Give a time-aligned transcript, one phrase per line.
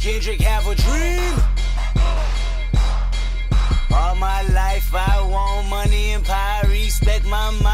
[0.00, 1.34] Kendrick have a dream.
[3.92, 6.66] All my life I want money and power.
[6.68, 7.69] Respect my mind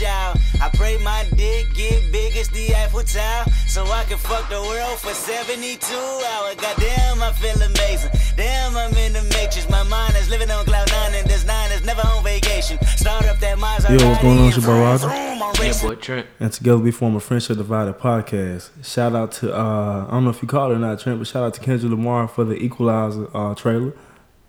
[0.00, 0.38] child.
[0.60, 3.44] I pray my dick get big as the Eiffel Tower.
[3.68, 6.54] So I can fuck the world for 72 hours.
[6.56, 8.10] Goddamn, I feel amazing.
[8.36, 9.68] Damn, I'm in the matrix.
[9.68, 12.78] My mind is living on cloud nine and this nine is never on vacation.
[12.96, 14.00] Start up that Maserati.
[14.00, 14.48] Yo, what's going on?
[14.48, 15.08] It's your boy Roger.
[15.08, 16.26] Yeah, boy, Trent.
[16.40, 18.70] And together we form a Friendship Divided podcast.
[18.82, 21.26] Shout out to uh I don't know if you call it or not, Trent, but
[21.28, 23.92] shout out to Kendrick Lamar for the Equalizer uh trailer.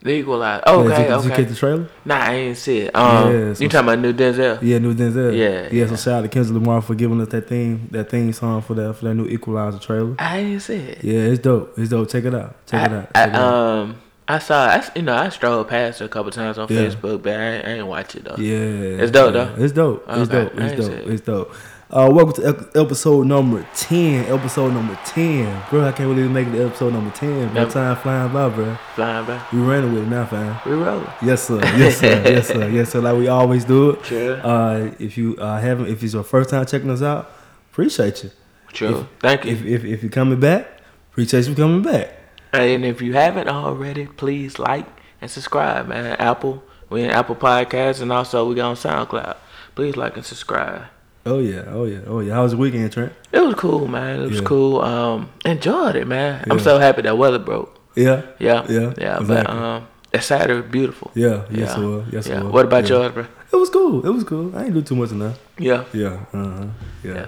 [0.03, 0.63] The Equalizer.
[0.65, 1.43] Oh, Yeah, okay, did, you- did you okay.
[1.43, 1.87] catch the trailer?
[2.05, 2.95] Nah, I ain't see it.
[2.95, 4.59] Um, Yeah, so- you talking about new Denzel?
[4.61, 5.37] Yeah, new Denzel.
[5.37, 5.85] Yeah, yeah.
[5.85, 5.97] So yeah.
[5.97, 8.95] shout out to Kendrick Lamar for giving us that theme, that theme song for that
[8.95, 10.15] for that new Equalizer trailer.
[10.17, 11.03] I ain't see it.
[11.03, 11.77] Yeah, it's dope.
[11.77, 12.09] It's dope.
[12.09, 12.55] Check it out.
[12.65, 13.07] Check it I, out.
[13.13, 13.53] I, Check it out.
[13.53, 13.95] um,
[14.27, 14.65] I saw.
[14.67, 16.81] I, you know, I strolled past it a couple times on Yeah.
[16.81, 18.35] Facebook, but I, ain't- I ain't watch it though.
[18.37, 19.53] Yeah, It's dope, though?
[19.57, 20.05] It's dope.
[20.09, 20.51] It's dope.
[20.55, 21.07] It's dope.
[21.07, 21.55] It's dope.
[21.93, 24.23] Uh, welcome to episode number ten.
[24.33, 25.85] Episode number ten, bro.
[25.85, 27.49] I can't believe we making it episode number ten.
[27.51, 27.69] Bro, Yep.
[27.71, 28.77] time flying by, bro.
[28.95, 29.51] Flying back.
[29.51, 30.57] We running with it now, fam.
[30.65, 31.05] We rolling.
[31.21, 31.59] Yes, sir.
[31.77, 32.23] Yes, sir.
[32.25, 32.69] yes, sir.
[32.69, 33.01] Yes, sir.
[33.01, 34.05] Like we always do it.
[34.05, 34.39] Sure.
[34.41, 37.29] Uh, if you uh, haven't, if it's your first time checking us out,
[37.71, 38.31] appreciate you.
[38.71, 39.05] True.
[39.19, 39.51] Thank you.
[39.51, 40.67] If if if you're coming back,
[41.11, 42.09] appreciate you coming back.
[42.53, 44.87] and if you haven't already, please like
[45.19, 46.15] and subscribe, man.
[46.19, 49.35] Apple, We're in Apple Podcasts, and also we got on SoundCloud.
[49.75, 50.83] Please like and subscribe.
[51.25, 51.63] Oh yeah.
[51.67, 51.99] Oh yeah.
[52.07, 52.33] Oh yeah.
[52.33, 53.13] How was the weekend, Trent?
[53.31, 54.21] It was cool, man.
[54.21, 54.45] It was Yeah.
[54.45, 54.81] cool.
[54.81, 56.45] Um, enjoyed it, man.
[56.49, 57.77] I'm so happy that weather broke.
[57.95, 58.21] Yeah.
[58.39, 59.19] Yeah, Yeah, yeah.
[59.21, 61.11] But um, that Saturday was beautiful.
[61.13, 61.43] Yeah.
[61.51, 62.05] Yes, it was.
[62.11, 62.39] Yes, yeah.
[62.39, 62.53] it was.
[62.53, 62.97] What about Yeah.
[62.97, 63.25] yours, bro?
[63.53, 64.05] It was cool.
[64.05, 64.55] It was cool.
[64.55, 65.37] I ain't do too much enough.
[65.59, 65.83] Yeah.
[65.93, 66.19] Yeah.
[66.33, 66.65] Uh huh.
[67.03, 67.13] Yeah.
[67.13, 67.27] Yeah.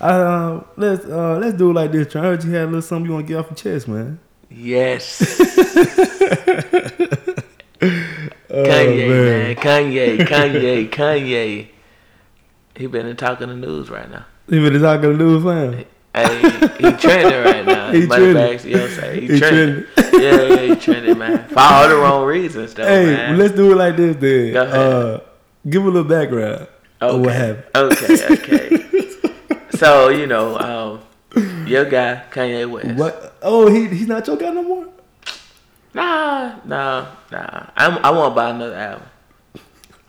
[0.00, 2.08] Uh, let's uh, let's do it like this.
[2.12, 2.26] Trent.
[2.26, 4.18] I heard you had a little something you want to get off your chest, man.
[4.50, 5.18] Yes.
[8.54, 9.54] Oh, Kanye, man.
[9.56, 11.68] Kanye, Kanye, Kanye.
[12.82, 14.24] He been talking the news right now.
[14.48, 15.84] You been talking to news, fam.
[16.16, 16.40] Hey,
[16.80, 17.92] he trending right now.
[17.92, 18.34] He Money trending.
[18.34, 19.22] bags, you know what I'm saying?
[19.22, 19.84] He, He trending.
[19.96, 21.48] yeah, yeah, he trending, man.
[21.50, 23.38] For all the wrong reasons, though, Hey, man.
[23.38, 24.52] let's do it like this, then.
[24.54, 24.74] Go ahead.
[24.74, 25.20] Uh,
[25.70, 26.66] give a little background.
[27.00, 27.64] of what happened?
[27.76, 29.10] Okay, okay.
[29.78, 32.98] so you know, um, your guy Kanye West.
[32.98, 33.36] What?
[33.42, 34.88] Oh, he he's not your guy no more.
[35.94, 37.66] Nah, nah, nah.
[37.76, 39.06] I'm, I won't buy another album.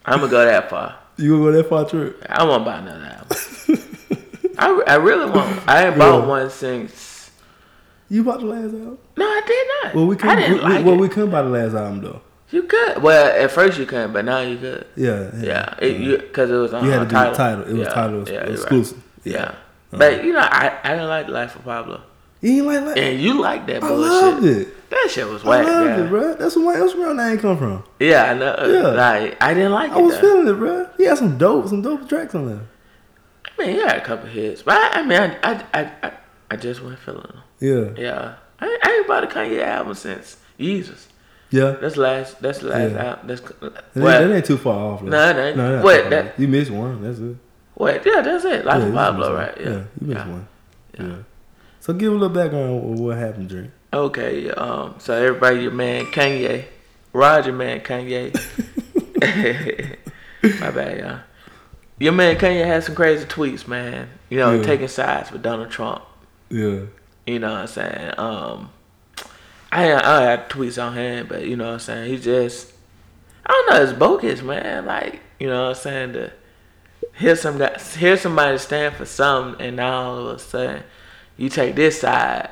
[0.05, 0.97] I'm gonna go that far.
[1.17, 2.15] You gonna go that far, through?
[2.27, 3.37] I won't buy another album.
[4.57, 5.67] I, I really won't.
[5.67, 6.27] I ain't bought Yeah.
[6.27, 7.31] one since.
[8.09, 8.97] You bought the last album?
[9.17, 9.95] No, I did not.
[9.95, 10.37] Well, we couldn't.
[10.37, 10.99] didn't we, like well, it.
[10.99, 12.21] we couldn't buy the last album though.
[12.51, 13.01] You could.
[13.01, 14.85] Well, at first you couldn't, but now you could.
[14.95, 15.31] Yeah.
[15.39, 17.31] Yeah, it, you because it was on You had to do title.
[17.31, 17.63] the title.
[17.63, 18.51] It was yeah, title yeah, you're right.
[18.51, 19.03] exclusive.
[19.23, 19.55] Yeah, uh-huh.
[19.97, 22.01] but you know, I I didn't like the Life of Pablo,
[22.41, 22.97] You ain't like that.
[23.03, 24.11] and you like that I bullshit.
[24.11, 24.67] loved it.
[24.93, 25.99] That shit was I whack, loved man.
[26.05, 26.33] it, bro.
[26.35, 27.83] That's where my my name come from.
[27.99, 28.55] Yeah, I know.
[28.65, 28.87] Yeah.
[28.89, 29.97] Like I didn't like I it.
[29.97, 30.21] I was though.
[30.21, 30.87] feeling it, bro.
[30.97, 32.61] He had some dope, some dope tracks on there.
[33.45, 36.11] I mean, he had a couple hits, but I, I mean, I, I, I, I,
[36.51, 37.41] I just wasn't feeling them.
[37.59, 38.01] Yeah.
[38.01, 41.07] Yeah, I, I ain't bought a Kanye album since Yeezus.
[41.49, 41.71] Yeah.
[41.81, 42.41] That's last.
[42.41, 43.03] That's last Yeah.
[43.05, 43.27] album.
[43.27, 45.01] That's That, ain't, uh, well, that ain't too far off.
[45.01, 45.07] though.
[45.07, 45.57] No, ain't.
[45.57, 47.01] No, What, that- you missed one.
[47.03, 47.35] That's it.
[47.75, 48.01] wait.
[48.05, 48.65] Yeah, that's it.
[48.65, 49.55] Life Yeah, of Pablo, right?
[49.57, 49.65] one.
[49.65, 49.83] Yeah.
[50.01, 50.31] you missed yeah.
[50.31, 50.47] one.
[50.99, 51.15] Yeah.
[51.79, 53.69] So give a little background of what happened, Drake.
[53.93, 54.49] Okay.
[54.51, 54.95] Um.
[54.99, 56.65] So everybody, your man Kanye,
[57.13, 58.33] Roger, man Kanye.
[60.59, 61.19] My bad, y'all.
[61.99, 64.09] Your man Kanye had some crazy tweets, man.
[64.29, 64.63] You know, Yeah.
[64.63, 66.03] taking sides with Donald Trump.
[66.49, 66.81] Yeah.
[67.25, 68.13] You know what I'm saying?
[68.17, 68.69] Um,
[69.71, 72.11] I I have tweets on hand, but you know what I'm saying.
[72.11, 72.71] He just
[73.45, 73.83] I don't know.
[73.83, 74.85] It's bogus, man.
[74.85, 76.13] Like you know what I'm saying.
[76.13, 76.31] To
[77.13, 80.83] hear some guy, hear somebody stand for something, and now all of a sudden
[81.37, 82.49] you take this side.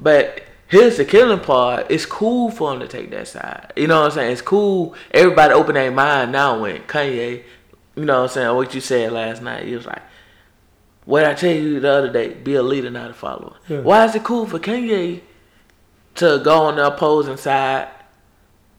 [0.00, 1.86] But here's the killing part.
[1.90, 3.72] It's cool for him to take that side.
[3.76, 4.32] You know what I'm saying?
[4.32, 4.94] It's cool.
[5.10, 7.42] Everybody open their mind now when Kanye.
[7.96, 8.56] You know what I'm saying?
[8.56, 9.66] What you said last night.
[9.66, 10.02] He was like.
[11.04, 13.56] What I tell you the other day, be a leader, not a follower.
[13.66, 13.80] Yeah.
[13.80, 15.22] Why is it cool for Kanye
[16.16, 17.88] to go on the opposing side,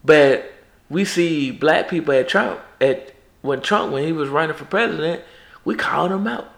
[0.03, 0.51] but
[0.89, 5.24] we see black people at Trump at when Trump when he was running for president,
[5.65, 6.51] we called him out.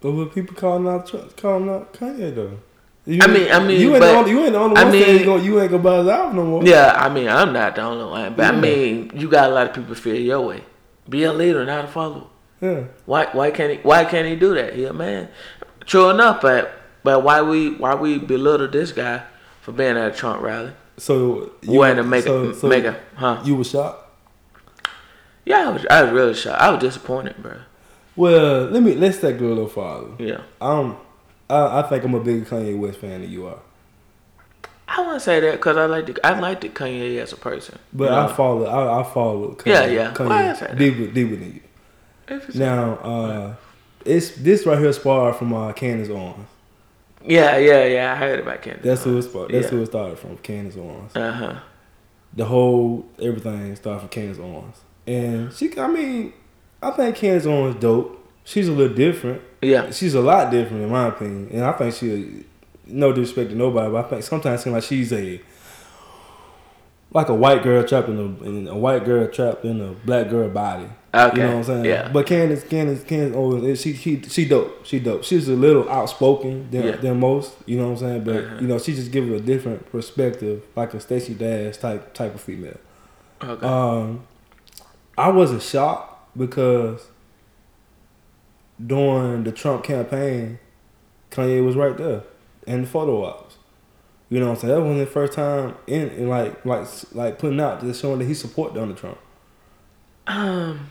[0.00, 2.60] But what people calling out, Trump- calling out Kanye though.
[3.10, 4.84] You I mean- I mean, you ain't but- the only, you ain't the only I
[4.84, 6.64] one saying mean- you, gonna, you ain't gonna his album no more.
[6.64, 9.66] Yeah, I mean I'm not the only one, but I mean you got a lot
[9.68, 10.62] of people feel your way.
[11.08, 12.26] Be a leader, not a follower.
[12.60, 12.84] Yeah.
[13.06, 14.74] Why why can't he why can't he do that?
[14.74, 15.28] He a man.
[15.86, 16.72] True enough, but
[17.02, 19.22] but why we why we belittle this guy
[19.62, 20.72] for being at a Trump rally?
[20.98, 23.40] So Wanting to make so, a so make a huh?
[23.44, 24.06] You was shocked.
[25.46, 26.60] Yeah, I was I was really shocked.
[26.60, 27.54] I was disappointed, bro.
[28.14, 30.08] Well, let me let's take it a little farther.
[30.18, 30.42] Yeah.
[30.60, 30.96] Um,
[31.50, 33.58] I, I think I'm a bigger Kanye West fan than you are,
[34.88, 37.78] I to say that because I like the I like the Kanye as a person.
[37.92, 38.26] but you know?
[38.28, 40.12] I follow I, I follow Kanye, Yeah, yeah.
[40.14, 40.28] Kanye
[40.60, 41.60] Well, deeper deeper than you.
[42.54, 43.54] Now, uh,
[44.04, 46.46] it's this right here sparred from uh, Candace Owens.
[47.24, 48.12] yeah, yeah, yeah.
[48.12, 48.82] I heard about Kendrick.
[48.84, 49.50] That's who it sparred.
[49.50, 49.70] That's Yeah.
[49.70, 50.36] who it started from.
[50.38, 51.14] Candace Owens.
[51.16, 51.54] Uh huh.
[52.34, 54.76] The whole everything started from Candace Owens,
[55.06, 55.76] and she.
[55.78, 56.32] I mean,
[56.80, 58.19] I think Candace Owens dope.
[58.50, 59.42] She's a little different.
[59.62, 59.90] Yeah.
[59.92, 62.44] She's a lot different in my opinion, and I think she.
[62.86, 65.40] No disrespect to nobody, but I think sometimes it seems like she's a
[67.12, 70.28] like a white girl trapped in a, in a white girl trapped in a black
[70.28, 70.86] girl body.
[71.12, 71.36] Okay.
[71.36, 71.84] You know what I'm saying?
[71.84, 72.08] Yeah.
[72.08, 74.84] But Candace, Candace, Candace Owens, she she she dope.
[74.86, 75.24] She dope.
[75.24, 76.96] She's a little outspoken than, Yeah.
[76.96, 77.52] than most.
[77.66, 78.24] You know what I'm saying?
[78.24, 78.56] But Uh-huh.
[78.60, 82.40] you know, she just gives a different perspective, like a Stacey Dash type type of
[82.40, 82.76] female.
[83.42, 83.66] Okay.
[83.66, 84.22] Um,
[85.18, 87.06] I wasn't shocked because
[88.86, 90.58] during the Trump campaign,
[91.30, 92.22] Kanye was right there
[92.66, 93.56] in the photo ops.
[94.28, 94.74] You know what I'm saying?
[94.74, 98.26] That wasn't the first time in, in like like like putting out just showing that
[98.26, 99.18] he support Donald Trump.
[100.26, 100.88] um.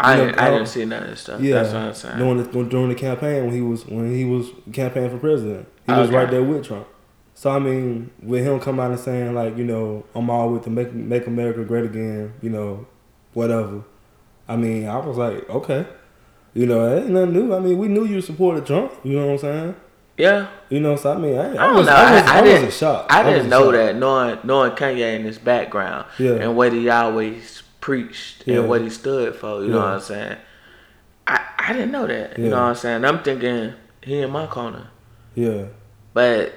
[0.00, 1.40] I, You know, didn't, I uh, didn't see none of this stuff.
[1.40, 2.18] Yeah, That's what I'm saying.
[2.18, 5.92] during the during the campaign when he was when he was campaigning for president, he
[5.92, 6.16] was Okay.
[6.16, 6.88] right there with Trump.
[7.34, 10.64] So I mean, with him coming out and saying like, you know, I'm all with
[10.64, 12.86] the make make America great again, you know,
[13.32, 13.84] whatever.
[14.48, 15.86] I mean, I was like, okay,
[16.54, 17.54] you know, that ain't nothing new.
[17.54, 18.92] I mean, we knew you supported Trump.
[19.04, 19.74] You know what I'm saying?
[20.18, 20.48] yeah.
[20.68, 21.92] You know, so I mean, I, I I, don't was, know.
[21.94, 22.54] I, was, I, I, I didn't.
[22.54, 23.12] wasn't shocked.
[23.12, 23.76] I didn't know shocked.
[23.76, 26.32] that knowing knowing Kanye and his background Yeah.
[26.32, 28.60] and what he always preached Yeah.
[28.60, 29.62] and what he stood for.
[29.62, 30.36] You know what I'm saying?
[31.26, 32.38] I I didn't know that.
[32.38, 33.04] You know what I'm saying?
[33.04, 33.72] I'm thinking
[34.02, 34.88] he in my corner,
[35.34, 35.66] Yeah,
[36.12, 36.52] but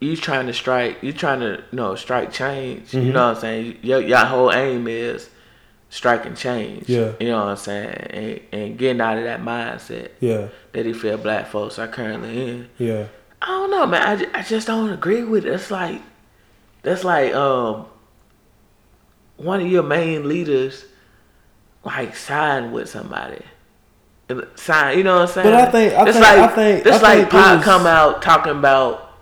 [0.00, 1.02] you trying to strike.
[1.02, 2.88] You trying to you know strike change.
[2.90, 3.06] Mm-hmm.
[3.06, 3.78] You know what I'm saying?
[3.82, 5.28] Your your whole aim is
[5.94, 6.88] striking change.
[6.88, 7.12] Yeah.
[7.20, 7.88] You know what I'm saying?
[8.10, 12.48] And, and getting out of that mindset yeah, that he feel black folks are currently
[12.50, 12.68] in.
[12.78, 13.06] yeah,
[13.40, 14.02] I don't know, man.
[14.02, 15.52] I, ju- I just don't agree with it.
[15.52, 16.02] It's like
[16.82, 17.86] that's like um
[19.36, 20.84] one of your main leaders
[21.84, 23.42] like sign with somebody.
[24.56, 25.46] Sign, you know what I'm saying?
[25.46, 27.86] But I think- I it's think- like I think- it's like think it was- come
[27.86, 29.12] out talking about,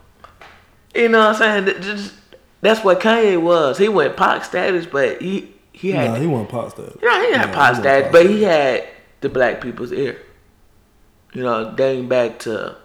[0.95, 1.83] you know what I'm saying?
[1.83, 2.15] Just,
[2.61, 3.79] that's what Kanye was.
[3.79, 7.33] He went Pac status, but he he had nah, he wasn't pop you know, he
[7.33, 8.89] had Nah, Pac he wasn't status, pop but he had
[9.21, 10.19] the black people's ear.
[11.33, 12.77] You know, dating back to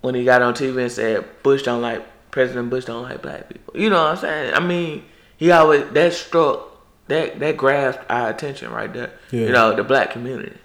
[0.00, 3.48] when he got on TV and said Bush don't like President Bush don't like black
[3.48, 3.78] people.
[3.78, 4.54] You know what I'm saying?
[4.54, 5.04] I mean,
[5.36, 6.68] he always that struck
[7.08, 9.12] that that grasped our attention right there.
[9.30, 9.40] Yeah.
[9.40, 10.56] You know, the black community.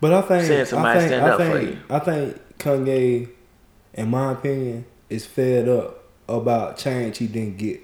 [0.00, 1.78] But I think Seeing I somebody think, stand I up think, for you.
[1.90, 3.28] I think Kanye,
[3.94, 7.80] in my opinion, is fed up about change he didn't get.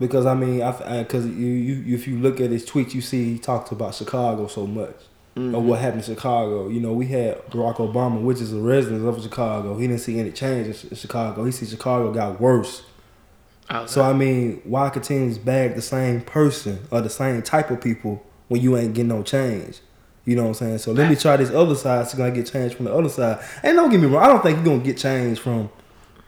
[0.00, 3.34] Because I mean, I because you, you if you look at his tweets, you see
[3.34, 4.96] he talked about Chicago so much.
[5.36, 5.54] Mm-hmm.
[5.54, 6.68] Or what happened in Chicago.
[6.68, 9.78] You know, we had Barack Obama, which is a resident of Chicago.
[9.78, 11.44] He didn't see any change in Chicago.
[11.44, 12.82] He see Chicago got worse.
[13.86, 17.80] So I mean, why continue to bag the same person or the same type of
[17.80, 19.80] people when you ain't getting no change?
[20.24, 20.78] You know what I'm saying?
[20.78, 22.08] So let me try this other side.
[22.08, 23.44] So gonna get change from the other side.
[23.62, 25.70] And don't get me wrong, I don't think you're gonna get change from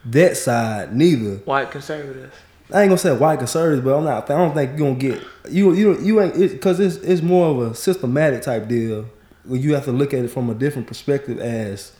[0.04, 1.36] that side neither.
[1.38, 2.34] white conservatives.
[2.72, 4.30] I ain't gonna say white conservatives, but I'm not.
[4.30, 5.72] I don't think you're gonna get you.
[5.74, 9.06] You you ain't because it's it's more of a systematic type deal.
[9.44, 11.38] Where you have to look at it from a different perspective.
[11.38, 11.92] As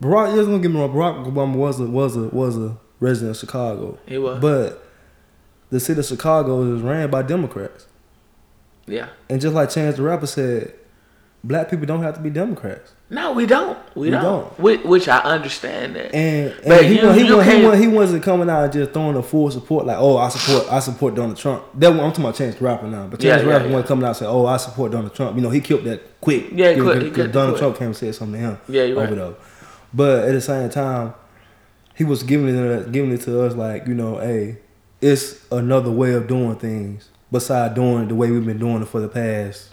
[0.00, 0.90] Barack, just gonna get me wrong.
[0.90, 3.98] Barack Obama was a was a was a resident of Chicago.
[4.06, 4.40] He was.
[4.40, 4.84] but
[5.70, 7.86] the city of Chicago is ran by Democrats.
[8.86, 9.08] Yeah.
[9.28, 10.74] And just like Chance the Rapper said,
[11.42, 12.92] black people don't have to be Democrats.
[13.12, 13.76] No, we don't.
[13.94, 14.22] We, We don't.
[14.58, 14.84] don't.
[14.86, 16.14] Which, I understand that.
[16.14, 18.92] And, and But he, you- he, you wa- he, he wasn't coming out and just
[18.92, 21.62] throwing a full support like, oh, I support I support Donald Trump.
[21.74, 23.06] That one, I'm talking about Chance the Rapper now.
[23.08, 23.70] But Yeah, Chance the Rapper yeah.
[23.72, 25.36] wasn't coming out and say, oh, I support Donald Trump.
[25.36, 26.46] You know, he killed that quick.
[26.52, 27.58] Yeah, he he because Donald.
[27.58, 28.58] Trump came and said something to him.
[28.66, 29.36] Yeah, you're over right.
[29.92, 31.12] But at the same time,
[31.94, 34.56] he was giving it uh, giving it to us like, you know, hey,
[35.02, 39.00] it's another way of doing things besides doing the way we've been doing it for
[39.02, 39.68] the past.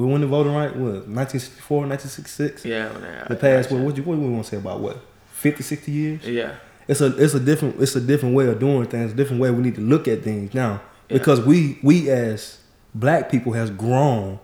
[0.00, 2.64] We won the voting right, what, 1964, 1966?
[2.64, 3.26] yeah.
[3.28, 4.96] The past, what, what, you, what we want to say about what,
[5.32, 6.26] 50, 60 years?
[6.26, 6.54] Yeah.
[6.88, 9.50] It's a it's a different it's a different way of doing things, a different way
[9.50, 10.80] we need to look at things now.
[11.08, 11.18] Yeah.
[11.18, 12.58] Because we we as
[12.94, 14.40] black people has grown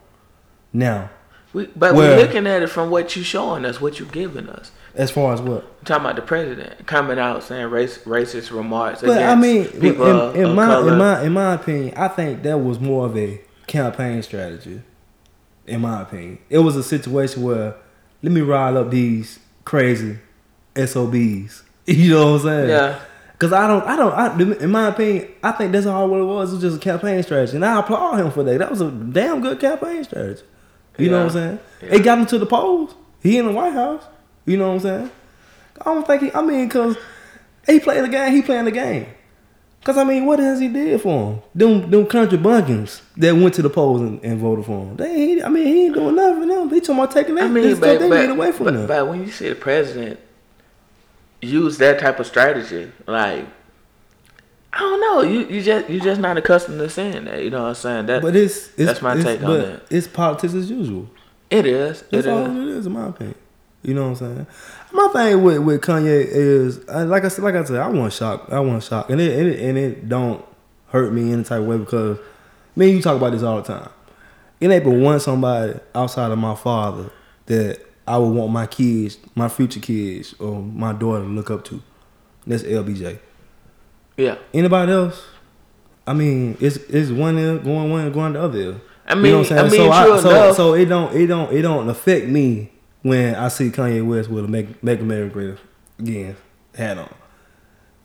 [0.74, 1.08] now.
[1.54, 4.48] We, but Well- we're looking at it from what you're showing us, what you're giving
[4.50, 4.70] us.
[4.94, 5.62] As far as what?
[5.80, 9.84] I'm talking about the president coming out saying race, racist remarks But I mean, in,
[9.86, 10.92] in of my color.
[10.92, 14.82] in my in my opinion, I think that was more of a campaign strategy.
[15.66, 17.74] In my opinion, it was a situation where
[18.22, 20.18] let me rile up these crazy
[20.76, 21.62] SOBs.
[21.88, 22.68] You know what I'm saying?
[22.68, 22.98] Yeah.
[23.38, 26.24] Cause I don't, I don't, I, in my opinion, I think that's all what it
[26.24, 26.50] was.
[26.50, 28.58] It was just a campaign strategy, and I applaud him for that.
[28.58, 30.42] That was a damn good campaign strategy.
[30.98, 31.58] You know what I'm saying?
[31.82, 31.94] Yeah.
[31.94, 32.94] It got him to the polls.
[33.22, 34.02] He in the White House.
[34.46, 35.10] You know what I'm saying?
[35.80, 36.32] I don't think he.
[36.32, 36.96] I mean, cause
[37.66, 38.32] he playing the game.
[38.32, 39.06] He playing the game.
[39.86, 41.42] Cause I mean, what has he did for him?
[41.54, 44.96] Them them country bunkins that went to the polls and, and voted for him.
[44.96, 46.70] They, ain't- I mean, he ain't doing nothing for them.
[46.70, 47.44] He talking about taking that.
[47.44, 48.86] I mean, but, they but, away from but, them.
[48.88, 50.18] but when you see the president
[51.40, 53.46] use that type of strategy, like
[54.72, 57.44] I don't know, you you just you just not accustomed to seeing that.
[57.44, 58.06] You know what I'm saying?
[58.06, 59.82] That But it's, it's that's my it's, take on that.
[59.88, 61.08] It's politics as usual.
[61.48, 62.02] It is.
[62.02, 62.32] It That's is.
[62.32, 63.36] all it is, in my opinion.
[63.86, 64.46] You know what I'm saying?
[64.92, 68.12] My thing with, with Kanye is, I- like I said, like I said, I want
[68.12, 68.48] shock.
[68.50, 70.44] I want shock, and it, and it and it don't
[70.88, 72.18] hurt me in any type of way because
[72.74, 73.88] me and you talk about this all the time.
[74.60, 77.10] It ain't but one somebody outside of my father
[77.46, 77.78] that
[78.08, 81.80] I would want my kids, my future kids, or my daughter to look up to.
[82.46, 83.18] That's LBJ.
[84.16, 84.36] Yeah.
[84.52, 85.24] Anybody else?
[86.06, 88.80] I mean, it's it's one ear going one going the other ear.
[89.06, 91.26] I You mean, know what I'm I mean, so, true so, so it don't it
[91.28, 92.72] don't it don't affect me
[93.06, 95.58] when I see Kanye West with a make make America great
[95.98, 96.36] again
[96.74, 97.12] hat on.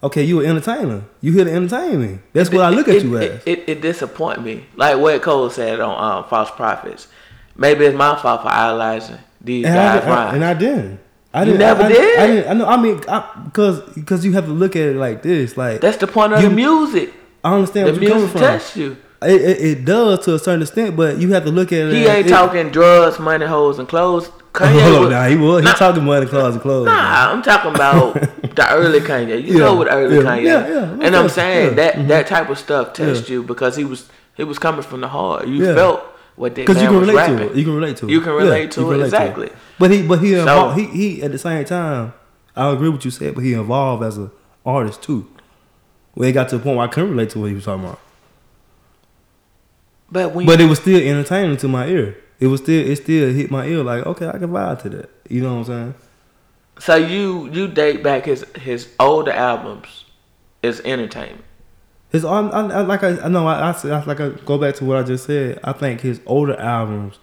[0.03, 1.03] Okay, you an entertainer.
[1.21, 2.19] You here to entertain me.
[2.33, 3.43] That's what I look at it, you it, as.
[3.45, 4.65] It, it, disappoint me.
[4.75, 7.07] Like what Cole said on um, False Prophets.
[7.55, 10.99] Maybe it's my fault for idolizing these and, I, guys' I- and I didn't.
[11.33, 11.59] I didn't.
[11.59, 12.19] never I, I- did?
[12.19, 12.49] I, didn't.
[12.49, 12.65] I know.
[12.67, 15.55] I mean, because because you have to look at it like this.
[15.57, 17.13] Like That's the point of You- the music.
[17.43, 18.81] I understand The what you're coming music from.
[18.81, 18.97] you.
[19.23, 21.93] It, it, it does to a certain extent, but you have to look at it.
[21.93, 24.29] He ain't it- talking drugs, money, hoes, and clothes.
[24.53, 25.61] Kanye Hold on, now he was.
[25.61, 25.73] He Nah.
[25.75, 26.85] talking money, clothes, and clothes.
[26.87, 28.13] Nah, I'm talking about
[28.55, 29.41] the early Kanye.
[29.41, 30.43] You Yeah, know what early yeah, Kanye.
[30.43, 32.07] yeah, yeah, and I'm saying definitely, yeah, that mm-hmm.
[32.09, 33.35] that type of stuff touched Yeah.
[33.35, 35.47] you because he was he was coming from the heart.
[35.47, 36.03] You felt
[36.35, 37.37] what that Because you can was relate rapping.
[37.37, 37.55] to it.
[37.57, 38.11] You can relate to it.
[38.11, 39.49] You can relate to it can exactly.
[39.79, 42.13] But he, but he, So- he, he at the same time,
[42.55, 44.31] I agree with you said, but he evolved as an
[44.65, 45.27] artist too.
[46.13, 47.85] Where it got to the point where I couldn't relate to what he was talking
[47.85, 47.99] about.
[50.11, 52.17] But when But it was still entertaining to my ear.
[52.41, 55.09] It was still, it still hit my ear like, okay, I can vibe to that.
[55.29, 55.93] You know what I'm saying?
[56.79, 60.05] so you you date back his his older albums
[60.63, 61.43] is entertainment.
[62.11, 64.75] His, I, I, I- like I, I know, I, I, I, like I go back
[64.75, 65.59] to what I just said.
[65.63, 67.19] I think his older albums,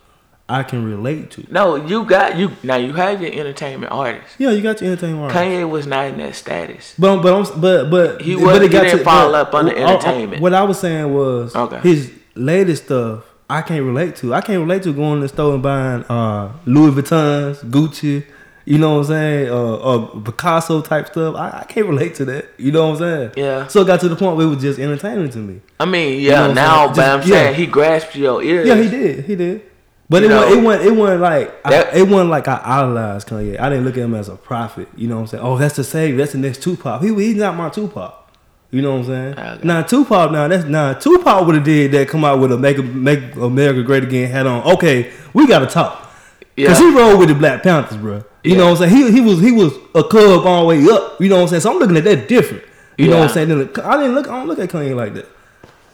[0.49, 1.47] I can relate to.
[1.51, 2.77] No, you got you now.
[2.77, 4.37] You have your entertainment artist.
[4.39, 5.25] Yeah, you got your entertainment.
[5.25, 5.39] artist.
[5.39, 6.95] Kanye was not in that status.
[6.99, 9.77] But but I'm, but but He wasn't- it got didn't to- fall but- up under
[9.77, 10.41] I- I- entertainment.
[10.41, 11.81] what I was saying was Okay.
[11.81, 13.25] his latest stuff.
[13.51, 14.35] I can't relate to.
[14.35, 18.25] I can't relate to going to the store and buying uh, Louis Vuittons, Gucci.
[18.67, 19.49] You know what I'm saying?
[19.49, 21.35] Uh, uh, Picasso type stuff.
[21.37, 22.51] I, I can't relate to that.
[22.59, 23.31] You know what I'm saying?
[23.37, 23.67] Yeah.
[23.69, 25.63] So it got to the point where it was just entertaining to me.
[25.81, 26.43] I mean, know yeah.
[26.43, 26.97] I'm now, saying?
[26.97, 27.27] but I'm yeah.
[27.45, 28.69] saying he grasped your ears.
[28.69, 29.25] Yeah, he did.
[29.25, 29.63] He did.
[30.11, 30.87] But You it, wasn't, it wasn't.
[30.87, 33.59] It wasn't like That- I, it wasn't like I idolized Kanye.
[33.59, 34.89] I didn't look at him as a prophet.
[34.97, 35.45] You know what I'm saying?
[35.45, 36.19] Oh, that's the savior.
[36.19, 37.01] That's the next Tupac.
[37.03, 38.28] He he's not my Tupac.
[38.71, 39.35] You know what I'm saying?
[39.39, 39.67] Ah, okay.
[39.67, 40.31] Now Tupac.
[40.31, 42.09] Now that's now Tupac would have did that.
[42.09, 44.63] Come out with a make make America great again hat on.
[44.75, 46.11] Okay, we got to talk.
[46.57, 46.69] Yeah.
[46.69, 48.25] Cause he rolled with the Black Panthers, bro.
[48.45, 48.97] You know what I'm saying?
[48.97, 51.21] He he was he was a cub all the way up.
[51.21, 51.61] You know what I'm saying?
[51.63, 52.65] So I'm looking at that different.
[52.99, 53.51] You know what I'm saying?
[53.51, 54.29] I didn't look.
[54.29, 55.29] I don't look at Kanye like that.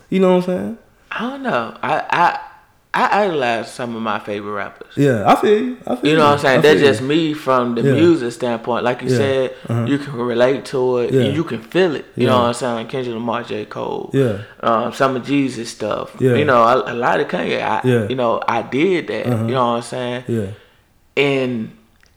[0.08, 0.78] You know what I'm saying?
[1.12, 1.76] I don't know.
[1.82, 2.40] I I
[2.96, 4.92] I idolize some of my favorite rappers.
[4.96, 5.76] Yeah, I feel you.
[5.86, 6.58] I feel You know what I'm saying?
[6.60, 6.86] I That's you.
[6.86, 7.92] just me from the Yeah.
[7.94, 8.84] music standpoint.
[8.84, 9.16] Like you Yeah.
[9.16, 9.84] said, Uh-huh.
[9.86, 11.12] you can relate to it.
[11.12, 11.22] Yeah.
[11.22, 12.04] and You can feel it.
[12.14, 12.74] You know what I'm saying?
[12.76, 13.64] Like Kendrick Lamar, J.
[13.64, 14.10] Cole.
[14.12, 14.36] Yeah.
[14.62, 16.14] Um, some of Jesus stuff.
[16.20, 16.34] Yeah.
[16.36, 17.60] You know, a, a lot of Kanye.
[17.60, 18.06] I, Yeah.
[18.08, 19.26] You know, I did that.
[19.26, 19.44] Uh-huh.
[19.46, 20.24] You know what I'm saying?
[20.28, 20.46] Yeah.
[21.16, 21.70] And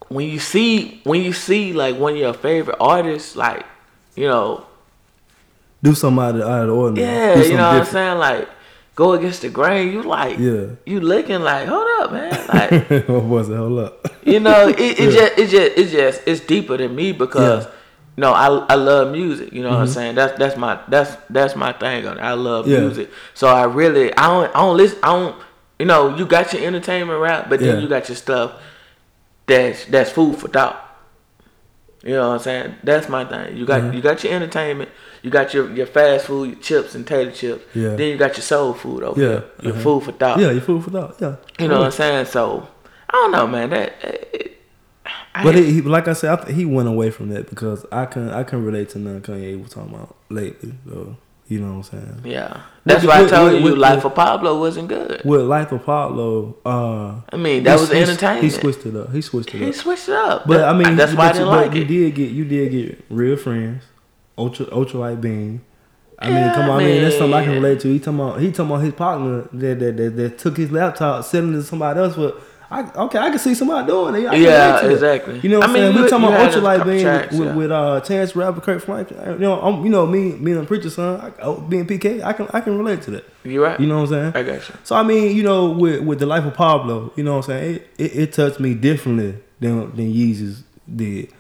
[0.10, 3.65] when you see when you see like one of your favorite artists, like
[4.15, 4.63] you know,
[5.84, 7.07] Do something out of, out of the ordinary.
[7.07, 8.17] yeah, you know what I'm saying?
[8.17, 8.48] Like
[8.97, 9.93] go against the grain.
[9.93, 10.75] You like, Yeah.
[10.85, 12.33] you looking like, hold up, man.
[12.53, 13.55] Like what was it?
[13.55, 13.93] Hold up.
[14.25, 15.11] you know, it, it Yeah.
[15.19, 17.69] just it just it's just it's deeper than me because Yeah.
[17.71, 18.21] Mm-hmm.
[18.23, 19.53] no, I I love music.
[19.53, 20.15] You know what I'm saying?
[20.15, 22.21] That's that's my that's that's my thing on it.
[22.21, 22.79] I love Yeah.
[22.81, 23.09] music.
[23.35, 25.35] So I really I don't I don't listen I don't
[25.79, 28.53] you know, you got your entertainment rap, but then you got your stuff
[29.45, 30.75] that's that's food for thought.
[32.03, 32.75] You know what I'm saying?
[32.83, 33.57] That's my thing.
[33.57, 33.91] You got Uh-huh.
[33.91, 34.89] you got your entertainment,
[35.23, 37.63] you got your, your fast food, your chips and tater chips.
[37.73, 37.95] Yeah.
[37.95, 39.27] Then you got your soul food over Yeah.
[39.27, 39.43] there.
[39.63, 39.81] Your Uh-huh.
[39.83, 40.39] food for thought.
[40.39, 41.15] Yeah, you food for thought.
[41.19, 41.35] Yeah.
[41.59, 42.25] You know what I'm saying?
[42.27, 42.67] So
[43.09, 43.69] I don't know, man.
[43.71, 44.57] That it,
[45.33, 47.85] I, But he, he, like I said, I th- he went away from that because
[47.91, 50.73] I can I can relate to none Kanye was talking about lately.
[50.87, 51.15] So
[51.47, 52.21] you know what I'm saying.
[52.25, 55.21] yeah, that's With- why I told with- you with- Life of Pablo wasn't good.
[55.23, 58.43] With Life of Pablo, uh, I mean, that he- was he- entertainment.
[58.43, 59.11] He switched it up.
[59.13, 59.75] He switched it He up.
[59.75, 60.47] switched it up.
[60.47, 61.87] But I mean, that's why I but you- didn't but like you it.
[61.87, 63.83] did get you did get real friends,
[64.37, 65.61] ultra ultralight beam.
[66.19, 67.89] I mean, come on, I mean, that's something I can relate to.
[67.93, 71.23] He talking about he talking about his partner that that, that, that took his laptop,
[71.23, 72.33] selling it to somebody else for
[72.69, 74.27] I, okay, I can see somebody doing it.
[74.27, 75.39] I Yeah, relate to exactly.
[75.39, 75.95] You know what I mean, saying?
[75.95, 77.55] you- We talking about had a ultralight beam tracks, with, yeah.
[77.55, 79.33] with uh, Chance the Rapper, Kirk Franklin.
[79.33, 81.21] You know, I'm, you know me, me and Preacher Son.
[81.21, 83.25] I, oh, being PK, I can I can relate to that.
[83.45, 83.79] You right?
[83.79, 84.36] You know what I'm saying?
[84.36, 84.75] I got you.
[84.83, 87.51] So I mean, you know, with with the life of Pablo, you know what I'm
[87.55, 87.75] saying?
[87.75, 91.31] It, it, it touched me differently than than Yeezus did.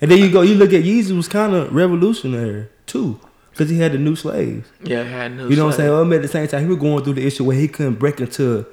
[0.00, 3.18] And then you go, you look at Yeezus was kind of revolutionary too,
[3.50, 4.68] because he had the new slaves.
[4.84, 5.48] Yeah, I had no.
[5.48, 5.90] You know what I'm saying?
[5.90, 8.20] Well, at the same time, he was going through the issue where he couldn't break
[8.20, 8.64] into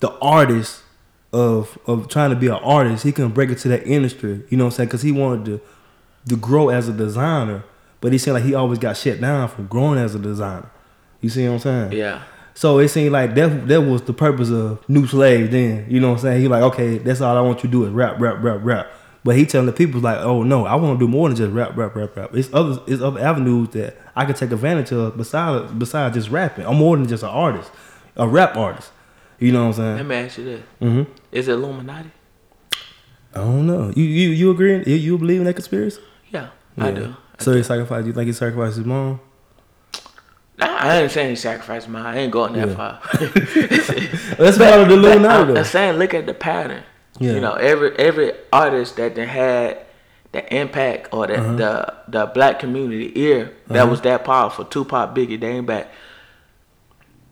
[0.00, 0.80] the artist
[1.34, 3.02] of of trying to be an artist.
[3.04, 4.42] He couldn't break into that industry.
[4.48, 4.88] You know what I'm saying?
[4.88, 5.60] Because he wanted to
[6.30, 7.64] to grow as a designer,
[8.00, 10.70] but he seemed like he always got shut down from growing as a designer.
[11.20, 11.92] You see what I'm saying?
[11.92, 12.22] Yeah.
[12.54, 15.86] So it seemed like that that was the purpose of New Slave then.
[15.88, 16.40] You know what I'm saying?
[16.42, 18.86] He like, okay, that's all I want you to do is rap, rap, rap, rap.
[19.24, 21.50] But he telling the people like, oh no, I want to do more than just
[21.52, 22.30] rap, rap, rap, rap.
[22.34, 26.66] It's other it's other avenues that I can take advantage of besides besides just rapping.
[26.66, 27.70] I'm more than just an artist,
[28.16, 28.90] a rap artist.
[29.40, 30.08] You know what I'm Let saying?
[30.08, 31.12] me ask you this: Mm-hmm.
[31.34, 32.10] Is it Illuminati?
[33.34, 33.92] I don't know.
[33.96, 34.82] You you you agree?
[34.86, 36.00] You, you believe in that conspiracy?
[36.30, 37.14] Yeah, I do.
[37.38, 38.06] So he sacrificed.
[38.06, 39.20] You think he sacrificed his mom?
[40.56, 42.06] Nah, I ain't saying he sacrificed mine.
[42.06, 42.74] I ain't going that Yeah.
[42.76, 43.00] far.
[44.38, 45.56] That's part of the Illuminati I'm.
[45.56, 46.84] I'm saying, look at the pattern.
[47.18, 47.32] Yeah.
[47.32, 49.78] You know, every every artist that they had
[50.30, 51.56] the impact or the Uh-huh.
[51.56, 54.64] the, the black community ear that was that powerful.
[54.64, 55.88] Tupac, Biggie, they ain't back.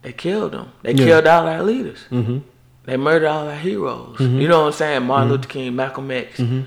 [0.01, 0.73] They killed them.
[0.81, 1.05] They Yeah.
[1.05, 1.99] killed all our leaders.
[2.11, 2.39] mm-hmm.
[2.85, 4.17] They murdered all our heroes.
[4.17, 4.41] Mm-hmm.
[4.41, 5.03] You know what I'm saying?
[5.03, 5.51] Martin Luther mm-hmm.
[5.51, 6.39] King, Malcolm X.
[6.39, 6.61] Mm-hmm.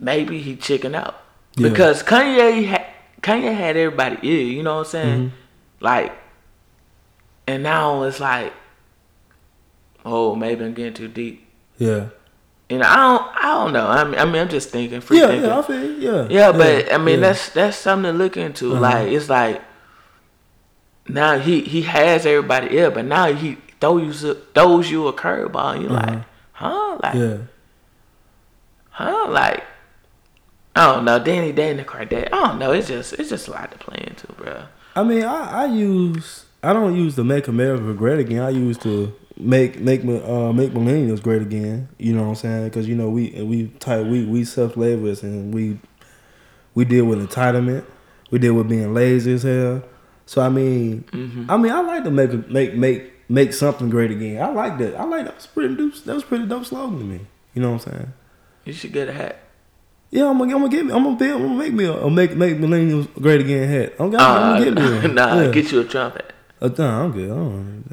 [0.00, 1.20] Maybe he chicken out
[1.56, 1.68] Yeah.
[1.70, 2.86] because Kanye had
[3.22, 4.44] Kanye had everybody ear.
[4.46, 5.32] You know what I'm saying?
[5.80, 6.12] Like,
[7.46, 8.52] and now it's like,
[10.04, 11.48] oh, maybe I'm getting too deep.
[11.78, 12.08] Yeah.
[12.68, 13.86] You know, I don't, I don't know.
[13.86, 15.48] I mean, I mean, I'm just thinking, free Yeah, thinking.
[15.48, 16.26] yeah, I feel yeah.
[16.28, 17.28] Yeah, but I mean yeah.
[17.28, 18.72] that's that's something to look into.
[18.72, 18.80] Uh-huh.
[18.80, 19.62] Like it's like
[21.08, 25.74] now he he has everybody ill, but now he throws you throws you a curveball,
[25.74, 27.36] and you're like, huh, like, yeah.
[28.90, 29.64] huh, like.
[30.76, 32.26] I don't know, Danny Danny Kardashian.
[32.26, 32.70] I don't know.
[32.70, 34.62] It's just it's just a lot to play into, bro.
[34.94, 38.42] I mean, I, I use I don't use to make America great again.
[38.42, 41.88] I use to make make uh, make millennials great again.
[41.98, 42.64] You know what I'm saying?
[42.64, 45.78] Because you know we we type we we self labors and we
[46.74, 47.84] we deal with entitlement.
[48.30, 49.82] We deal with being lazy as hell.
[50.26, 51.50] So I mean, Mm-hmm.
[51.50, 54.42] I mean, I like to make make make make something great again.
[54.42, 54.94] I like that.
[54.96, 55.94] I like that was pretty dope.
[56.04, 57.20] That was pretty dope slogan to me.
[57.54, 58.12] You know what I'm saying?
[58.64, 59.38] You should get a hat.
[60.10, 60.92] Yeah, I'm gonna, I'm gonna get me.
[60.92, 63.92] I'm gonna, be, I'm gonna make me a, a make make millennials great again hat.
[63.98, 65.14] I'm gonna, I'm Uh, gonna get me one.
[65.14, 65.50] nah, Yeah.
[65.50, 66.32] get you a trumpet.
[66.60, 67.30] Uh, nah, I'm good.
[67.30, 67.84] I, don't,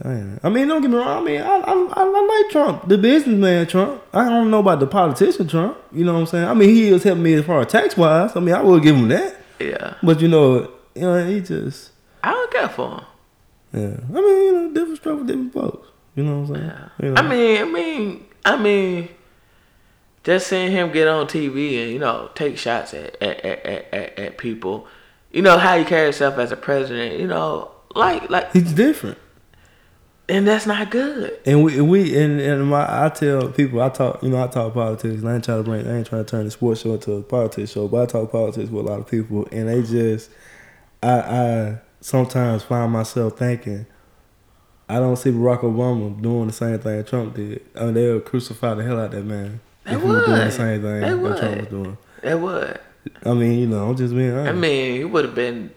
[0.43, 1.21] I, I mean, don't get me wrong.
[1.21, 4.01] I mean, I, I, I, I like Trump, the businessman Trump.
[4.13, 5.77] I don't know about the politician Trump.
[5.91, 6.45] You know what I'm saying?
[6.47, 8.35] I mean, he is helping me as far as tax wise.
[8.35, 9.35] I mean, I will give him that.
[9.59, 11.91] Yeah, But you know, you know, he just,
[12.23, 13.05] I don't care for him.
[13.75, 13.97] Yeah.
[14.09, 15.87] I mean, you know, different stuff with different folks.
[16.15, 16.67] You know what I'm saying?
[16.67, 17.05] Yeah.
[17.05, 17.21] You know?
[17.21, 19.09] I mean, I mean, I mean,
[20.23, 24.19] just seeing him get on TV and you know take shots at at, at, at,
[24.19, 24.87] at, people,
[25.31, 29.17] you know how you carry yourself as a president, you know, like like, he's different.
[30.27, 31.37] and that's not good.
[31.45, 34.73] And we we and, and my I tell people I talk you know I talk
[34.73, 37.13] politics I ain't trying to bring I ain't trying to turn the sports show into
[37.13, 40.31] a politics show but I talk politics with a lot of people and they just
[41.03, 43.85] I I sometimes find myself thinking
[44.87, 47.61] I don't see Barack Obama doing the same thing Trump did.
[47.75, 50.37] I mean they'll crucify the hell out of that man They if he was doing
[50.39, 51.37] the same thing They that would.
[51.37, 51.97] Trump was doing.
[52.21, 52.79] That would.
[53.25, 54.49] I mean you know I'm just being honest.
[54.49, 55.71] I mean, he would have been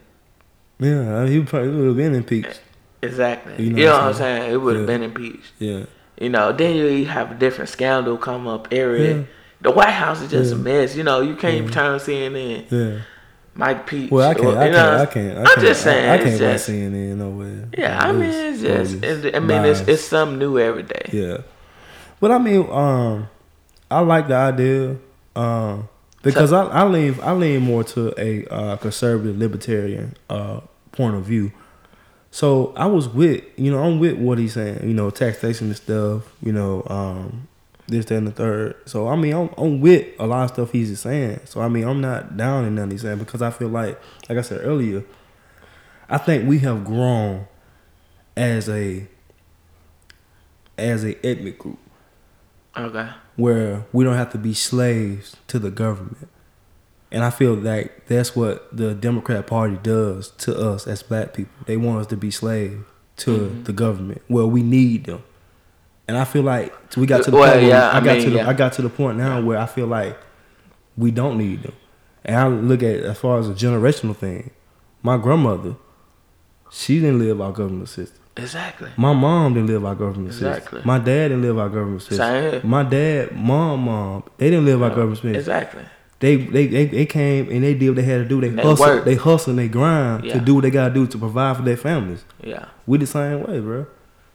[0.78, 2.60] yeah he probably would have been impeached.
[3.02, 3.54] exactly.
[3.58, 4.52] You You know know, what I'm I'm saying?
[4.52, 4.94] It would have Yeah.
[4.98, 5.52] been impeached.
[5.58, 5.82] Yeah.
[6.20, 9.16] You know, then you have a different scandal come up area.
[9.18, 9.22] Yeah.
[9.62, 10.58] The White House is just Yeah.
[10.58, 10.94] a mess.
[10.96, 12.64] You know, you can't even turn CNN.
[12.70, 12.98] Yeah.
[13.58, 14.08] Mike Peach.
[14.08, 14.46] Well, I can't.
[14.46, 14.72] or- I can't.
[14.72, 15.36] know, I can't.
[15.36, 16.08] I I'm can't, just saying.
[16.08, 17.68] I, I can't just, watch CNN nowhere.
[17.76, 19.02] Yeah, I mean, it's just.
[19.02, 21.10] It's, I mean, it's it's something new every day.
[21.12, 21.38] Yeah,
[22.20, 23.28] but I mean, um,
[23.90, 24.96] I like the idea,
[25.34, 25.88] um,
[26.22, 30.60] because I, I lean I lean more to a uh, conservative libertarian uh
[30.92, 31.50] point of view.
[32.30, 34.86] So I was with you know I'm with what he's saying.
[34.86, 36.32] You know, taxation and stuff.
[36.40, 37.48] You know, um,
[37.88, 38.76] this, that, and the third.
[38.86, 41.40] So I mean, I'm, I'm with a lot of stuff he's saying.
[41.46, 43.98] So I mean, I'm not down in none he's saying because I feel like,
[44.28, 45.04] like I said earlier,
[46.08, 47.46] I think we have grown
[48.36, 49.06] as a
[50.76, 51.78] as a ethnic group
[52.76, 53.08] Okay.
[53.36, 56.28] where we don't have to be slaves to the government.
[57.10, 61.52] And I feel like that's what the Democrat Party does to us as black people.
[61.66, 62.84] They want us to be slaves
[63.18, 63.62] to Mm-hmm.
[63.64, 64.22] the government.
[64.28, 65.24] Well, we need them.
[66.08, 68.16] And I feel like we got to the Well, point where yeah, I, I got
[68.16, 68.48] mean, to the yeah.
[68.48, 70.18] I got to the point now where I feel like
[70.96, 71.74] we don't need them.
[72.24, 74.50] And I look at it as far as a generational thing.
[75.02, 75.76] My grandmother,
[76.70, 78.18] she didn't live our government system.
[78.36, 78.90] Exactly.
[78.96, 80.48] My mom didn't live our government system.
[80.52, 80.82] Exactly.
[80.84, 82.18] My dad didn't live our government system.
[82.60, 82.68] Same.
[82.68, 85.34] My dad, mom, mom, they didn't live our government system.
[85.34, 85.82] Exactly.
[86.20, 88.40] They, they they they came and they did what they had to do.
[88.40, 89.04] They, They hustle, worked.
[89.04, 90.32] they hustle, and they grind Yeah.
[90.34, 92.24] to do what they gotta do to provide for their families.
[92.42, 92.64] Yeah.
[92.86, 93.86] We the same way, bro.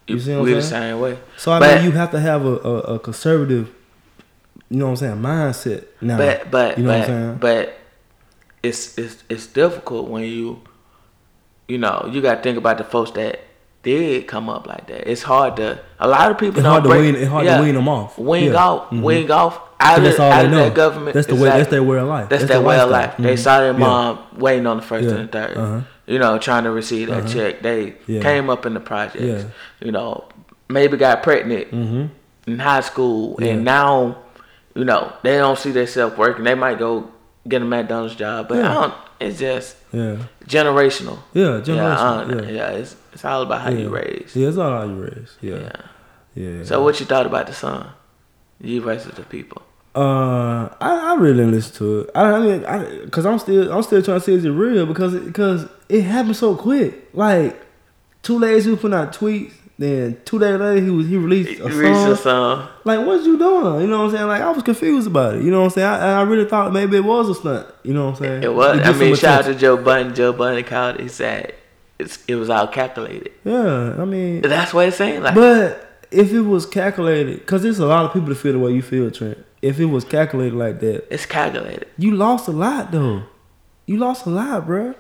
[0.08, 0.92] You see what we I'm the saying?
[0.94, 1.18] same way.
[1.38, 3.70] So I But- mean, you have to have a, a, a conservative,
[4.70, 5.86] you know what I'm saying, mindset.
[6.02, 7.38] Now, But but you know but, what I'm saying?
[7.40, 7.74] but
[8.62, 10.62] it's it's it's difficult when you
[11.68, 13.40] you know you got to think about the folks that
[13.84, 15.10] did come up like that.
[15.10, 17.46] It's hard to a lot of people It's don't hard to break, wean- it's hard
[17.46, 18.18] to wean them off.
[18.18, 18.56] Wing Yeah.
[18.66, 19.02] off, Mhm.
[19.02, 20.64] wing off out of, that's all out they of know.
[20.66, 21.14] that government.
[21.14, 21.42] That's the way.
[21.50, 22.30] That's their way of life.
[22.30, 23.16] That's, their their way of life.
[23.20, 23.40] They Mhm.
[23.40, 24.18] saw their Yeah.
[24.38, 25.16] waiting on the 1st Yeah.
[25.16, 25.80] and the 3rd Uh-huh.
[26.06, 27.62] You know, trying to receive that check.
[27.62, 28.22] They Yeah.
[28.22, 29.24] came up in the projects.
[29.24, 29.44] Yeah.
[29.80, 30.26] You know,
[30.70, 32.10] maybe got pregnant Mhm.
[32.48, 33.54] in high school, Yeah.
[33.54, 34.18] and now,
[34.76, 36.44] you know, they don't see themselves working.
[36.44, 37.08] They might go
[37.48, 38.94] get a McDonald's job, but I don't.
[39.22, 40.18] It's just Yeah.
[40.46, 41.20] generational.
[41.34, 41.62] Yeah.
[41.64, 42.42] Yeah, uh, Yeah.
[42.50, 42.68] yeah.
[42.72, 44.32] It's it's all about how you raise.
[44.36, 45.38] Yeah, it's all how you raise.
[45.40, 45.60] Yeah.
[45.60, 45.72] Yeah.
[46.58, 46.64] Yeah.
[46.66, 47.86] So what you thought about the song?
[48.60, 49.62] Ye versus the people.
[49.96, 52.10] Uh, I, I really didn't listen to it.
[52.16, 54.88] I, I mean, I, cause I'm still I'm still trying to see is it real
[54.88, 57.10] because it, because it happened so quick.
[57.14, 57.64] Like
[58.24, 61.60] two days he was putting out tweets, then two days later he was he released
[61.60, 62.10] a reached song.
[62.10, 62.70] the song.
[62.86, 63.82] Like what you doing?
[63.82, 64.28] You know what I'm saying?
[64.28, 65.44] Like I was confused about it.
[65.44, 65.88] You know what I'm saying?
[65.88, 67.68] I, I really thought maybe it was a stunt.
[67.84, 68.44] You know what I'm saying?
[68.44, 68.80] It was.
[68.80, 70.16] I mean, shout out to Joe Budden.
[70.16, 71.02] Joe Budden called it.
[71.02, 71.54] He said
[72.00, 73.32] it's it was all calculated.
[73.44, 75.22] Yeah, I mean, That's what it's saying.
[75.22, 78.60] Like, but if it was calculated, because there's a lot of people that feel the
[78.60, 79.38] way you feel, Trent.
[79.64, 81.88] If it was calculated like that, it's calculated.
[81.98, 83.24] you lost a lot though.
[83.86, 84.94] You lost a lot, bruh.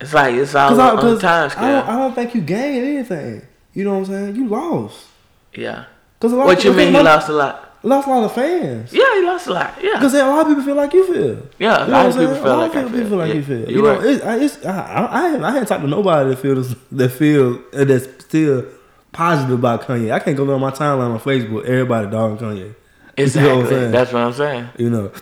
[0.00, 2.40] It's like it's all Cause I, on cause time I, don't, I don't think you
[2.40, 3.42] gained anything.
[3.74, 4.36] You know what I'm saying?
[4.36, 5.06] You lost.
[5.54, 5.84] yeah.
[6.20, 6.94] Cause a lot What of you mean?
[6.94, 7.66] You lost a lot?
[7.82, 8.92] Lost a lot of fans.
[8.92, 9.74] Yeah, you lost a lot.
[9.82, 9.94] Yeah.
[9.94, 11.48] Because a lot of people feel like you feel.
[11.58, 13.18] Yeah, a You lot of people feel a lot like people feel.
[13.18, 13.70] like you feel.
[13.70, 16.36] you're know, it's, I, it's, I, I, I, haven't, I haven't talked to nobody that
[16.38, 18.66] feels that feel that's still
[19.12, 20.12] positive about Kanye.
[20.12, 21.64] I can't go on my timeline on Facebook.
[21.64, 22.74] Everybody dogging Kanye.
[23.22, 23.42] Exactly.
[23.42, 23.90] You know what I'm saying?
[23.92, 24.68] That's what I'm saying.
[24.78, 25.12] You know,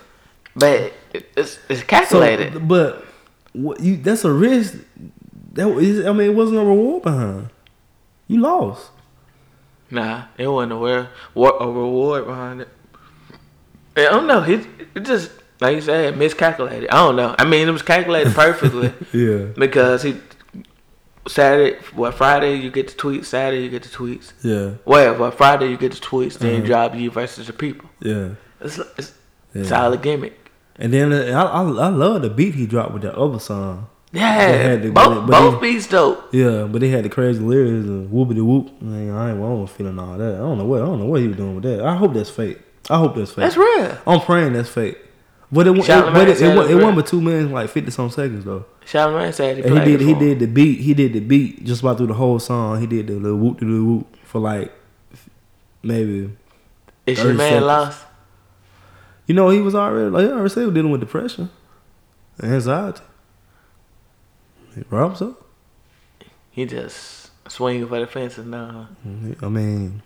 [0.55, 2.67] But it- it's it's so calculated.
[2.67, 3.05] but
[3.53, 4.75] what you that's a risk.
[5.53, 7.49] That is, I mean, it wasn't a reward behind.
[8.27, 8.91] You lost.
[9.89, 12.67] nah, it wasn't a, re- wa- a reward behind it.
[13.97, 14.43] I don't know.
[14.43, 16.89] It, it just like you said, miscalculated.
[16.89, 17.35] I don't know.
[17.37, 20.15] I mean, it was calculated perfectly Yeah, because he
[21.27, 23.25] Saturday, what Friday you get the tweets.
[23.25, 24.31] Saturday you get the tweets.
[24.41, 26.37] yeah, Well, well Friday you get the tweets.
[26.39, 26.65] Then you Mhm.
[26.65, 27.89] drop Ye versus the people.
[28.01, 28.29] yeah.
[28.61, 29.13] It's it's,
[29.53, 29.83] Yeah.
[29.83, 30.49] all gimmick.
[30.77, 33.87] And then uh, I, I I love the beat he dropped with that other song.
[34.11, 36.29] They Yeah, had to- both but both he- beats dope.
[36.33, 38.81] Yeah, but they had the crazy lyrics and whoopity whoop.
[38.81, 40.35] Man, I ain't I wasn't feeling all that.
[40.35, 41.81] I don't know what I don't know what he was doing with that.
[41.85, 42.59] I hope that's fake.
[42.89, 43.43] I hope that's fake.
[43.43, 43.97] That's real.
[44.07, 44.97] I'm praying that's fake.
[45.51, 46.77] But it, it, but it, it, it real.
[46.77, 48.65] wasn't but two minutes, like fifty some seconds though.
[48.85, 50.79] Charlamagne said he he did it he did the beat.
[50.81, 52.79] He did the beat just about through the whole song.
[52.79, 54.71] He did the little whoop de whoop for like
[55.81, 56.31] maybe
[57.07, 57.65] Is your man seconds.
[57.65, 58.05] lost?
[59.25, 61.49] you know he was already like he already said he was dealing with depression
[62.39, 63.01] and anxiety.
[64.75, 65.45] He robs up.
[66.51, 68.87] He just swinging for the fences now.
[69.03, 69.09] huh?
[69.09, 69.45] Mm-hmm.
[69.45, 70.01] I mean,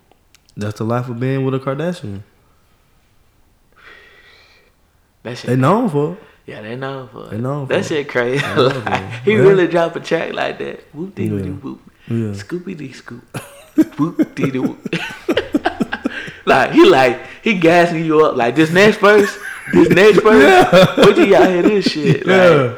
[0.56, 2.22] that's the life of being with a Kardashian.
[5.24, 5.48] That shit.
[5.50, 6.18] They known for it.
[6.46, 7.30] yeah, they know for it.
[7.30, 7.86] They known that for it.
[7.86, 8.38] shit crazy.
[8.44, 9.38] They know for Like, he Yeah.
[9.38, 10.80] really drop a track like that.
[10.94, 11.50] Whoop dee Yeah.
[11.64, 11.80] whoop.
[12.06, 12.32] Yeah.
[12.36, 13.24] Scoopy dee scoop.
[13.98, 14.78] Whoop dee whoop.
[16.46, 19.36] like he like he gassing you up like this next verse,
[19.72, 20.96] this next verse.
[20.98, 22.26] What you y'all hear this shit?
[22.26, 22.76] Like,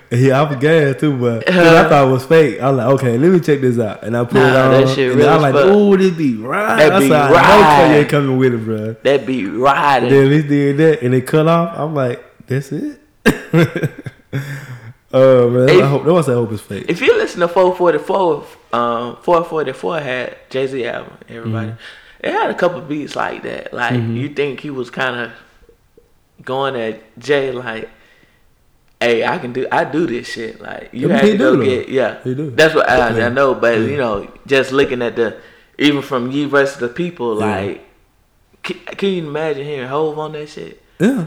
[0.10, 0.42] Yeah.
[0.42, 2.60] I forgot too, but 'cause I thought it was fake.
[2.60, 4.70] I was like, okay, let me check this out, and I put it on.
[4.72, 6.76] that shit and real I as was like, oh, this be right.
[6.76, 8.04] That be know right.
[8.04, 8.92] Kanye coming with it, bro.
[9.04, 10.10] that be riding.
[10.10, 11.78] Then he did that, and it cut off.
[11.78, 13.00] I'm like, that's it.
[15.14, 16.04] Oh man, If- I hope.
[16.04, 16.86] That was I hope it's fake.
[16.88, 21.68] If you listen to 444, um, 444 had Jay Z album, everybody.
[21.72, 22.26] Mm-hmm.
[22.26, 23.74] It had a couple beats like that.
[23.74, 25.32] Like you think he was kind of
[26.42, 27.90] going at Jay like,
[29.02, 31.88] "Hey, I can do, I do this shit." Like you Yeah, had to go get,
[31.88, 32.22] yeah.
[32.24, 32.50] He do.
[32.50, 33.26] That's what I, Yeah.
[33.26, 33.54] I know.
[33.54, 33.86] But Yeah.
[33.86, 35.36] you know, just looking at the,
[35.78, 37.46] even from Ye versus the people, Yeah.
[37.46, 37.84] like,
[38.62, 40.80] can, can you imagine hearing Hove on that shit?
[41.00, 41.26] Yeah,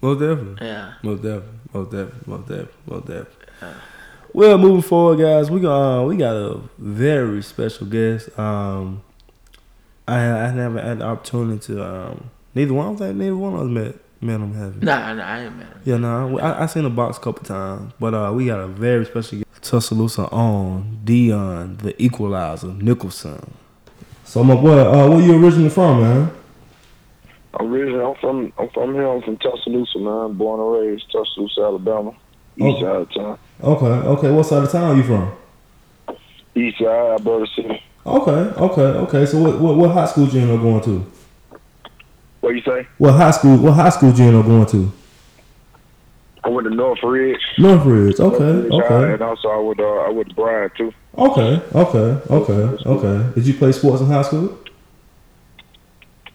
[0.00, 0.66] most definitely.
[0.66, 0.92] Yeah.
[1.02, 3.80] Most definitely, most definitely, most definitely, most definitely.
[4.32, 8.36] Well, moving forward, guys, we got uh, we got a very special guest.
[8.38, 9.02] Um,
[10.08, 12.86] I I never had the opportunity to um, neither one.
[12.86, 14.74] I don't think neither one of us met met him have.
[14.76, 14.80] you?
[14.82, 15.76] Nah, nah, I ain't mad.
[15.84, 18.66] Yeah, no, I, I seen the box a couple times, but uh, we got a
[18.66, 19.62] very special guest.
[19.62, 23.54] Tuscaloosa on Deon, the Equalizer, Nicholson.
[24.24, 26.30] So my boy, uh, where you originally from, man?
[27.60, 29.06] Originally, I'm from I'm from here.
[29.08, 30.32] I'm from Tuscaloosa, man.
[30.34, 32.10] Born and raised Tuscaloosa, Alabama,
[32.56, 32.80] east Oh.
[32.80, 33.38] side of town.
[33.62, 34.30] Okay, okay.
[34.32, 35.32] What side of town you from?
[36.56, 37.82] East Side, Alberta City.
[38.06, 39.26] Okay, okay, okay.
[39.26, 41.10] So what what, what high school you end up going to?
[42.44, 42.86] What you say?
[42.98, 44.92] What high school what high school you end up going to?
[46.44, 47.40] I went to North Ridge.
[47.56, 48.20] Northridge.
[48.20, 50.92] Okay, Northridge High, okay, And also I went uh, I went to Bryant too.
[51.16, 53.34] okay, okay, okay, okay.
[53.34, 54.58] Did you play sports in high school?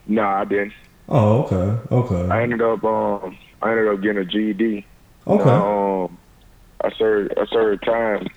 [0.08, 0.74] Nah, I didn't.
[1.10, 4.88] Oh, okay, okay, I ended up um I ended up getting a GED.
[5.28, 5.48] okay.
[5.48, 6.17] Um,
[6.84, 8.28] I served I served time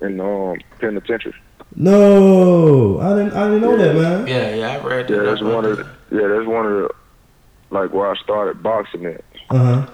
[0.00, 1.34] in um penitentiary.
[1.76, 3.32] No, I didn't.
[3.34, 4.26] I didn't know that, man.
[4.26, 5.14] Yeah, yeah, I read that.
[5.14, 6.90] Yeah, that's up one of the, yeah that's one of the
[7.72, 9.24] like where I started boxing at.
[9.50, 9.86] Uh huh.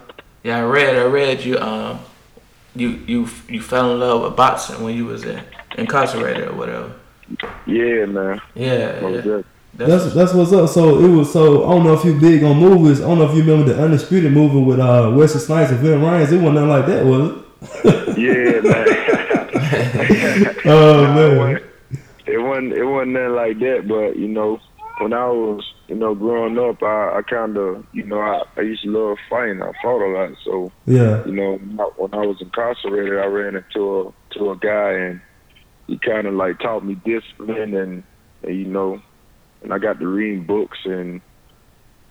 [0.42, 0.96] Yeah, I read.
[0.96, 1.58] I read you.
[1.58, 2.00] Um,
[2.74, 5.42] you you you fell in love with boxing when you was in,
[5.76, 6.92] incarcerated or whatever.
[7.66, 8.40] Yeah, man.
[8.54, 8.92] Yeah, yeah.
[9.00, 9.44] definitely.
[9.74, 10.68] That's that's what's up.
[10.68, 13.00] So it was so I don't know if you big on movies.
[13.00, 16.00] I don't know if you remember the Undisputed movie with uh Wesley Snipes and Ving
[16.00, 16.32] Rhames.
[16.32, 18.18] It wasn't nothing like that, was it?
[18.18, 18.60] Yeah,
[20.44, 20.56] man.
[20.64, 21.62] Oh man.
[22.26, 24.60] It wasn't it wasn't nothing like that, but you know,
[24.98, 28.62] when I was you know growing up, I, I kind of you know I, I
[28.62, 29.62] used to love fighting.
[29.62, 31.24] I fought a lot, so Yeah.
[31.26, 34.92] you know when I- when I was incarcerated, I ran into a to a guy
[34.92, 35.20] and
[35.86, 38.02] he kind of like taught me discipline and,
[38.42, 39.00] and you know,
[39.62, 41.20] and I got to reading books and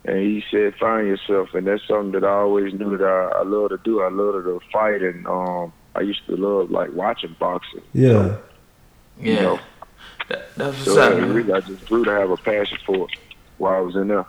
[0.05, 3.43] and he said find yourself and that's something that I always knew that I, I
[3.43, 4.01] love to do.
[4.01, 7.81] I love to fight and um I used to love like watching boxing.
[7.93, 8.37] Yeah.
[9.19, 9.59] Yeah, You know,
[10.29, 11.51] That, that's what's so up, as a man.
[11.53, 13.11] I just grew to have a passion for it
[13.57, 14.25] while I was in there.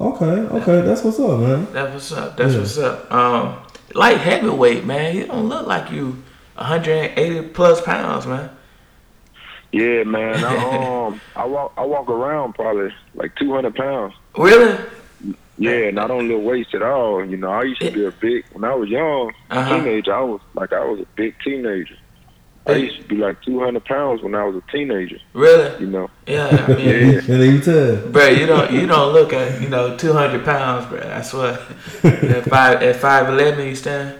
[0.00, 0.24] Okay.
[0.26, 0.80] Okay.
[0.82, 1.66] That's what's up, man.
[1.72, 2.36] That's what's up.
[2.36, 2.60] That's Yeah.
[2.60, 3.12] what's up.
[3.12, 3.56] Um,
[3.94, 5.16] light heavyweight, man.
[5.16, 6.22] You don't look like you
[6.56, 8.50] 180 plus pounds, man.
[9.72, 10.44] Yeah, man.
[10.44, 10.56] I,
[11.06, 14.14] um, I walk I walk around probably like 200 pounds.
[14.36, 14.78] Really?
[15.60, 17.24] Yeah, and I don't lift weights at all.
[17.24, 19.68] You know, I used to be a big when I was young, Uh-huh.
[19.68, 20.14] teenager.
[20.14, 21.96] I was like I was a big teenager.
[22.68, 25.18] I used to be like 200 pounds when I was a teenager.
[25.32, 25.80] Really?
[25.80, 26.48] You know, Yeah.
[26.68, 27.20] I mean, Yeah.
[27.34, 27.96] And you tell.
[28.10, 31.00] bro, you don't you don't look at you know 200 pounds, bro.
[31.00, 31.52] I swear.
[32.04, 34.18] at five at five eleven, you stand.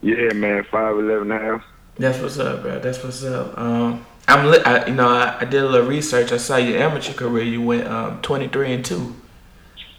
[0.00, 1.64] yeah, man, five eleven and a half.
[1.98, 2.78] That's what's up, bro.
[2.80, 3.56] That's what's up.
[3.58, 6.32] Um, I'm li- I, you know I, I did a little research.
[6.32, 7.44] I saw your amateur career.
[7.44, 9.14] You went um 23 and two.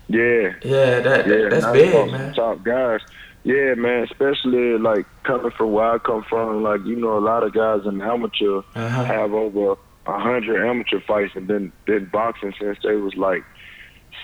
[0.09, 2.33] Yeah, Yeah, that, yeah, that's big, fought man.
[2.33, 2.99] Top guys.
[3.43, 6.63] Yeah, man, especially like coming from where I come from.
[6.63, 9.03] Like you know, a lot of guys in amateur Uh-huh.
[9.03, 9.75] have over
[10.05, 13.43] a hundred amateur fights and been been boxing since they was like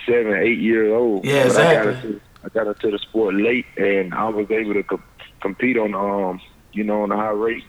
[0.05, 1.25] seven, eight years old.
[1.25, 2.09] Yeah, But I got, exactly.
[2.11, 5.03] into, I got into the sport late, and I was able to com-
[5.41, 6.39] compete on um,
[6.71, 7.63] you know, on a high rate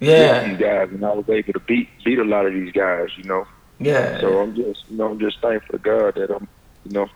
[0.00, 2.72] with Yeah, these guys, and I was able to beat beat a lot of these
[2.72, 3.08] guys.
[3.16, 3.44] You know,
[3.78, 4.20] yeah.
[4.20, 6.48] so I'm just you know I'm just thankful to God that I'm
[6.84, 7.06] you know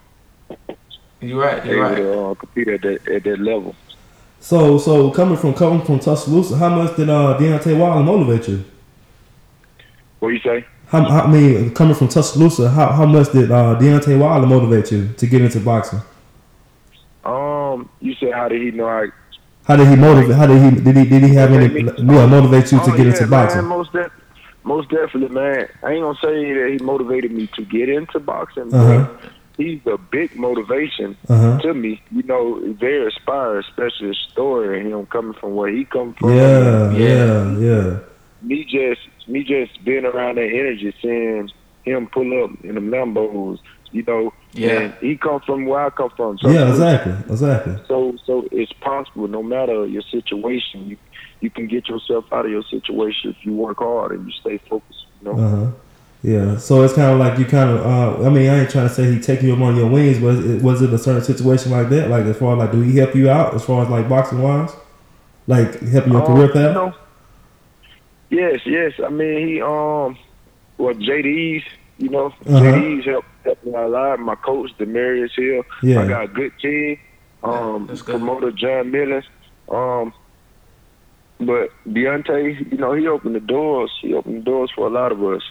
[1.21, 1.65] You're right.
[1.65, 1.97] You're able right.
[1.97, 3.75] to uh, compete at that at that level.
[4.41, 8.65] So so coming from coming from Tuscaloosa, how much did uh Deontay Wilder motivate you?
[10.21, 10.65] What you say?
[10.89, 14.91] How, how I mean coming from Tuscaloosa, how, how much did uh Deontay Wilder motivate
[14.93, 16.01] you to get into boxing?
[17.25, 19.09] Um, you said how did he know I
[19.65, 20.35] How did he motivate?
[20.37, 21.91] How did he did he did he have any me?
[21.99, 23.65] yeah, motivate you to Oh, get yeah, into man, boxing?
[23.67, 24.13] most def-
[24.65, 25.69] most definitely, man.
[25.83, 29.07] I ain't gonna say that he motivated me to get into boxing, Uh-huh.
[29.21, 29.31] but
[29.61, 31.59] he's a big motivation Uh-huh.
[31.63, 32.01] to me.
[32.11, 32.43] You know,
[32.87, 36.31] very inspired, especially his story and him coming from where he come from.
[36.37, 36.93] Yeah, Yeah.
[36.93, 37.99] yeah, yeah.
[38.43, 41.49] Me just me just being around that energy, seeing
[41.85, 43.59] him pull up in the Lambos,
[43.93, 44.33] you know.
[44.53, 44.81] Yeah.
[44.81, 46.39] And he come from where I come from.
[46.39, 47.75] So Yeah, exactly, exactly.
[47.87, 50.97] So so it's possible no matter your situation, you
[51.43, 54.59] you can get yourself out of your situation if you work hard and you stay
[54.71, 55.05] focused.
[55.21, 55.39] You know.
[55.45, 55.71] Uh huh.
[56.23, 56.59] Yeah.
[56.59, 57.87] So it's kind of like you kind of.
[57.87, 60.37] Uh, I mean, I ain't trying to say he taking you on your wings, but
[60.37, 62.11] it, was it a certain situation like that?
[62.11, 64.43] Like as far as like, do he help you out as far as like boxing
[64.43, 64.71] wise?
[65.47, 66.75] Like helping your Um, career you path?
[66.75, 66.95] know,
[68.31, 68.93] yes, yes.
[69.05, 70.19] I mean, he um,
[70.79, 71.63] well, Jay Deas,
[71.99, 72.61] you know, Uh-huh.
[72.61, 74.21] Jay Deas helped helped me out a lot.
[74.21, 75.63] My coach, Demarius Hill.
[75.83, 76.03] Yeah.
[76.03, 76.99] I got a good team.
[77.43, 78.17] Um, That's good.
[78.17, 79.25] promoter John Millis.
[79.71, 80.13] Um,
[81.39, 83.91] but Deontay, you know, he opened the doors.
[84.03, 85.43] He opened the doors for a lot of us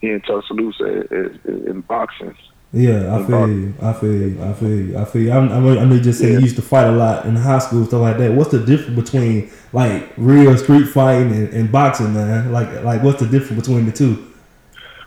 [0.00, 2.36] here in Tuscaloosa in, in, in boxing.
[2.72, 3.74] Yeah, I And feel you.
[3.82, 4.42] I feel you.
[4.42, 4.98] I feel you.
[4.98, 5.32] I feel you.
[5.32, 6.38] I'm, I'm, I know you just said Yeah.
[6.38, 8.32] you used to fight a lot in high school stuff like that.
[8.32, 12.52] What's the difference between like real street fighting and, and boxing, man?
[12.52, 14.24] Like like what's the difference between the two?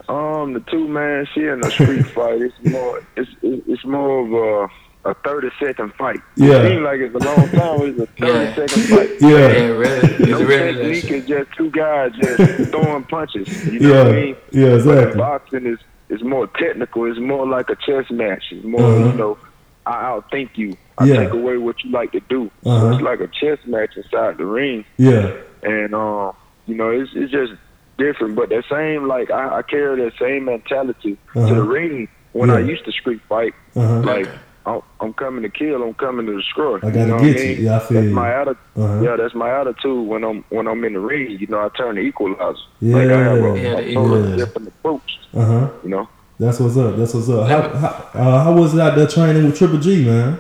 [0.10, 2.42] Um, the two man, she in a street fight.
[2.42, 6.20] It's more, it's it's more of a, a thirty second fight.
[6.36, 6.62] Yeah.
[6.62, 7.82] it seems like it's a long time.
[7.82, 8.54] It's a Yeah.
[8.54, 9.10] thirty second fight.
[9.22, 9.30] Yeah.
[9.30, 10.08] Yeah, really.
[10.16, 11.12] It's No really that technique shit.
[11.12, 13.66] is just two guys just throwing punches.
[13.66, 14.04] You know Yeah.
[14.04, 14.36] what I mean?
[14.52, 15.18] Yeah, But exactly.
[15.18, 17.06] boxing is is more technical.
[17.06, 18.44] It's more like a chess match.
[18.52, 19.06] It's more, Uh-huh.
[19.08, 19.38] you know,
[19.86, 20.76] I outthink you.
[20.98, 21.18] I Yeah.
[21.24, 22.52] take away what you like to do.
[22.66, 22.92] Uh-huh.
[22.94, 24.86] it's like a chess match inside the ring.
[24.98, 25.32] Yeah.
[25.64, 26.34] and um,
[26.68, 27.54] you know, it's it's just
[27.98, 31.48] different, but that same like I, I carry that same mentality Uh-huh.
[31.50, 33.54] to the ring when I used to street fight.
[33.76, 34.02] Uh-huh.
[34.02, 34.28] Like
[34.66, 36.78] I'm, I'm coming to kill, I'm coming to destroy.
[36.78, 37.56] I gotta you know get what I you.
[37.56, 37.64] mean?
[37.66, 38.14] Yeah, I feel that's you.
[38.16, 39.02] my atti- Uh-huh.
[39.02, 41.32] Yeah, that's my attitude when I'm when I'm in the ring.
[41.40, 42.58] You know, I turn the equalizer.
[42.82, 43.54] Like I have a, Yeah.
[43.70, 44.36] Yeah, the equalizer.
[44.38, 45.20] different approach.
[45.36, 45.70] Uh huh.
[45.84, 46.10] You know.
[46.40, 46.96] That's what's up.
[46.96, 47.48] That's what's up.
[47.48, 50.40] How how, uh, how was it out there training with Triple G, man?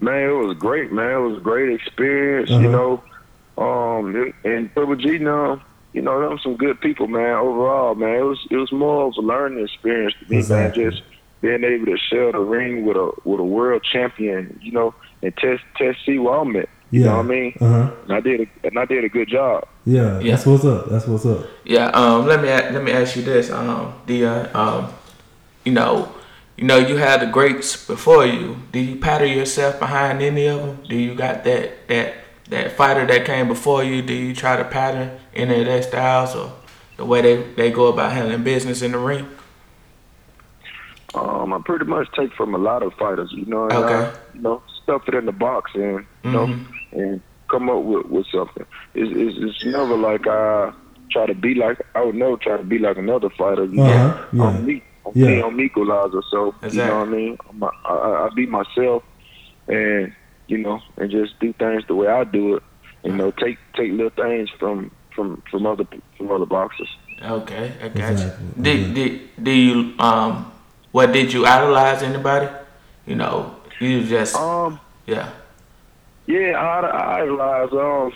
[0.00, 1.10] Man, it was great, man.
[1.12, 2.60] It was a great experience, Uh-huh.
[2.60, 3.02] you know.
[3.56, 5.60] Um, and- and Triple G now,
[5.92, 7.34] you know, them some good people, man.
[7.36, 10.82] Overall, man, it was it was more of a learning experience to me, Exactly.
[10.84, 10.92] man.
[10.92, 11.02] Just
[11.44, 15.36] being able to share the ring with a with a world champion, you know, and
[15.36, 16.70] test test see where I'm at.
[16.90, 17.06] You Yeah.
[17.10, 17.52] know what I mean?
[17.60, 17.90] Uh huh.
[18.04, 19.68] And I did a, and I did a good job.
[19.84, 20.30] Yeah, Yeah.
[20.36, 20.88] That's what's up.
[20.88, 21.44] That's what's up.
[21.64, 24.54] Yeah, um, let me let me ask you this, um, Deon.
[24.54, 24.88] Um,
[25.66, 26.08] you know,
[26.56, 28.56] you know, you had the greats before you.
[28.72, 30.82] Do you pattern yourself behind any of them?
[30.88, 32.14] Do you got that that
[32.48, 34.00] that fighter that came before you?
[34.00, 36.52] Do you try to pattern any of their styles or
[36.96, 39.26] the way they they go about handling business in the ring?
[41.14, 43.94] Um, I pretty much take from a lot of fighters, you know, and Okay.
[44.08, 46.48] I, you know, stuff it in the box and you know,
[46.92, 48.64] and come up with with something.
[48.94, 50.72] It's, it's it's never like I
[51.12, 53.64] try to be like I would never try to be like another fighter.
[53.64, 54.48] You Uh-huh, know, yeah.
[54.48, 54.82] I'm me.
[55.06, 55.26] I'm Yeah.
[55.28, 55.42] me.
[55.42, 56.22] I'm equalizer.
[56.30, 57.36] So you know what I mean.
[57.48, 59.02] I'm, a- I, I, I be myself,
[59.68, 60.12] and
[60.48, 62.62] you know, and just do things the way I do it.
[63.04, 65.84] You know, take take little things from from from other
[66.18, 66.88] from other boxers.
[67.22, 68.62] Okay, I got Exactly, you.
[68.62, 70.50] Did, did do you um
[70.94, 72.48] what did you idolize anybody?
[73.04, 74.78] You know, you just Um.
[75.06, 75.28] yeah.
[76.26, 78.12] Yeah, I, I idolize um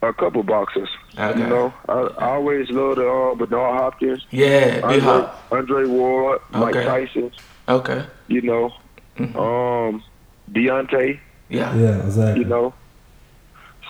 [0.00, 0.88] a couple boxers.
[1.18, 1.38] Okay.
[1.40, 1.92] You know, I,
[2.24, 5.46] I always loved uh, Bernard Hopkins, Yeah, B Andre, Hop.
[5.52, 6.84] Andre Ward, Mike Okay.
[6.86, 7.30] Tyson.
[7.68, 8.04] Okay.
[8.28, 8.72] You know,
[9.18, 9.36] Mhm.
[9.36, 10.02] um,
[10.50, 11.20] Deontay.
[11.50, 11.74] Yeah.
[11.76, 12.42] Yeah, exactly.
[12.44, 12.74] You know,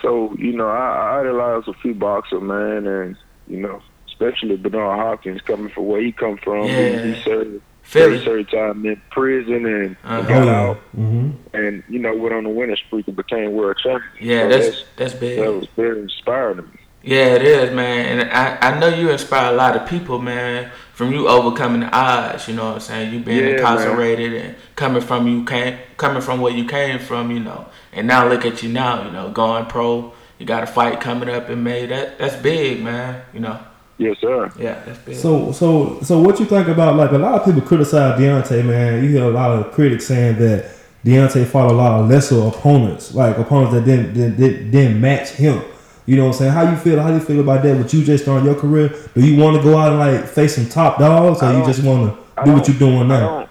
[0.01, 3.15] so you know I, I idolize a few boxers, man, and
[3.47, 3.81] you know,
[4.19, 6.63] especially Bernard Hopkins coming from where he come from.
[6.63, 7.03] He- Yeah.
[7.13, 7.61] He, served.
[7.83, 8.19] Philly.
[8.19, 10.21] He served time in prison and, Uh-huh.
[10.27, 11.29] Got out, Mm-hmm.
[11.55, 14.03] and you know went on a winning streak and became world champion.
[14.21, 15.39] Yeah, So that's that's big.
[15.39, 16.69] that was very inspiring to me.
[17.01, 18.19] Yeah, it is, man.
[18.19, 21.89] And I, I know you inspire a lot of people, man, from you overcoming the
[21.95, 23.13] odds, you know what I'm saying?
[23.13, 27.31] You being Yeah, incarcerated and coming from you came coming from where you came from,
[27.31, 27.67] you know.
[27.93, 30.13] And now look at you now, you know, going pro.
[30.37, 31.85] You got a fight coming up in May.
[31.87, 33.21] That that's big, man.
[33.33, 33.59] You know.
[33.99, 34.49] Yes, sir.
[34.57, 34.95] Yeah.
[35.13, 39.03] So, so, so, what you think about like a lot of people criticize Deontay, man?
[39.03, 40.71] You hear a lot of critics saying that
[41.05, 45.31] Deontay fought a lot of lesser opponents, like opponents that didn't didn't, didn't, didn't match
[45.31, 45.61] him.
[46.05, 46.51] You know what I'm saying?
[46.53, 47.01] How you feel?
[47.01, 47.77] How do you feel about that?
[47.77, 50.55] With you just starting your career, do you want to go out and like face
[50.55, 53.49] some top dogs, or you just want to do what you're doing now?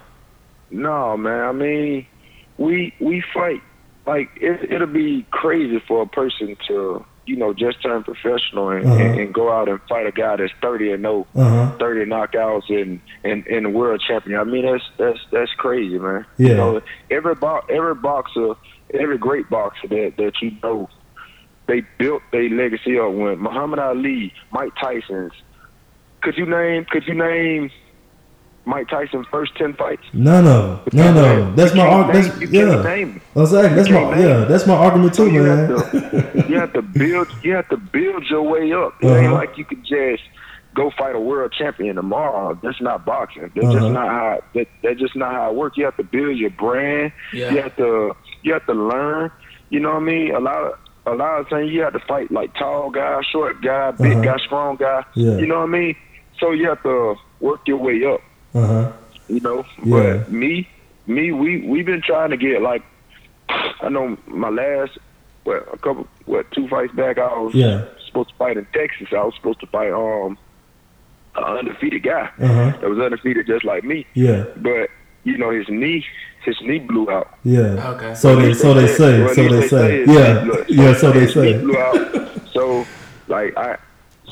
[0.71, 1.45] No, man.
[1.45, 2.07] I mean,
[2.57, 3.61] we we fight
[4.07, 8.85] like it, it'll be crazy for a person to you know just turn professional and,
[8.87, 8.95] Uh-huh.
[8.97, 11.27] and, and go out and fight a guy that's thirty and no.
[11.37, 11.77] Uh huh.
[11.79, 14.41] 30 knockouts and and and the world champion.
[14.41, 16.25] I mean that's that's that's crazy, man.
[16.39, 16.49] Yeah.
[16.49, 18.55] You know, every bo- every boxer,
[18.95, 20.89] every great boxer that that you know,
[21.67, 23.13] they built their legacy up.
[23.13, 25.33] When Muhammad Ali, Mike Tyson's,
[26.23, 27.71] could you name could you name
[28.69, 30.03] Mike Tyson's first ten fights?
[30.13, 31.55] No, no, no, no.
[31.55, 32.29] That's my argument.
[32.39, 32.83] That's yeah.
[32.83, 33.21] name.
[33.35, 33.75] Exactly.
[33.77, 34.45] That's my name yeah.
[34.45, 35.71] That's my argument So too, you man.
[35.71, 38.93] have to you have to build you have to build your way up.
[39.03, 39.35] It ain't Uh-huh.
[39.35, 40.23] like you could just
[40.75, 42.59] go fight a world champion tomorrow.
[42.63, 43.51] That's not boxing.
[43.55, 43.79] That's Uh-huh.
[43.81, 45.77] just not how that, that's just not how it works.
[45.79, 47.13] You have to build your brand.
[47.33, 47.51] Yeah.
[47.53, 49.31] You have to you have to learn.
[49.71, 50.35] You know what I mean?
[50.35, 50.73] A lot of
[51.07, 54.25] a lot of times you have to fight like tall guy, short guy, big Uh-huh.
[54.25, 55.05] guy, strong guy.
[55.15, 55.39] Yeah.
[55.39, 55.97] You know what I mean?
[56.39, 58.21] So you have to work your way up
[58.55, 58.93] Uh huh.
[59.29, 59.65] you know.
[59.85, 60.17] Yeah.
[60.19, 60.69] But me,
[61.07, 62.83] me, we we've been trying to get like
[63.49, 64.99] I know my last
[65.45, 67.85] what a couple what two fights back I was Yeah.
[68.07, 69.09] supposed to fight in Texas.
[69.13, 70.37] I was supposed to fight um
[71.37, 72.79] an undefeated guy Uh huh.
[72.81, 74.07] that was undefeated just like me.
[74.15, 74.45] Yeah.
[74.57, 74.91] But
[75.25, 76.05] you know his knee
[76.45, 77.29] his knee blew out.
[77.45, 77.91] Yeah.
[77.93, 78.15] Okay.
[78.15, 81.27] So they so they say so at they least say yeah blew- yeah so they
[81.27, 82.31] say blew out.
[82.53, 82.87] So
[83.29, 83.77] like I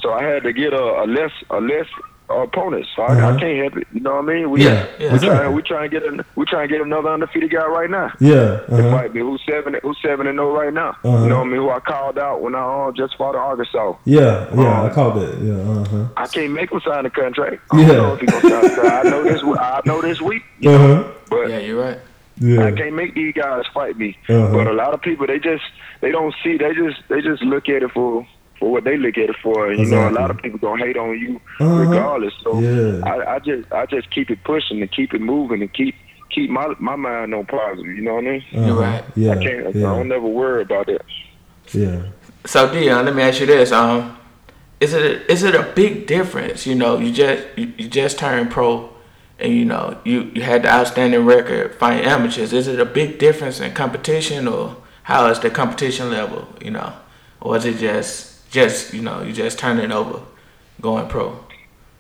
[0.01, 1.87] so I had to get a, a less a less
[2.29, 2.87] opponent.
[2.95, 3.29] So I, Uh-huh.
[3.37, 3.87] I can't help it.
[3.93, 4.51] You know what I mean?
[4.51, 5.13] We yeah Yeah.
[5.13, 7.67] we trying, exactly we trying to get an, we trying to get another undefeated guy
[7.67, 8.13] right now.
[8.21, 8.91] yeah It uh-huh.
[8.91, 10.91] might be who's seven who's seven and zero right now.
[11.05, 11.23] Uh-huh.
[11.23, 11.57] You know what I mean?
[11.61, 13.95] Who I called out when I uh, just fought in Arkansas.
[14.05, 17.11] yeah yeah I called caught that yeah uh huh I can't make him sign a
[17.11, 17.63] contract.
[17.71, 17.87] I Yeah.
[17.89, 19.07] don't know if he gonna sign a contract.
[19.07, 19.43] I know this.
[19.43, 21.99] I know this week, you uh know, huh but Yeah, you're right.
[22.39, 24.17] yeah I can't make these guys fight me.
[24.29, 24.53] Uh-huh.
[24.53, 25.65] But a lot of people they just
[26.01, 26.57] they don't see.
[26.59, 28.27] They just they just look at it for
[28.59, 29.73] for what they look at it for.
[29.73, 31.75] You know, a lot of people gonna hate on you Uh-huh.
[31.75, 32.35] regardless.
[32.43, 33.01] So Yeah.
[33.05, 35.95] I, I just I just keep it pushing and keep it moving and keep
[36.31, 37.87] keep my my mind on positive.
[37.87, 38.45] You know what I mean?
[38.51, 38.81] You're Uh-huh.
[38.83, 39.05] right.
[39.17, 39.67] yeah I can't.
[39.69, 41.03] I don't never worry about that.
[41.73, 42.03] yeah
[42.45, 43.73] So Deon, let me ask you this.
[43.73, 44.17] Um
[44.79, 46.67] is it a, is it a big difference?
[46.67, 48.91] You know, you just you, you just turned pro,
[49.39, 52.53] and you know you you had the outstanding record fighting amateurs.
[52.53, 56.47] Is it a big difference in competition, or how is the competition level?
[56.61, 56.93] You know,
[57.41, 60.21] or is it just just you know you just turning over,
[60.81, 61.39] going pro?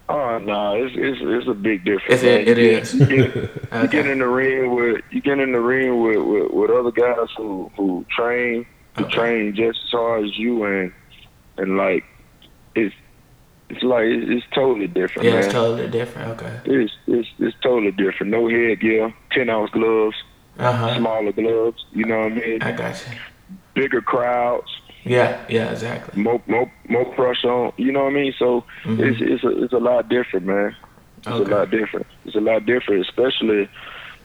[0.08, 2.14] Oh no, it's it's it's a big difference.
[2.14, 2.48] Is it?
[2.48, 5.60] It You get- You get, you get in the ring with you get in the
[5.60, 8.64] ring with, with, with other guys who who train
[8.96, 9.14] who Okay.
[9.14, 10.92] train just as hard as you and
[11.58, 12.04] and like
[12.74, 12.94] it's
[13.68, 15.44] it's like it's, it's totally different, Yeah, man.
[15.44, 16.28] it's totally different.
[16.40, 16.60] Okay.
[16.66, 18.30] It's, it's it's totally different.
[18.30, 20.16] No headgear, ten ounce gloves,
[20.58, 20.96] Uh huh.
[20.96, 21.84] smaller gloves.
[21.92, 22.62] You know what I mean?
[22.62, 23.18] I got you.
[23.74, 24.70] Bigger crowds,
[25.06, 25.40] Yeah.
[25.48, 25.70] Yeah.
[25.70, 26.20] Exactly.
[26.22, 27.72] more more more pressure on.
[27.76, 28.34] You know what I mean?
[28.38, 29.00] So Mhm.
[29.00, 30.74] it's it's a it's a lot different, man.
[31.18, 31.50] It's Okay.
[31.52, 32.06] a lot different.
[32.24, 33.68] It's a lot different, especially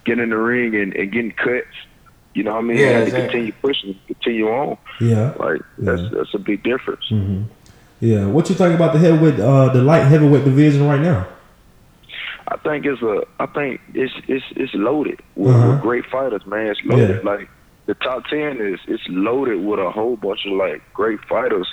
[0.05, 1.67] getting in the ring and, and getting cuts.
[2.33, 2.77] You know what I mean?
[2.77, 4.77] Yeah, You have to continue pushing, continue on.
[4.99, 5.33] Yeah.
[5.37, 6.09] Like that's Yeah.
[6.13, 7.05] that's a big difference.
[7.09, 7.41] hmm
[7.99, 8.25] Yeah.
[8.27, 11.27] What you think about the heavyweight, uh, the light heavyweight division right now?
[12.47, 15.69] I think it's a I think it's it's it's loaded with, Uh-huh.
[15.71, 16.67] with great fighters, man.
[16.67, 17.21] It's loaded.
[17.23, 17.31] Yeah.
[17.31, 17.47] Like
[17.85, 21.67] the top ten is it's loaded with a whole bunch of like great fighters.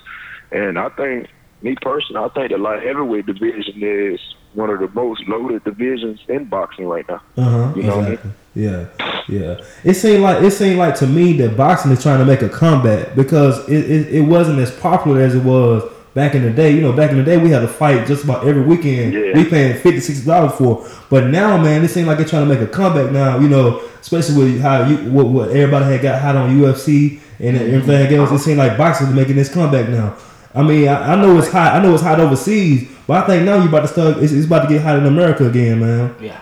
[0.51, 1.29] And I think
[1.63, 4.21] me personally, I think the light heavyweight division is
[4.55, 7.23] one of the most loaded divisions in boxing right now.
[7.37, 7.73] Uh huh.
[7.77, 8.35] You know what I mean?
[8.55, 8.87] Yeah,
[9.29, 9.61] yeah.
[9.85, 12.49] It seemed like it seemed like to me that boxing is trying to make a
[12.49, 15.83] comeback because it, it, it wasn't as popular as it was
[16.19, 16.73] back in the day.
[16.73, 19.13] You know, back in the day we had a fight just about every weekend.
[19.13, 19.35] Yeah.
[19.35, 20.85] We paying fifty, sixty dollars for.
[21.09, 23.39] But now, man, it seems like they're trying to make a comeback now.
[23.39, 27.57] You know, especially with how you what, what everybody had got hot on UFC and
[27.57, 27.75] mm-hmm.
[27.75, 28.33] everything else.
[28.33, 30.17] It seems like boxing is making this comeback now.
[30.55, 31.75] I mean, I, I know it's hot.
[31.75, 34.17] I know it's hot overseas, but I think now you about to start.
[34.19, 36.17] It's, it's about to get hot in America again, man.
[36.21, 36.41] Yeah.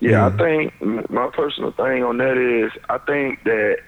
[0.00, 0.88] Yeah, I mm-hmm.
[0.88, 3.80] think my personal thing on that is I think that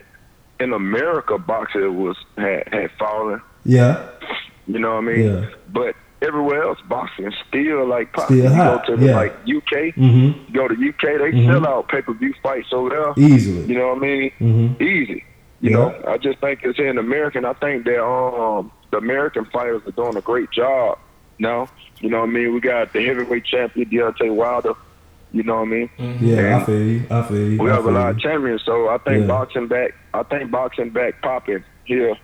[0.61, 3.41] in America boxing was had had fallen.
[3.65, 4.11] Yeah.
[4.67, 5.27] You know what I mean?
[5.27, 5.47] Yeah.
[5.73, 8.39] But everywhere else, boxing is still like popping.
[8.39, 9.17] Still you go to the, yeah.
[9.17, 10.27] like UK, Mm-hmm.
[10.49, 11.47] you go to UK, they Mhm.
[11.47, 13.13] sell out pay per view fights over there.
[13.17, 13.65] Easily.
[13.67, 14.31] You know what I mean?
[14.41, 14.83] Mm-hmm.
[14.83, 15.25] Easy.
[15.61, 15.77] You Yeah.
[15.77, 17.45] know, I just think it's in American.
[17.45, 20.99] I think that um the American fighters are doing a great job
[21.39, 21.69] now.
[22.01, 22.55] You know what I mean?
[22.55, 24.75] We got the heavyweight champion Deontay Wilder.
[25.33, 25.91] You know what I mean?
[26.21, 27.03] Yeah, I feel you.
[27.11, 27.59] I feel you.
[27.63, 29.27] We I have a feel lot of champions, so I think Yeah.
[29.27, 29.95] boxing back.
[30.15, 32.17] I think boxing back popping here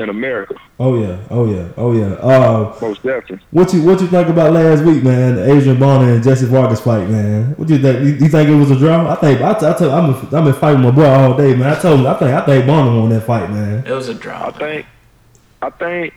[0.00, 1.18] in America, Oh yeah.
[1.28, 1.68] Oh yeah.
[1.76, 2.14] Oh yeah.
[2.14, 3.46] Uh, most definitely.
[3.50, 5.36] what you what you think about last week, man?
[5.36, 7.54] The Adrien Broner and Jesse Vargas fight, man.
[7.56, 7.98] What do you think?
[8.00, 9.10] You, you think it was a draw?
[9.10, 11.68] I think I, t- I tell, I'm I've been fighting my boy all day, man.
[11.76, 13.86] I told him I think I think Bonner won that fight, man.
[13.86, 14.46] It was a draw.
[14.48, 14.86] I think,
[15.60, 16.14] I think,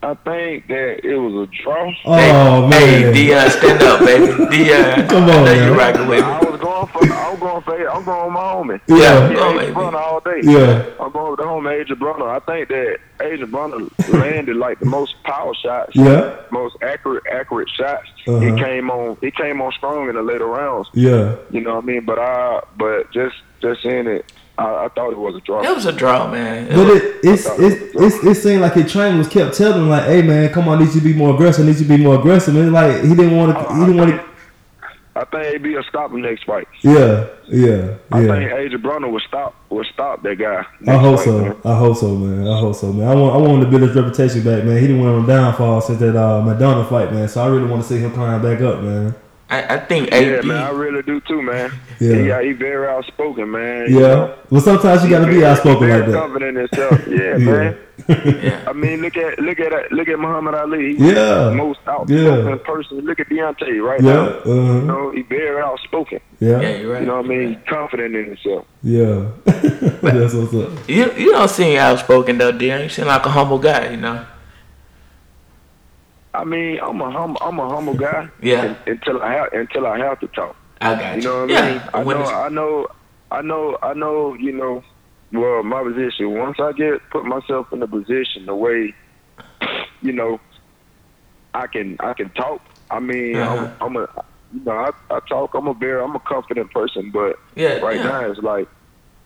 [0.00, 1.92] I think that it was a draw.
[2.04, 3.12] Oh Hey, man.
[3.14, 4.26] Deon, stand up, baby.
[4.32, 7.12] Deon, Come I on, know you rocking with I was going for.
[7.12, 7.90] I was going for.
[7.90, 8.80] I'm going with my homie.
[8.86, 8.96] Yeah.
[8.96, 9.74] Yeah, Yeah, oh, Adrien.
[9.74, 10.40] Broner all day.
[10.44, 10.86] Yeah.
[11.00, 12.28] I'm going with the homie Adrien Broner.
[12.28, 15.90] I think that Adrien Broner landed like the most power shots.
[15.96, 16.36] Yeah.
[16.52, 18.06] Most accurate, accurate shots.
[18.28, 18.38] Uh-huh.
[18.38, 19.16] He came on.
[19.20, 20.88] He came on strong in the later rounds.
[20.94, 21.34] Yeah.
[21.50, 22.04] You know what I mean?
[22.04, 25.62] But I, but just, just seeing it, I, I thought it was a draw.
[25.62, 26.66] It was a draw, man.
[26.66, 29.82] It But was- it it's it's it's it seemed like his trainer was kept telling
[29.82, 31.96] him like, "Hey man, come on, need you to be more aggressive, need you to
[31.96, 34.24] be more aggressive." And like he didn't want to, Oh, he didn't want to.
[35.16, 36.68] I think it'd be a stop him next fight.
[36.82, 38.26] Yeah, yeah, I yeah.
[38.34, 40.64] think Adrien Broner would stop, would stop that guy.
[40.92, 41.38] I hope fight, so.
[41.40, 41.56] man.
[41.64, 42.46] I hope so, man.
[42.46, 43.08] I hope so, man.
[43.08, 44.76] I want I want him to build his reputation back, man.
[44.80, 47.28] He didn't went on downfall since that uh, Maidana fight, man.
[47.28, 49.14] So I really want to see him climb back up, man.
[49.50, 50.46] I, I think Yeah, AB.
[50.46, 51.70] man, I really do too, man.
[52.00, 52.16] Yeah.
[52.28, 53.88] Yeah, he, he very outspoken, man.
[53.90, 54.06] you Yeah.
[54.08, 54.34] know?
[54.50, 56.20] Well, sometimes you gotta be outspoken very like that.
[56.20, 57.06] Confident in himself.
[57.08, 57.36] Yeah, Yeah.
[57.38, 57.76] man.
[58.44, 58.64] yeah.
[58.68, 60.94] I mean, look at look at look at Muhammad Ali.
[60.96, 61.44] He's Yeah.
[61.50, 62.56] the most outspoken Yeah.
[62.64, 63.00] person.
[63.00, 64.12] Look at Deontay right Yeah.
[64.12, 64.24] now.
[64.26, 64.50] Uh-huh.
[64.52, 66.20] You know, he very outspoken.
[66.40, 66.76] Yeah, Yeah.
[66.78, 67.00] you're right.
[67.02, 67.48] You know what I mean?
[67.54, 67.66] right.
[67.66, 68.64] Confident in himself.
[68.82, 69.24] Yeah.
[70.02, 70.70] That's what's up.
[70.88, 72.82] You you don't seem outspoken though, Deon.
[72.84, 74.20] You seem like a humble guy, you know.
[76.34, 78.28] I mean, I'm a hum, I'm a humble guy.
[78.42, 78.74] Yeah.
[78.86, 80.56] Until I have until I have to talk.
[80.80, 81.22] I got you.
[81.22, 81.58] You know what yeah.
[81.60, 81.82] I mean?
[81.94, 82.86] I when know, I know,
[83.30, 84.34] I know, I know.
[84.34, 84.84] You know,
[85.32, 86.30] well, my position.
[86.36, 88.94] Once I get put myself in a position, the way,
[90.02, 90.38] you know,
[91.54, 92.60] I can, I can talk.
[92.90, 93.70] I mean, Uh-huh.
[93.80, 95.54] I'm, I'm a, you know, I, I talk.
[95.54, 97.10] I'm a very, I'm a confident person.
[97.10, 98.04] But yeah, right yeah.
[98.04, 98.68] now, it's like,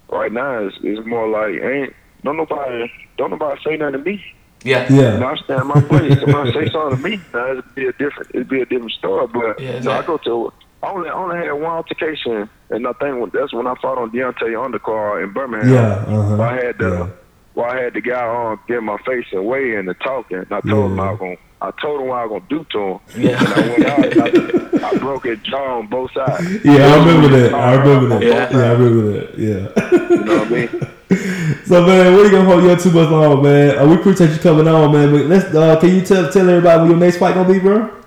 [0.08, 1.94] right now, it's, it's more like, ain't
[2.24, 4.24] don't nobody, don't nobody say nothing to me.
[4.64, 4.92] Yeah.
[4.92, 5.14] Yeah.
[5.14, 6.20] You know, I stand my place.
[6.20, 9.26] Somebody say something to me, now it'd be a different, it'd be a different story.
[9.26, 10.52] But Yeah, you know, I go to,
[10.82, 14.10] I only, I only had one altercation, and I think that's when I fought on
[14.10, 15.72] Deontay undercard in Birmingham.
[15.72, 16.18] Yeah.
[16.18, 17.08] uh-huh, I had the, Yeah.
[17.54, 20.38] Well, I had the guy on get my face away and weigh in and talking.
[20.38, 22.66] And I told him I was gonna, I told him what I was gonna do
[22.70, 23.00] to him.
[23.16, 23.38] Yeah.
[23.38, 26.64] And I went out and I, I broke his jaw on both sides.
[26.64, 27.54] Yeah, I remember that.
[27.54, 28.22] I remember that.
[28.22, 28.56] Yeah.
[28.56, 29.38] Yeah, I remember that.
[29.38, 30.08] Yeah.
[30.10, 30.68] You know what I mean?
[31.66, 33.78] so man, we ain't gonna hold you up too much long, man.
[33.78, 35.12] Uh, we appreciate you coming on, man.
[35.12, 37.98] But let's uh, can you tell tell everybody what your next fight gonna be, bro?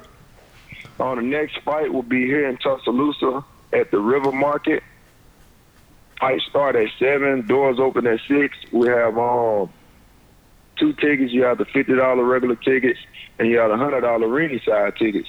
[1.00, 3.44] On the next fight will be here in Tuscaloosa
[3.74, 4.82] at the River Market.
[6.20, 7.46] Fight start at seven.
[7.48, 8.58] Doors open at six.
[8.72, 9.72] We have um
[10.78, 11.32] two tickets.
[11.32, 13.00] You have the fifty dollar regular tickets,
[13.38, 15.28] and you have the hundred dollar ringside tickets.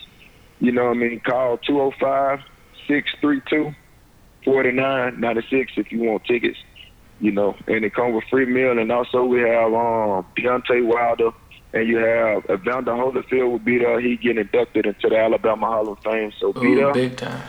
[0.60, 1.20] You know what I mean?
[1.20, 3.74] Call 205-632-4996
[5.76, 6.58] if you want tickets.
[7.20, 11.30] You know, and it comes with free meal, and also we have um Deontay Wilder,
[11.72, 13.98] and you have Evander Holyfield will be there.
[14.00, 16.92] He getting inducted into the Alabama Hall of Fame, so be Ooh, there.
[16.92, 17.42] big time.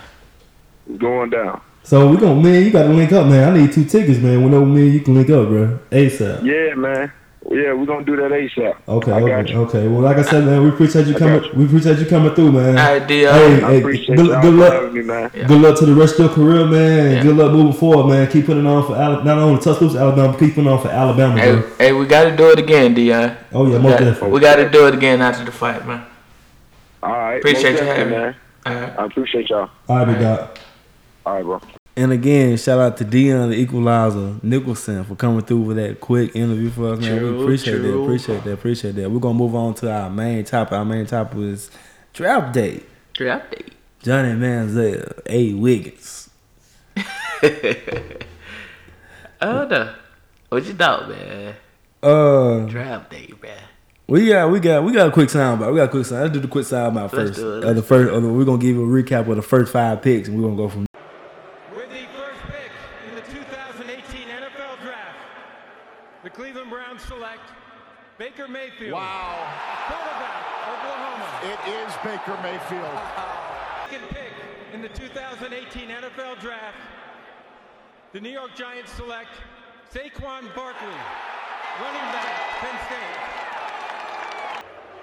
[0.90, 1.60] It's going down.
[1.88, 3.50] So we gonna man, you gotta link up, man.
[3.54, 4.44] I need two tickets, man.
[4.44, 5.80] Whenever me and you can link up, bro.
[5.90, 6.44] ASAP.
[6.44, 7.10] Yeah, man.
[7.50, 8.76] Yeah, we're gonna do that ASAP.
[8.90, 9.60] Okay, I got okay, you.
[9.62, 9.88] okay.
[9.88, 11.44] Well, like I said, man, we appreciate you I coming.
[11.46, 11.52] you.
[11.56, 12.78] We appreciate you coming through, man.
[12.78, 13.20] All right, D.
[13.20, 14.92] Hey, I hey, appreciate good, good luck.
[14.92, 15.32] me, man.
[15.34, 15.48] Yeah.
[15.48, 17.12] Good luck to the rest of your career, man.
[17.14, 17.24] Yeah.
[17.24, 18.30] Good luck moving forward, man.
[18.30, 21.40] Keep putting on for Ala- not only Tuscaloosa, Alabama, but keep putting on for Alabama,
[21.40, 21.70] Hey, bro.
[21.78, 23.38] hey, we got to do it again, Deon.
[23.54, 24.32] Oh yeah, We most got, definitely.
[24.32, 26.04] we got to do it again after the fight, man.
[27.02, 27.38] All right.
[27.38, 28.36] Appreciate you having definitely, me.
[28.66, 29.00] All right.
[29.00, 29.70] I appreciate y'all.
[29.88, 30.50] All right, big dog.
[31.26, 31.62] All right, bro.
[31.98, 36.36] And again, shout out to Deon the Equalizer Nicholson for coming through with that quick
[36.36, 37.18] interview for us, man.
[37.18, 39.10] True, we appreciate that, appreciate that, appreciate that.
[39.10, 40.74] We're gonna move on to our main topic.
[40.74, 41.72] Our main topic is
[42.14, 42.84] draft day.
[43.14, 43.66] Draft day.
[44.04, 45.54] Johnny Manziel, A.
[45.56, 46.30] Wiggins.
[49.40, 49.94] Oh, no.
[50.50, 51.54] What you thought, man?
[52.02, 53.56] Uh, Draft day, man.
[54.08, 55.74] we got, we got, we got a quick sound about.
[55.74, 56.24] We got a quick sound.
[56.24, 57.40] Let's do the quick sound about Let's first.
[57.40, 59.72] do it, Uh, the first, uh, we're gonna give you a recap of the first
[59.72, 60.88] five picks, and we're gonna go from.
[61.76, 62.72] With the first pick
[63.10, 65.18] in the 2018 NFL Draft,
[66.24, 67.42] the Cleveland Browns select
[68.18, 68.48] Baker
[68.80, 68.94] Mayfield.
[68.94, 69.42] Wow.
[69.88, 71.28] Quarterback, Oklahoma.
[71.44, 73.00] It is Baker Mayfield.
[73.90, 74.34] Second pick
[74.74, 76.78] in the 2018 NFL Draft,
[78.14, 79.32] the New York Giants select
[79.92, 80.88] Saquon Barkley,
[81.82, 83.18] running back, Penn State.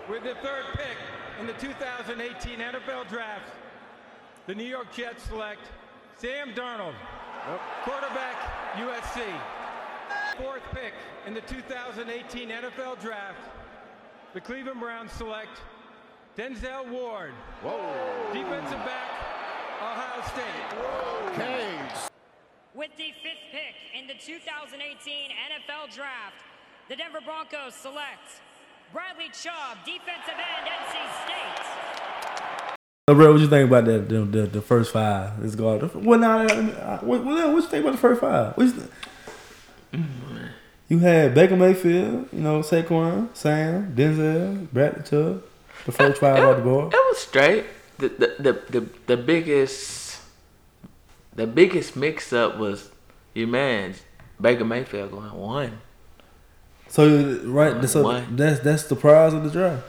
[0.09, 0.97] With the third pick
[1.41, 3.51] in the 2018 NFL Draft,
[4.47, 5.62] the New York Jets select
[6.16, 6.95] Sam Darnold,
[7.83, 8.37] quarterback,
[8.77, 9.22] USC.
[10.37, 10.93] Fourth pick
[11.27, 13.39] in the 2018 NFL Draft,
[14.35, 15.61] the Cleveland Browns select
[16.37, 17.32] Denzel Ward,
[18.32, 19.11] defensive back,
[19.80, 20.45] Ohio State.
[21.28, 21.78] Okay.
[22.74, 26.35] With the fifth pick in the 2018 NFL Draft,
[26.89, 28.43] the Denver Broncos select
[28.93, 32.74] Bradley Chubb, defensive end, NC State.
[33.09, 34.09] So, bro, what you think about that?
[34.09, 35.39] The, the, the first five.
[35.41, 35.78] Let's go.
[35.78, 36.45] What now?
[37.03, 38.57] What, what, what you think about the first five?
[38.57, 40.05] What you, th-
[40.95, 45.42] you had Baker Mayfield, you know, Saquon, Sam, Denzel, Bradley Chubb.
[45.86, 46.95] The first five off the board.
[46.95, 47.64] It was straight.
[47.99, 50.20] The the, the the the biggest
[51.34, 52.90] the biggest mix up was
[53.34, 53.95] your man
[54.40, 55.78] Baker Mayfield going one.
[56.88, 58.36] So right, so One.
[58.36, 59.82] that's that's the prize of the draft.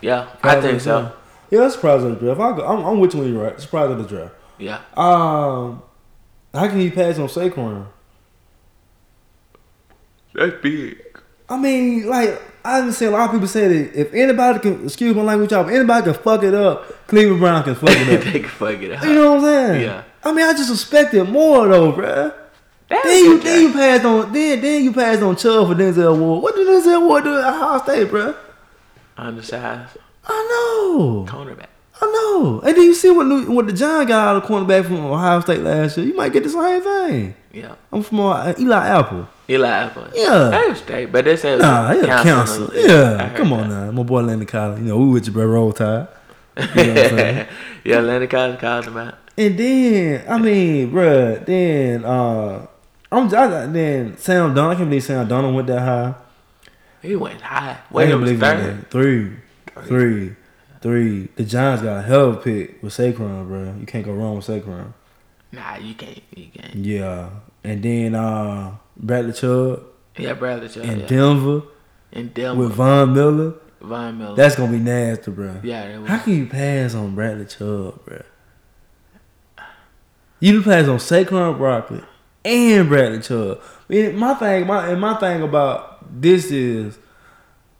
[0.00, 1.12] Yeah, I Prize of think so.
[1.50, 2.40] Yeah, that's the prize of the draft.
[2.40, 3.52] I go, I'm, I'm with you when you're right.
[3.52, 4.34] It's the prize of the draft.
[4.58, 4.80] Yeah.
[4.96, 5.82] Um,
[6.52, 7.86] how can you pass on Saquon?
[10.36, 11.02] That's big.
[11.48, 14.84] I mean, like I've been seeing a lot of people say that if anybody can,
[14.84, 18.18] excuse my language, y'all, if anybody can fuck it up, Cleveland Brown can fuck it
[18.18, 18.24] up.
[18.32, 19.04] they can fuck it up.
[19.04, 19.82] You know what I'm saying?
[19.82, 20.02] Yeah.
[20.22, 22.34] I mean, I just expected more though, bruh.
[22.88, 25.74] That Then you, was then you passed on, then then you passed on Chubb for
[25.74, 26.42] Denzel Ward.
[26.42, 28.36] What did Denzel Ward do at Ohio State, bruh?
[29.16, 31.66] Undersized I know, cornerback.
[32.00, 32.60] I know.
[32.60, 35.40] And then you see what New, what the John got out of cornerback from Ohio
[35.40, 36.06] State last year.
[36.06, 37.34] You might get the same thing.
[37.56, 37.74] Yeah.
[37.90, 39.26] I'm from uh, Eli Apple.
[39.48, 40.06] Eli Apple.
[40.14, 40.50] Yeah.
[40.50, 42.70] That was straight, but they said Nah, yeah, counsel.
[42.72, 43.86] I Yeah, come on that.
[43.86, 44.80] now, my boy Landon Collins.
[44.80, 45.46] You know, we with you, bro.
[45.46, 46.08] Roll Tide.
[46.58, 47.46] You know what I'm saying?
[47.84, 49.14] yeah, Landon Collins called him out.
[49.38, 52.66] And then, I mean, bruh, then uh
[53.12, 56.14] I'm I, then Sam Darnold, I can't believe Sam Darnold went that high.
[57.02, 57.70] He went high.
[57.72, 58.80] I Wait, can't it believe he went third.
[58.80, 58.90] that.
[58.90, 59.32] Three,
[59.86, 60.36] three,
[60.82, 61.28] three.
[61.36, 63.74] The Giants got a hell of a pick with Saquon, bro.
[63.78, 64.92] You can't go wrong with Saquon.
[65.52, 66.20] Nah, you can't.
[66.34, 66.74] You can't.
[66.74, 67.28] Yeah.
[67.66, 69.82] And then uh Bradley Chubb
[70.16, 70.84] Yeah, Bradley Chubb.
[70.84, 71.06] in yeah.
[71.06, 71.62] Denver
[72.12, 72.62] In Denver.
[72.62, 73.54] with Von Miller.
[73.80, 74.34] Von Miller.
[74.36, 75.60] That's gonna be nasty, bro.
[75.62, 78.22] yeah, was, How can you pass on Bradley Chubb, bro?
[80.40, 82.02] You can pass on Saquon Broccoli
[82.44, 83.60] and Bradley Chubb.
[83.88, 86.98] And my thing, my and my thing about this is,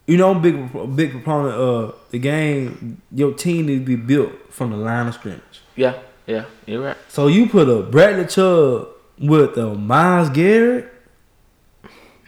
[0.07, 0.57] you know, I'm big
[0.97, 3.01] big proponent of the game.
[3.12, 5.61] Your team needs to be built from the line of scrimmage.
[5.76, 6.45] yeah, yeah.
[6.66, 6.97] You're right.
[7.09, 8.89] So you put a Bradley Chubb
[9.19, 10.93] with a Myles Garrett.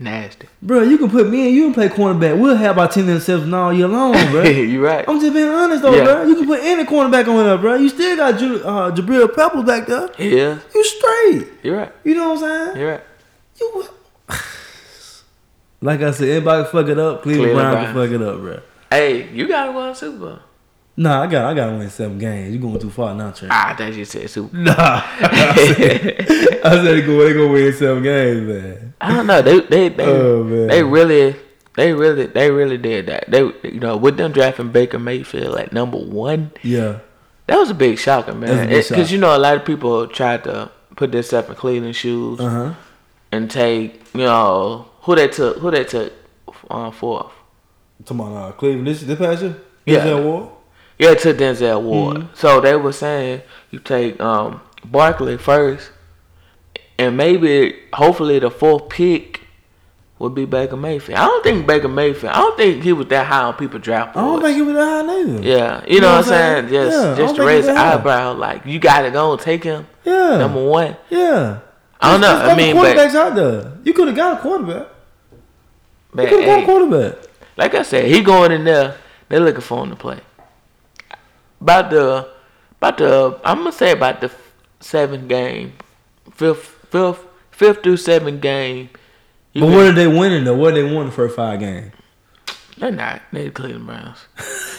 [0.00, 0.46] Nasty.
[0.62, 2.38] Bro, you can put me and you and play cornerback.
[2.38, 4.42] We'll have our ten interceptions all year long, bro.
[4.44, 5.04] you right.
[5.08, 6.04] I'm just being honest though, Yeah.
[6.04, 6.22] bro.
[6.24, 7.74] You can put any cornerback on there, bro.
[7.74, 10.08] You still got Ju- uh, Jabril Peppers back there.
[10.18, 11.48] Yeah, You straight.
[11.64, 11.92] you're right.
[12.04, 12.76] You know what I'm saying?
[12.80, 13.02] You're right.
[13.60, 13.84] You.
[15.80, 17.22] Like I said, anybody fuck it up.
[17.22, 18.60] Cleveland, Cleveland Brown can fuck it up, bro.
[18.90, 20.38] Hey, you gotta win a Super Bowl.
[21.00, 22.52] Nah, I got I gotta win seven games.
[22.52, 23.52] You going too far now, Trent.
[23.54, 24.56] Ah, I thought you said Super.
[24.56, 24.74] Nah.
[24.76, 28.94] I said, I said they go they go win seven games, man.
[29.00, 29.40] I don't know.
[29.40, 31.36] They they they, Oh, they really
[31.76, 33.30] they really they really did that.
[33.30, 36.98] They you know with them drafting Baker Mayfield at number one, Yeah.
[37.46, 38.48] that was a big shocker, man.
[38.48, 41.54] That's a big Because you know a lot of people tried to put themselves in
[41.54, 42.74] Cleveland shoes Uh huh.
[43.30, 46.12] and take you know who they took who they took
[46.68, 47.30] uh, fourth.
[48.04, 48.88] Come on, uh, Cleveland.
[48.88, 49.54] This this past year.
[49.86, 50.18] Yeah.
[50.18, 50.48] Ward?
[50.98, 52.16] Yeah, to Denzel Ward.
[52.16, 52.34] Mm-hmm.
[52.34, 55.90] So they were saying you take um Barkley first,
[56.98, 59.42] and maybe hopefully the fourth pick
[60.18, 61.18] would be Baker Mayfield.
[61.18, 62.32] I don't think Baker Mayfield.
[62.32, 64.26] I don't think he was that high on people draft boards.
[64.26, 65.42] I don't think he was that high neither.
[65.42, 66.68] Yeah, you know, what I'm saying?
[66.68, 69.86] Just Yeah, just to raise the eyebrow, like you got to go and take him
[70.04, 70.38] Yeah.
[70.38, 70.96] number one.
[71.10, 71.60] Yeah.
[72.00, 72.38] I don't know.
[72.38, 73.72] There's I mean, quarterbacks but, out there.
[73.84, 74.86] You could have got a quarterback.
[76.14, 77.28] but You could have got a quarterback.
[77.56, 78.96] like I said, he going in there.
[79.28, 80.20] They're looking for him to play.
[81.60, 82.28] About the,
[82.78, 84.30] about the, I'm gonna say about the
[84.80, 85.72] seventh game,
[86.32, 88.90] fifth, fifth, fifth through seventh game.
[89.54, 90.56] But what are they winning though?
[90.56, 91.92] What are they won the first five games?
[92.76, 93.22] They're not.
[93.32, 94.18] They the Cleveland Browns.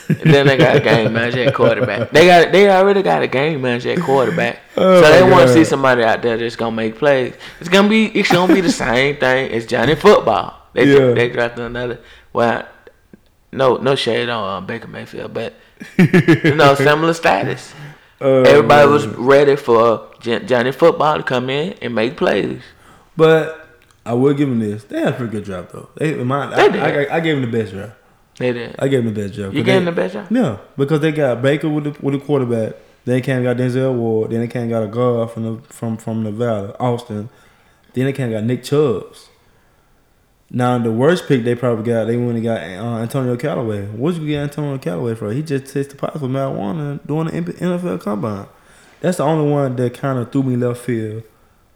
[0.07, 2.11] then they got a game manager at quarterback.
[2.11, 2.53] They got.
[2.53, 4.59] They already got a game manager at quarterback.
[4.77, 7.33] Oh so they want to see somebody out there that's gonna make plays.
[7.59, 8.05] It's gonna be.
[8.05, 10.57] It's gonna be the same thing as Johnny Football.
[10.71, 11.13] They Yeah.
[11.13, 11.99] they drafted another.
[12.31, 12.65] Well,
[13.51, 15.53] no no shade on uh, Baker Mayfield, but
[15.97, 17.73] you know similar status.
[18.21, 22.61] Uh, Everybody was ready for Johnny Football to come in and make plays.
[23.15, 23.67] But
[24.05, 24.83] I will give him this.
[24.83, 25.89] They had a pretty good draft though.
[25.95, 27.09] They, my, They I, did.
[27.11, 27.95] I, I gave him the best draft.
[28.37, 28.75] They did.
[28.79, 29.53] I gave him the best draft.
[29.53, 30.31] You gave them the best draft?
[30.31, 32.75] Yeah, because they got Baker with the with the quarterback.
[33.05, 34.31] Then they came got Denzel Ward.
[34.31, 37.29] Then they came got a guard from the from from Nevada, Austin.
[37.93, 39.29] Then they came got Nick Chubbs.
[40.51, 43.85] Now the worst pick they probably got, they went and got uh, Antonio Callaway.
[43.85, 45.31] What you get Antonio Callaway for?
[45.31, 48.47] He just tested positive for marijuana during the NFL combine.
[48.99, 51.23] That's the only one that kind of threw me left field.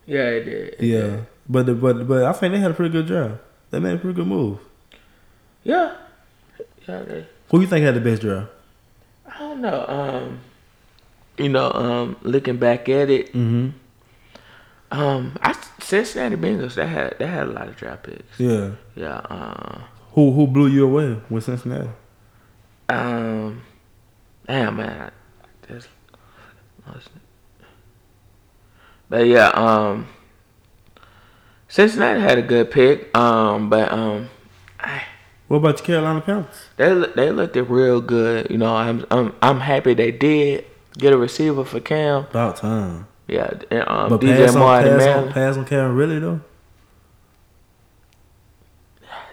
[0.06, 0.68] Yeah, it did.
[0.80, 1.26] It Yeah, did.
[1.48, 3.36] but the, but but I think they had a pretty good draft.
[3.70, 4.58] They made a pretty good move.
[5.64, 5.96] Yeah.
[6.88, 7.28] Yeah, they.
[7.50, 8.50] Who you think had the best draft?
[9.28, 9.86] I don't know.
[9.88, 10.40] Um,
[11.38, 13.70] you know, um, looking back at it, Mm-hmm.
[14.92, 15.54] um, I
[15.84, 18.40] Cincinnati Bengals they had they had a lot of draft picks.
[18.40, 18.72] Yeah.
[18.96, 19.18] Yeah.
[19.30, 19.82] Uh,
[20.14, 21.90] Who who blew you away with Cincinnati?
[22.90, 23.62] um,
[24.48, 25.12] damn man,
[25.44, 25.88] I just.
[29.10, 30.08] But yeah, um,
[31.68, 33.16] Cincinnati had a good pick.
[33.18, 34.30] Um, but um,
[34.80, 35.04] I,
[35.48, 36.56] What about the Carolina Panthers?
[36.78, 38.50] they they looked it real good.
[38.50, 40.66] You know, I'm I'm I'm happy they did
[40.98, 42.24] get a receiver for Cam.
[42.30, 43.08] About time.
[43.28, 45.28] Yeah, and, um, But DJ pass on, Martin pass, Manley.
[45.28, 46.42] on, pass on Karen really though.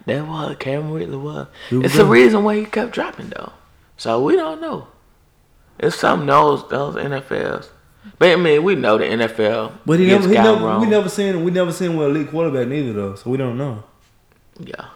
[0.07, 1.47] That was Cam Ridley was.
[1.70, 3.53] It's the reason why he kept dropping though.
[3.97, 4.88] So we don't know.
[5.78, 7.68] It's something those those NFLs.
[8.18, 9.72] But I mean, we know the NFL.
[9.84, 12.93] But he never, he never we never seen we never seen one elite quarterback neither
[12.93, 13.84] though, so we don't know.
[14.59, 14.88] Yeah,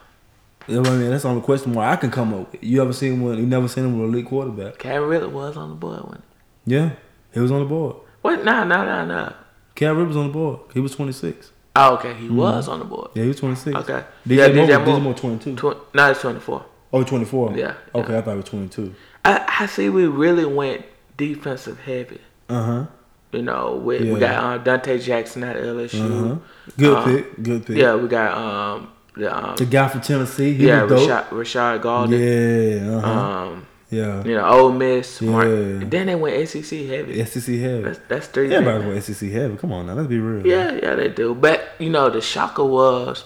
[0.66, 1.10] You know what I mean?
[1.10, 2.62] That's the only question mark I can come up with.
[2.62, 3.38] You ever seen one?
[3.38, 4.78] You never seen him with an elite quarterback?
[4.78, 6.22] Cam really was on the board when.
[6.66, 6.92] Yeah,
[7.32, 7.96] he was on the board.
[8.24, 8.42] What?
[8.42, 9.32] Nah, nah, nah, nah.
[9.74, 10.60] Cam Rivers on the board.
[10.72, 11.52] He was twenty six.
[11.76, 13.10] Oh, okay, he was on the board.
[13.12, 13.76] Yeah, he was twenty six.
[13.76, 14.02] Okay.
[14.26, 15.00] DJ Yeah, Moore, DJ DJ Moore.
[15.00, 15.56] Moore twenty two.
[15.56, 16.64] Tw- no, it's twenty four.
[16.90, 17.54] Oh, 24.
[17.58, 18.18] Yeah, Okay, yeah.
[18.18, 18.94] I thought it was twenty two.
[19.26, 19.90] I, I see.
[19.90, 20.86] We really went
[21.18, 22.20] defensive heavy.
[22.48, 22.86] Uh huh.
[23.32, 24.12] You know, we, Yeah.
[24.14, 26.00] we got um, Donte Jackson at LSU.
[26.00, 26.36] Uh huh.
[26.78, 27.42] Good Uh, pick.
[27.42, 27.76] Good pick.
[27.76, 30.54] Yeah, we got um the um The guy from Tennessee.
[30.54, 30.86] He yeah.
[30.86, 32.16] Rashad Rashad Gardner.
[32.16, 32.96] Yeah.
[32.96, 33.10] Uh huh.
[33.10, 34.24] Um, yeah.
[34.24, 35.20] you know, Ole Miss.
[35.20, 35.46] Mark.
[35.46, 35.84] Yeah.
[35.84, 37.24] Then they went SEC heavy.
[37.24, 37.82] SEC heavy.
[37.82, 38.52] That's that's three.
[38.54, 39.56] Everybody went SEC heavy.
[39.56, 40.46] Come on now, let's be real.
[40.46, 41.34] Yeah, yeah, they do.
[41.34, 43.24] But you know, the shocker was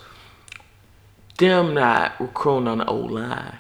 [1.39, 3.59] them not recruiting on the old line.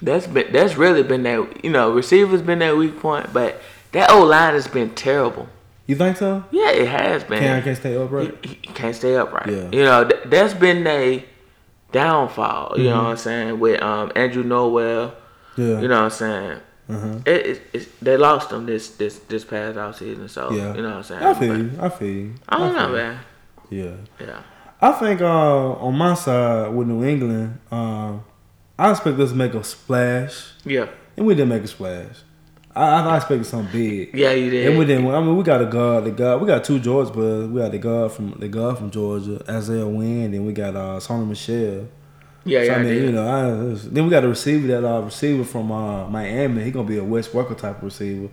[0.00, 3.60] That's been that's really been that you know receivers been that weak point, but
[3.92, 5.48] that old line has been terrible.
[5.86, 6.44] You think so?
[6.50, 7.40] Yeah, it has been.
[7.40, 8.34] Cam can't stay upright.
[8.44, 9.48] He, he can't stay upright.
[9.48, 9.68] Yeah.
[9.72, 11.24] You know, th- that's been a
[11.90, 12.74] downfall.
[12.78, 12.90] You Mm-hmm.
[12.90, 13.60] know what I'm saying?
[13.60, 15.14] With um Andrew Norwell.
[15.56, 15.80] Yeah.
[15.80, 16.60] You know what I'm saying?
[16.88, 17.18] Uh-huh.
[17.26, 20.74] It, it, they lost him this this this past off season, so Yeah.
[20.74, 21.22] you know what I'm saying.
[21.22, 21.70] I feel But you.
[21.80, 22.34] I feel you.
[22.48, 22.94] I don't feel know, you.
[22.94, 23.18] man.
[23.70, 24.26] Yeah.
[24.26, 24.42] Yeah.
[24.80, 25.26] I think uh,
[25.74, 28.14] on my side with New England, uh,
[28.78, 30.86] I expect us to make a splash, Yeah.
[31.16, 32.16] and we didn't make a splash.
[32.74, 34.14] I, I expected something big.
[34.14, 34.66] Yeah, you did.
[34.70, 35.06] And we didn't.
[35.06, 36.04] I mean, we got a guard.
[36.04, 36.40] The guard.
[36.40, 37.48] We got two Georgia brothers.
[37.48, 40.98] We got the guard from the guard from Georgia, Isaiah Wynn, and we got uh,
[40.98, 41.86] Sony Michel.
[42.44, 43.02] Yeah, So, yeah, I I mean, did.
[43.04, 46.64] you know, I, then we got a receiver that uh, receiver from uh, Miami.
[46.64, 48.28] He gonna be a Wes Welker type of receiver.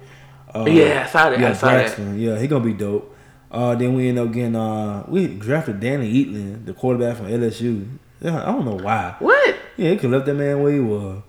[0.54, 1.40] Uh, Yeah, I saw that.
[1.44, 1.74] I saw that.
[1.86, 2.20] Braxton.
[2.20, 3.16] Yeah, he gonna be dope.
[3.52, 7.88] Uh, then we end up getting uh, we drafted Danny Etling, the quarterback from LSU.
[8.22, 9.16] Yeah, I don't know why.
[9.20, 9.56] What?
[9.78, 11.22] Yeah, he could left that man where he was.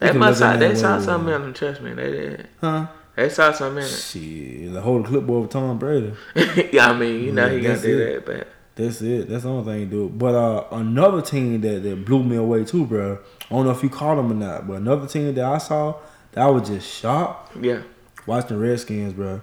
[0.00, 0.60] He They must have.
[0.60, 1.54] that They saw something in him.
[1.54, 2.48] Trust me, they did.
[2.60, 2.86] Huh?
[3.16, 6.12] They saw something in Shit, the whole clipboard with Tom Brady.
[6.72, 8.24] yeah, I mean, you know, Yeah, he gotta do it.
[8.24, 9.28] that, but That's it.
[9.28, 10.08] That's the only thing do.
[10.10, 13.18] But uh, another team that, that blew me away too, bro.
[13.40, 15.96] I don't know if you caught them or not, but another team that I saw
[16.32, 17.56] that I was just shocked.
[17.56, 17.80] yeah,
[18.26, 19.40] Watching the Redskins, bro.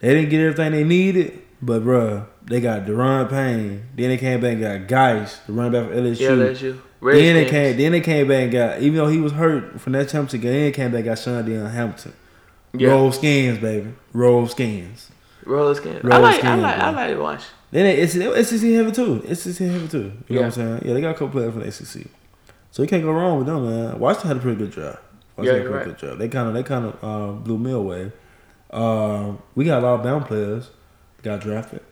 [0.00, 3.86] They didn't get everything they needed, but bro, they got Da'Ron Payne.
[3.94, 6.20] Then they came back and got Guice, the running back for LSU.
[6.20, 6.80] yeah, that's you.
[7.02, 7.76] Then they came.
[7.76, 8.80] Then they came back and got.
[8.80, 11.18] Even though he was hurt from that championship game, then they came back and got
[11.18, 12.12] Shaun Dion Hamilton.
[12.74, 12.88] Yeah.
[12.90, 13.92] Roll skins, baby.
[14.14, 15.10] Roll skins.
[15.44, 16.00] Roller skins.
[16.04, 17.00] I Roller like, I skins, like, I bro.
[17.02, 17.42] like to watch.
[17.72, 19.24] Then it's it's SEC heavy too.
[19.26, 20.12] It's SEC heavy too.
[20.28, 20.82] You know what I'm saying?
[20.84, 22.06] Yeah, they got a couple players for the SEC,
[22.70, 23.98] so you can't go wrong with them, man.
[23.98, 24.98] Washington had a pretty good draft.
[25.36, 26.00] Washington Yeah, had a pretty right.
[26.00, 26.18] good.
[26.18, 28.12] They kind of they kind of uh, blew me away.
[28.70, 30.70] Uh, we got a lot of bound players
[31.22, 31.82] got drafted.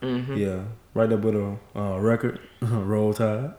[0.00, 0.62] hmm Yeah,
[0.94, 2.40] right up with a uh, record.
[2.60, 3.52] Roll Tide.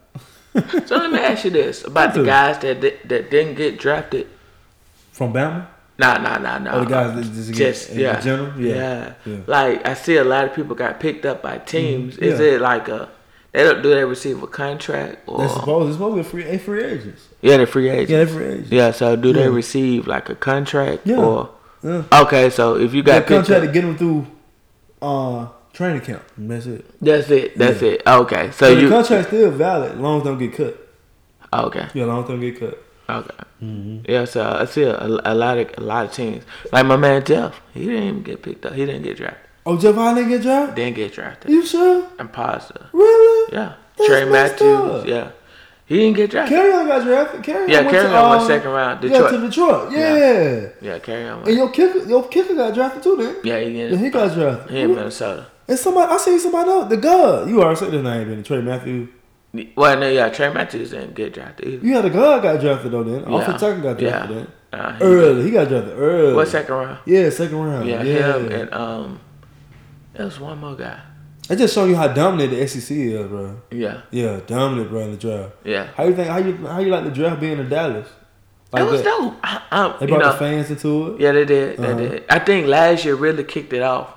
[0.87, 4.27] So let me ask you this about the guys that that didn't get drafted.
[5.11, 5.67] From Bama?
[5.99, 6.71] Nah, nah, nah, nah.
[6.75, 8.59] Oh, the guys just just in yeah, general?
[8.59, 8.75] Yeah.
[8.75, 9.37] yeah, Yeah.
[9.47, 12.17] Like I see a lot of people got picked up by teams.
[12.17, 12.45] Is Yeah.
[12.45, 13.09] it like a
[13.51, 16.43] they don't do they receive a contract or They're supposed, they're supposed to be free,
[16.43, 17.27] they free agents.
[17.41, 18.11] yeah they're free agents.
[18.11, 18.71] Yeah, they're free agents.
[18.71, 21.17] Yeah, so do they receive like a contract Yeah.
[21.17, 21.49] or
[21.81, 22.03] Yeah.
[22.13, 22.51] okay?
[22.51, 24.27] So if you Got contract to get them through
[25.01, 26.23] uh, training camp.
[26.37, 26.85] That's it.
[27.01, 27.57] that's it.
[27.57, 28.01] That's it.
[28.05, 30.87] Okay, so So the you contract's still valid as long as don't get cut.
[31.53, 31.87] okay.
[31.95, 32.83] Yeah, long as don't get cut.
[33.09, 33.29] Okay.
[33.63, 34.11] Mm-hmm.
[34.11, 36.43] Yeah, so I see a, a lot of a lot of teams.
[36.71, 38.73] Like my man Jeff, he didn't even get picked up.
[38.73, 39.39] He didn't get drafted.
[39.65, 40.75] Oh, Jeff Hine didn't get drafted?
[40.75, 41.51] Didn't get drafted.
[41.51, 42.07] You sure?
[42.19, 42.85] I'm positive.
[42.93, 43.53] Really?
[43.53, 43.73] Yeah.
[43.97, 44.61] That's Tray Matthews.
[45.01, 45.05] up.
[45.07, 45.31] Yeah.
[45.85, 46.57] He didn't get drafted.
[46.57, 47.43] Kerryon got drafted.
[47.43, 49.03] Carry Yeah, Kerryon went um, second round.
[49.03, 49.31] Yeah, Detroit.
[49.31, 49.91] to Detroit.
[49.93, 50.15] Yeah.
[50.17, 50.69] Yeah.
[50.81, 51.47] Yeah, Kerryon.
[51.47, 53.35] And your kicker, your kicker got drafted too, then.
[53.43, 53.99] Yeah, he Yeah, did.
[53.99, 54.69] he got drafted.
[54.71, 55.47] He in Minnesota.
[55.69, 57.49] And somebody, I seen somebody else, the guard.
[57.49, 59.09] You already said his name, Tray Matthews.
[59.75, 61.81] Well, no, yeah, Tray Matthews didn't get drafted.
[61.83, 63.21] You had a guard got drafted though, then.
[63.29, 63.37] Yeah.
[63.39, 64.25] Offensive tackle got drafted Yeah.
[64.35, 64.47] then.
[64.73, 66.33] Uh, he- Early, he got drafted early.
[66.35, 66.97] What second round?
[67.05, 67.87] Yeah, second round.
[67.87, 69.19] Yeah, Yeah, him and um,
[70.13, 70.99] there was one more guy.
[71.49, 73.61] I just show you how dominant the SEC is, bro.
[73.71, 75.53] Yeah, Yeah, dominant, bro, in the draft.
[75.63, 75.87] yeah.
[75.95, 76.27] How you think?
[76.27, 78.07] How you how you like the draft being in Dallas?
[78.75, 79.05] it was that?
[79.05, 79.33] dope.
[79.41, 81.21] I, I, They brought know, the fans into it.
[81.21, 81.77] Yeah, they did.
[81.77, 81.97] They Uh-huh.
[81.97, 82.23] did.
[82.29, 84.13] I think last year really kicked it off.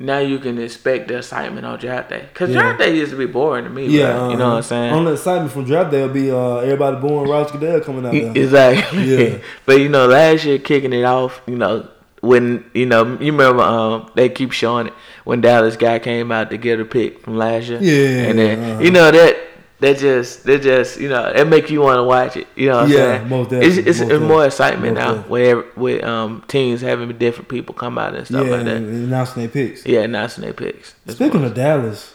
[0.00, 2.26] Now you can expect the excitement on draft day.
[2.32, 2.60] Cause Yeah.
[2.60, 3.86] draft day used to be boring to me.
[3.88, 4.30] Yeah, bro.
[4.30, 4.92] you know what I'm saying.
[4.94, 8.30] Only excitement from draft day will be uh, everybody born Roger Goodell coming out there.
[8.44, 9.04] Exactly.
[9.08, 9.38] Yeah.
[9.66, 11.88] but you know, last year kicking it off, you know,
[12.20, 14.92] when you know, you remember um they keep showing it
[15.24, 17.80] when Dallas guy came out to get a pick from last year.
[17.80, 18.82] Yeah, And then uh-huh.
[18.82, 19.36] you know that
[19.80, 22.46] that just that just you know it make you want to watch it.
[22.56, 23.28] You know what Yeah, I'm saying?
[23.28, 25.30] most It's, definitely, it's, most it's more excitement most now definitely.
[25.30, 28.76] where with um teams having different people come out and stuff yeah, like that.
[28.76, 29.86] and announcing their picks.
[29.86, 30.94] Yeah, announcing their picks.
[31.08, 32.14] Speaking of Dallas,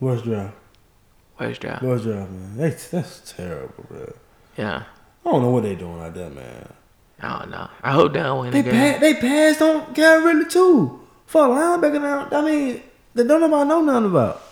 [0.00, 0.54] worst draft,
[1.36, 1.82] Where's draft?
[1.82, 2.56] worst draft, man.
[2.56, 4.12] That's that's terrible, bro.
[4.56, 4.84] Yeah.
[5.24, 6.72] I don't know what they doing like that, man.
[7.20, 7.68] I don't know.
[7.82, 11.48] I hope they don't win They pa- they passed on Gary Ridley too for a
[11.48, 12.00] linebacker.
[12.00, 12.82] Now, I mean,
[13.14, 14.42] they don't nobody know nothing about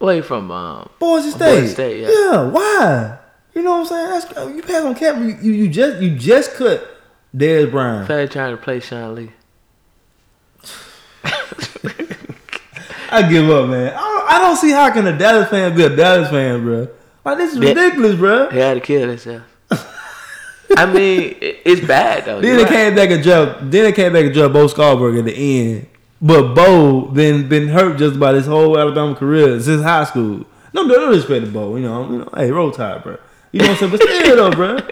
[0.00, 1.60] Away from um Boise State.
[1.60, 2.42] Boise State, yeah.
[2.50, 3.18] why?
[3.54, 4.36] You know what I'm saying?
[4.36, 5.16] That's you pass on cap.
[5.16, 6.86] You, you you just you just cut
[7.34, 8.06] Dez Bryant.
[8.06, 9.30] Fed trying to play Sean Lee.
[13.08, 13.92] I give up, man.
[13.94, 16.88] I don't, I don't see how can a Dallas fan be a Dallas fan, bro.
[17.24, 18.50] Like this is That- ridiculous, bro.
[18.50, 19.42] He had to kill himself.
[20.76, 22.40] I mean, it- it's bad though.
[22.40, 22.72] Then You're right.
[22.72, 23.70] came back and dropped.
[23.70, 25.86] Then it came back and dropped Bo Scarborough at the end.
[26.26, 30.44] But Bo been been hurt just about his whole Alabama career since high school.
[30.72, 31.76] No, no, no respect to Bo.
[31.76, 33.16] You know, you know, hey, roll tide, bro.
[33.52, 33.92] You know what I'm saying?
[33.92, 34.78] But still, though, bro.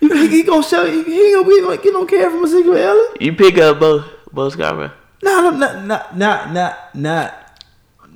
[0.00, 0.86] You, he, he gonna show.
[0.86, 3.20] He, he gonna be like, you don't care from Ezekiel Elliott.
[3.20, 4.92] You pick up both both Scarborough.
[5.24, 7.62] No, no, not, not, not, not, not,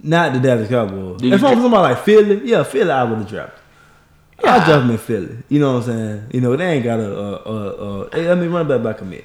[0.01, 1.21] not the Dallas Cowboys.
[1.25, 3.59] If I'm somebody like Philly, yeah, Philly, I would have dropped.
[4.45, 4.55] Yeah.
[4.55, 5.39] I drop him in Philly.
[5.49, 6.27] You know what I'm saying?
[6.31, 9.25] You know, they ain't got a, a, a, a let me run back by committee.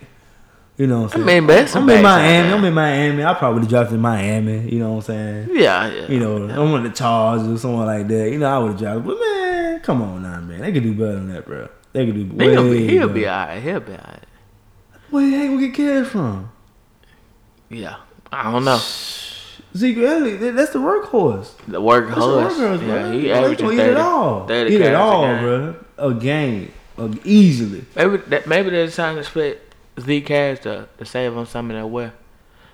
[0.78, 1.48] You know what I'm I saying?
[1.48, 2.54] mean, but I'm in Miami.
[2.54, 3.24] I'm in Miami.
[3.26, 4.70] I probably dropped in Miami.
[4.70, 5.50] You know what I'm saying?
[5.54, 6.08] Yeah, yeah.
[6.08, 8.30] You know, I'm on the Chargers or someone like that.
[8.30, 9.06] You know, I would have dropped.
[9.08, 10.62] But man, come on now, man.
[10.62, 11.68] They could do better than that, bro.
[11.94, 13.64] They could do way He'll be, he'll be alright.
[13.64, 14.24] He'll be alright.
[15.10, 16.52] Where he ain't gonna get cared from?
[17.70, 17.96] Yeah,
[18.32, 18.78] I don't know.
[19.76, 21.54] Zeke Elliott, that's the workhorse.
[21.68, 23.12] The work That's the workhorse, Yeah, bro.
[23.12, 24.48] he averaging gonna 30, eat it all.
[24.48, 25.76] 30 Eat it all, bro.
[25.98, 26.72] A game,
[27.24, 27.86] easily.
[27.96, 29.67] Maybe that, maybe they're trying to split
[30.00, 32.14] Zeke has to, to save on some of that wear.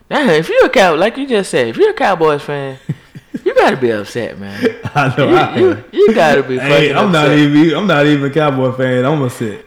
[0.09, 2.78] Now, if you're a cow, like you just said, if you're a Cowboys fan,
[3.43, 4.61] you gotta be upset, man.
[4.95, 5.30] I know.
[5.30, 6.59] You, I you, you, gotta be.
[6.59, 7.76] Hey, I'm not even.
[7.78, 9.05] I'm not even a Cowboy fan.
[9.05, 9.65] I'm sit.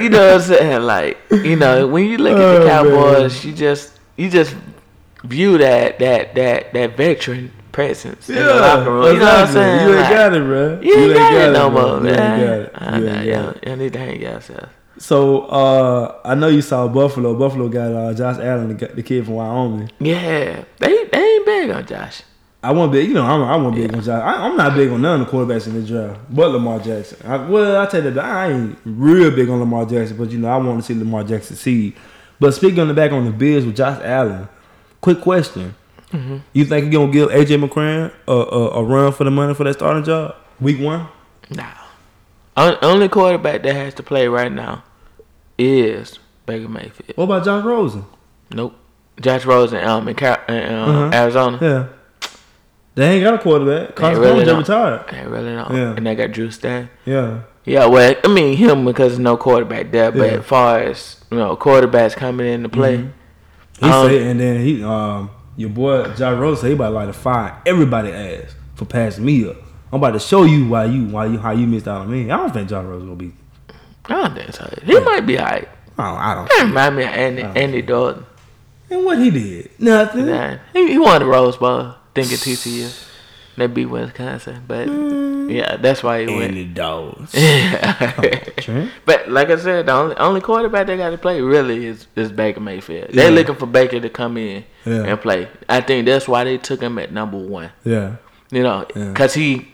[0.00, 0.82] You know what I'm saying?
[0.82, 2.68] Like, you know, when you look at Oh, the man.
[2.68, 4.56] Cowboys, you just you just
[5.24, 9.12] view that that that that veteran presence in the locker room.
[9.14, 9.88] You know what I'm saying?
[9.88, 10.80] You ain't Like, got it, bro.
[10.80, 12.00] You ain't got it no bro.
[12.00, 12.40] more, You ain't man.
[12.40, 12.70] got it.
[12.74, 13.68] I You know, ain't got yeah, it.
[13.68, 14.70] you need to hang yourself.
[14.98, 17.34] So uh, I know you saw Buffalo.
[17.34, 19.90] Buffalo got uh, Josh Allen, the, the kid from Wyoming.
[19.98, 22.22] Yeah, they they ain't big on Josh.
[22.62, 24.20] I want big, you know, I'm, I want big on Josh.
[24.20, 27.18] I, I'm not big on none of the quarterbacks in the draft, but Lamar Jackson.
[27.24, 30.38] I, well, I tell you that I ain't real big on Lamar Jackson, but you
[30.38, 31.94] know, I want to see Lamar Jackson succeed.
[32.40, 34.48] But speaking on the back on the Bills with Josh Allen,
[35.00, 35.74] quick question:
[36.12, 36.38] Mm-hmm.
[36.52, 39.64] You think you gonna give AJ McCarron a, a, a run for the money for
[39.64, 41.08] that starting job week one?
[41.50, 41.72] Nah.
[42.56, 44.82] Only quarterback that has to play right now
[45.58, 47.16] is Baker Mayfield.
[47.16, 48.04] What about Josh Rosen?
[48.50, 48.74] Nope.
[49.20, 51.10] Josh Rosen um, in, Car- in uh, Uh-huh.
[51.14, 51.58] Arizona.
[51.60, 51.86] Yeah,
[52.94, 53.88] they ain't got a quarterback.
[53.88, 55.04] They Carson really Palmer retired.
[55.14, 55.74] I really don't.
[55.74, 55.94] Yeah.
[55.96, 56.88] And they got Drew Stan.
[57.04, 60.12] Yeah, Yeah, well, I mean him because there's no quarterback there.
[60.12, 60.38] But Yeah.
[60.38, 63.10] as far as you know, quarterbacks coming into play, Mhm.
[63.80, 66.94] he Um, said, and then he um your boy Josh Rosen said he about to
[66.94, 69.56] like to fire everybody ass for passing me up.
[69.92, 72.30] I'm about to show you why you why you how you missed out on me.
[72.30, 73.32] I don't think Josh Rosen gonna be.
[74.08, 74.72] I don't think so.
[74.84, 75.68] He might be alright.
[75.98, 76.02] Oh.
[76.02, 76.48] I don't.
[76.48, 78.26] That remind me of Andy, Andy Dalton.
[78.90, 79.70] And what he did?
[79.80, 80.26] Nothing.
[80.26, 83.04] Nah, he, he won the Rose Bowl, I think at TCU.
[83.56, 85.50] They beat Wisconsin, but mm.
[85.50, 86.52] yeah, that's why he went.
[86.52, 87.34] the dogs.
[87.34, 88.88] Yeah.
[89.06, 92.30] but like I said, the only only quarterback they got to play really is, is
[92.30, 93.10] Baker Mayfield.
[93.12, 95.04] They're looking for Baker to come in Yeah.
[95.04, 95.48] and play.
[95.68, 97.70] I think that's why they took him at number one.
[97.84, 98.16] Yeah.
[98.50, 99.08] You know, Yeah.
[99.08, 99.68] because he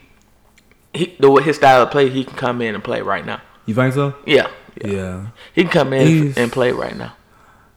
[0.93, 3.41] he the way his style of play, he can come in and play right now.
[3.65, 4.13] You think so?
[4.25, 4.47] Yeah,
[4.83, 5.27] Yeah.
[5.53, 7.13] he can come in He's- and play right now.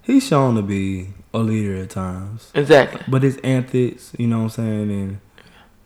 [0.03, 2.51] He's shown to be a leader at times.
[2.55, 3.01] Exactly.
[3.09, 5.18] But his antics, you know what I'm saying, and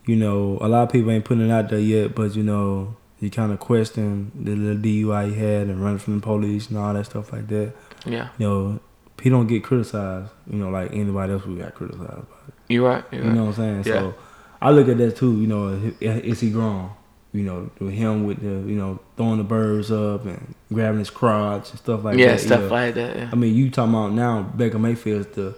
[0.06, 2.96] you know, a lot of people ain't putting it out there yet, but you know,
[3.20, 6.78] you kind of question the little DUI he had and running from the police and
[6.78, 7.72] all that stuff like that.
[8.06, 8.80] Yeah, You know,
[9.22, 12.24] he don't get criticized, you know, like anybody else who got criticized
[12.68, 13.04] you're right.
[13.10, 13.36] You're You right.
[13.36, 13.94] know what I'm saying?
[13.94, 14.00] Yeah.
[14.00, 14.14] So
[14.62, 16.90] I look at that too, you know, is he grown?
[17.32, 21.10] You know, with him with the, you know, throwing the birds up and grabbing his
[21.10, 22.40] crotch and stuff like yeah, that.
[22.40, 22.66] stuff yeah.
[22.68, 23.16] like that.
[23.16, 23.28] Yeah.
[23.32, 25.54] I mean, you talking about now Baker Mayfield's the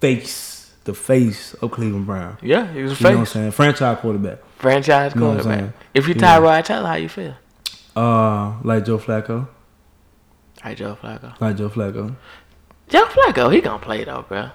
[0.00, 2.38] face, the face of Cleveland Brown.
[2.42, 3.32] Yeah, he was a You know what I'm face.
[3.34, 3.50] saying?
[3.50, 4.38] Franchise quarterback.
[4.56, 5.74] Franchise You know quarterback.
[5.92, 6.38] If you Yeah.
[6.38, 7.34] Tyrod Taylor, how you feel?
[7.94, 9.48] Uh, like Joe Flacco.
[10.62, 11.38] Hey, Joe Flacco.
[11.40, 12.14] Like Joe Flacco.
[12.88, 14.48] Joe Flacco, he gonna play though, bro.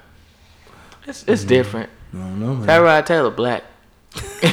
[1.06, 1.50] It's it's Mm-hmm.
[1.50, 1.90] different.
[2.14, 2.68] I don't know, man.
[2.68, 3.64] Tyrod Taylor black.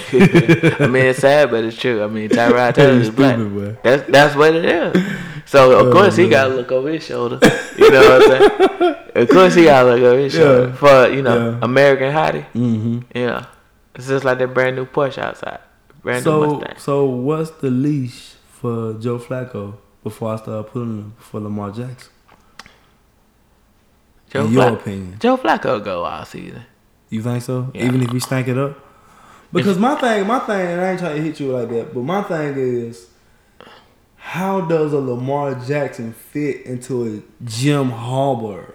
[0.80, 2.02] I mean, it's sad, but it's true.
[2.02, 3.36] I mean, Tyrod Taylor is black.
[3.36, 3.76] Boy.
[3.82, 5.12] That's that's what it is.
[5.46, 7.38] So of Oh, course he gotta look over his shoulder.
[7.76, 8.38] You know what I'm
[8.78, 8.94] saying?
[9.14, 10.74] Of course he gotta look over his shoulder Yeah.
[10.74, 11.58] for you know Yeah.
[11.62, 12.46] American Hottie.
[12.54, 12.98] Mm-hmm.
[13.18, 13.46] Know,
[13.94, 15.60] it's just like that brand new Porsche outside,
[16.02, 16.78] brand new So, Mustang.
[16.78, 22.10] so what's the leash for Joe Flacco before I start pulling him for Lamar Jackson?
[24.30, 26.64] Joe in your opinion, Joe Flacco go all season.
[27.10, 27.70] you think so?
[27.74, 27.84] Yeah.
[27.86, 28.76] Even if he stank it up?
[29.54, 32.02] Because my thing, my thing, and I ain't trying to hit you like that, but
[32.02, 33.06] my thing is,
[34.16, 38.72] how does a Lamar Jackson fit into a Jim Harbaugh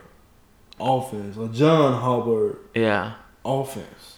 [0.80, 3.14] offense or John Harbaugh Yeah,
[3.44, 4.18] offense?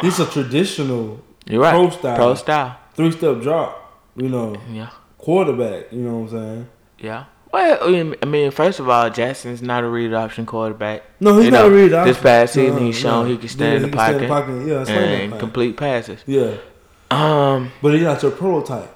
[0.00, 1.72] This is a traditional you're right.
[1.72, 2.16] Pro style.
[2.16, 2.76] Pro style.
[2.94, 5.92] three step drop, you know, Yeah, quarterback.
[5.92, 6.68] You know what I'm saying?
[6.98, 7.24] yeah.
[7.52, 7.78] Well,
[8.22, 11.02] I mean- first of all, Jackson's not a read option quarterback.
[11.20, 12.12] No, he's You not know, a read option.
[12.12, 14.28] This past season, he's shown he can stand Yeah, in the he pocket, in the
[14.28, 14.66] pocket.
[14.66, 16.20] Yeah, and complete passes.
[16.26, 16.56] Yeah,
[17.10, 18.94] Um, but he's not your prototype.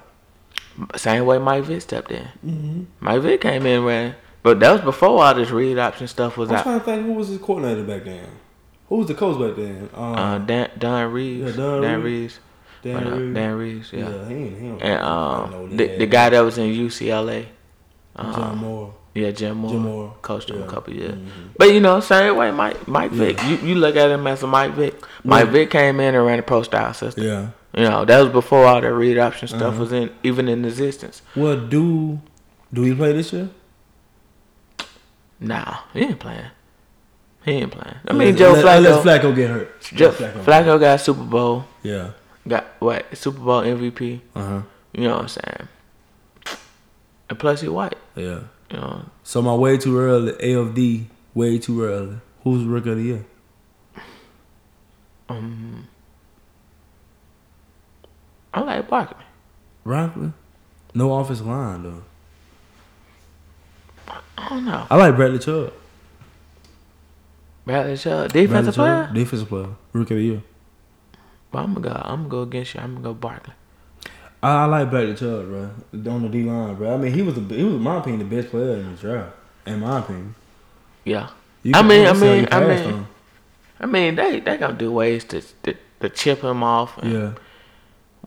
[0.95, 2.27] same way Mike Vick stepped in.
[2.45, 2.83] Mm-hmm.
[2.99, 6.49] Mike Vick came in ran, but that was before all this read option stuff was
[6.49, 6.63] I'm out.
[6.63, 8.27] trying to think who was his coordinator back then.
[8.89, 9.89] Who was the coach back then?
[9.95, 12.03] Um, Uh, Dan, Don Reeves, Yeah, Don Dan Reeves.
[12.03, 12.39] Reeves,
[12.83, 13.33] Dan uh, Reeves.
[13.35, 14.27] Dan Reeves, yeah.
[14.27, 17.45] he ain't, he And um, the, the guy that was in UCLA,
[18.17, 18.93] John uh, Moore.
[19.15, 20.11] yeah, Jim Mora, Jim Mora.
[20.21, 20.65] coached him Yeah.
[20.65, 21.15] a couple years.
[21.15, 21.49] Mhm.
[21.57, 23.41] But you know, same way Mike Mike Vick.
[23.43, 24.95] You you look at him as a Mike Vick.
[25.23, 25.51] Mike Yeah.
[25.51, 27.23] Vick came in and ran a pro style system.
[27.23, 27.47] Yeah.
[27.73, 29.79] You know, that was before all the read option stuff Uh-huh.
[29.79, 31.21] was in even in existence.
[31.35, 32.19] Well, do
[32.73, 33.49] do he play this year?
[35.39, 36.45] Nah, he ain't playing.
[37.45, 37.97] He ain't playing.
[38.07, 39.03] I mean, Joe Let- Flacco.
[39.05, 39.81] Let Flacco get hurt.
[39.81, 40.43] Joe, Flacco.
[40.43, 41.65] Flacco got Super Bowl.
[41.81, 42.09] Yeah.
[42.47, 43.05] Got what?
[43.17, 44.21] Super Bowl MVP.
[44.35, 44.61] Uh huh.
[44.93, 45.67] You know what I'm saying?
[47.31, 47.95] And plus he white.
[48.13, 48.41] Yeah.
[48.69, 49.05] You know.
[49.23, 50.33] So my way too early.
[50.33, 52.17] AFD way too early.
[52.43, 53.25] Who's rookie of the year?
[55.29, 55.87] Um.
[58.53, 59.23] I like Barkley.
[59.85, 60.33] Rockland.
[60.93, 62.03] No offensive line though.
[64.37, 64.85] I don't know.
[64.89, 65.71] I like Bradley Chubb.
[67.65, 69.05] Bradley Chubb, defensive Bradley player.
[69.05, 70.43] Chubb, defensive player, rookie of the year.
[71.49, 72.01] But I'm gonna go.
[72.03, 72.81] I'm gonna go against you.
[72.81, 73.53] I'm gonna go Barkley.
[74.43, 75.69] I, I like Bradley Chubb, bro.
[76.11, 76.93] On the D line, bro.
[76.93, 79.01] I mean, he was the he was, in my opinion, the best player in the
[79.01, 79.35] draft.
[79.65, 80.35] In my opinion.
[81.05, 81.29] Yeah.
[81.73, 83.07] I mean, I mean, I mean, on.
[83.79, 86.97] I mean, they they gonna do ways to to, to chip him off.
[86.97, 87.31] And yeah.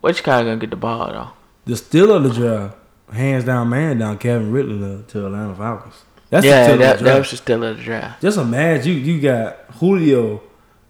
[0.00, 1.30] Which guy gonna get the ball though?
[1.64, 2.76] The steal of the draft,
[3.12, 5.94] hands down, man down, Calvin Ridley to, to Atlanta Falcons.
[6.30, 8.22] That's the yeah, that, that was the steal of the draft.
[8.22, 10.42] Just imagine you you got Julio,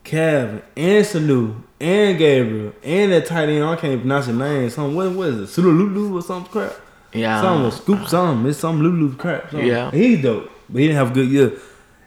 [0.02, 3.64] Calvin, and Sanu, and Gabriel, and that tight end.
[3.64, 4.70] I can't pronounce his name.
[4.70, 5.60] Some what, was it?
[5.60, 6.72] Sululu or some crap.
[7.12, 7.40] Yeah.
[7.40, 8.46] Some scoop some.
[8.46, 9.50] It's some Lulu crap.
[9.50, 9.66] something.
[9.66, 9.90] Yeah.
[9.90, 11.52] He's dope, but he didn't have a good year.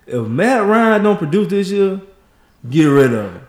[0.05, 2.01] If Matt Ryan don't produce this year,
[2.69, 3.47] get rid of him.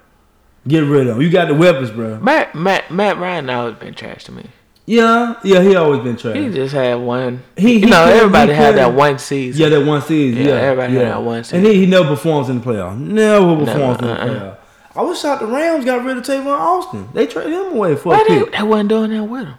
[0.67, 1.23] Get rid of him.
[1.23, 2.21] You got the weapons, bro.
[2.21, 4.47] Matt Matt Matt Ryan always been trash to me.
[4.87, 5.63] Yeah, yeah.
[5.63, 6.37] He always been trash.
[6.37, 7.43] He just had one.
[7.57, 9.61] He- you know, everybody he had that one season.
[9.61, 10.43] Yeah, that one season.
[10.43, 10.99] Yeah, Yeah, everybody yeah.
[11.01, 11.59] had that one season.
[11.59, 12.99] And he, he never performs in the playoff.
[12.99, 14.27] Never performs in the uh-uh.
[14.27, 14.58] playoff.
[14.99, 17.09] I was shocked the Rams got rid of Tavon Austin.
[17.15, 18.53] They traded him away for Why a pick.
[18.53, 19.55] they wasn't doing that with him?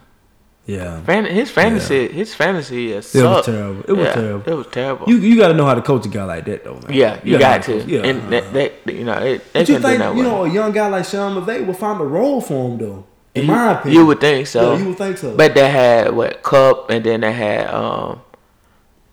[0.66, 3.82] Yeah, Fan, his fantasy, his fantasy is It was terrible.
[3.88, 4.52] It was yeah, terrible.
[4.52, 5.10] It was terrible.
[5.10, 6.94] you you got to know how to coach a guy like that though, man.
[6.94, 7.80] yeah, you, gotta got to.
[7.80, 10.72] coach- Yeah, and that, that, you know, they but you think you know a young
[10.72, 13.06] guy like Sean McVay will find a role for him though?
[13.34, 14.74] In You- my opinion, You would think so.
[14.74, 15.36] Yeah, you would think so.
[15.36, 18.22] But they had what Kupp, and then they had um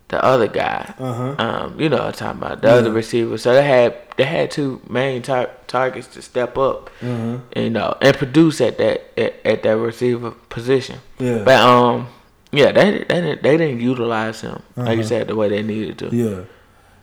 [0.09, 0.95] the other guy.
[0.99, 1.35] Uh-huh.
[1.39, 3.37] Um, you know what I'm talking about the other receiver.
[3.39, 7.39] So they had they had two main tar- targets to step up, Uh-huh.
[7.57, 10.99] you know, and produce at that at, at that receiver position.
[11.19, 11.43] Yeah.
[11.45, 12.07] But um,
[12.53, 15.09] yeah, they they didn't they didn't utilize him like you Uh-huh.
[15.09, 16.09] said the way they needed to.
[16.15, 16.41] yeah.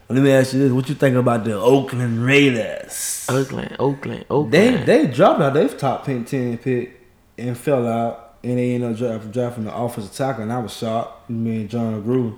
[0.08, 3.26] Let me ask you this: What you think about the Oakland Raiders?
[3.28, 4.52] Oakland, Oakland, Oakland.
[4.52, 7.00] They they dropped out their top ten pick
[7.38, 10.76] and fell out, and they ended up drafting, drafting the offensive tackle, and I was
[10.76, 11.30] shocked.
[11.30, 12.36] Me and Jon Gruden,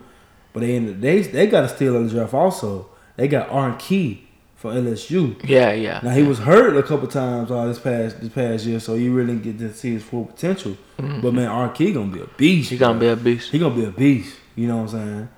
[0.57, 2.88] but they ended they they got a steal of the draft also.
[3.16, 5.36] They got Arden Key for LSU.
[5.46, 6.00] yeah, yeah.
[6.02, 9.12] Now he was hurt a couple times uh, this past this past year, so you
[9.12, 10.78] really didn't get to see his full potential.
[10.96, 12.70] But man, Arden Key gonna be a beast.
[12.70, 13.14] He gonna bro.
[13.14, 13.50] be a beast.
[13.52, 14.34] he gonna be a beast.
[14.54, 15.28] You know what I'm saying?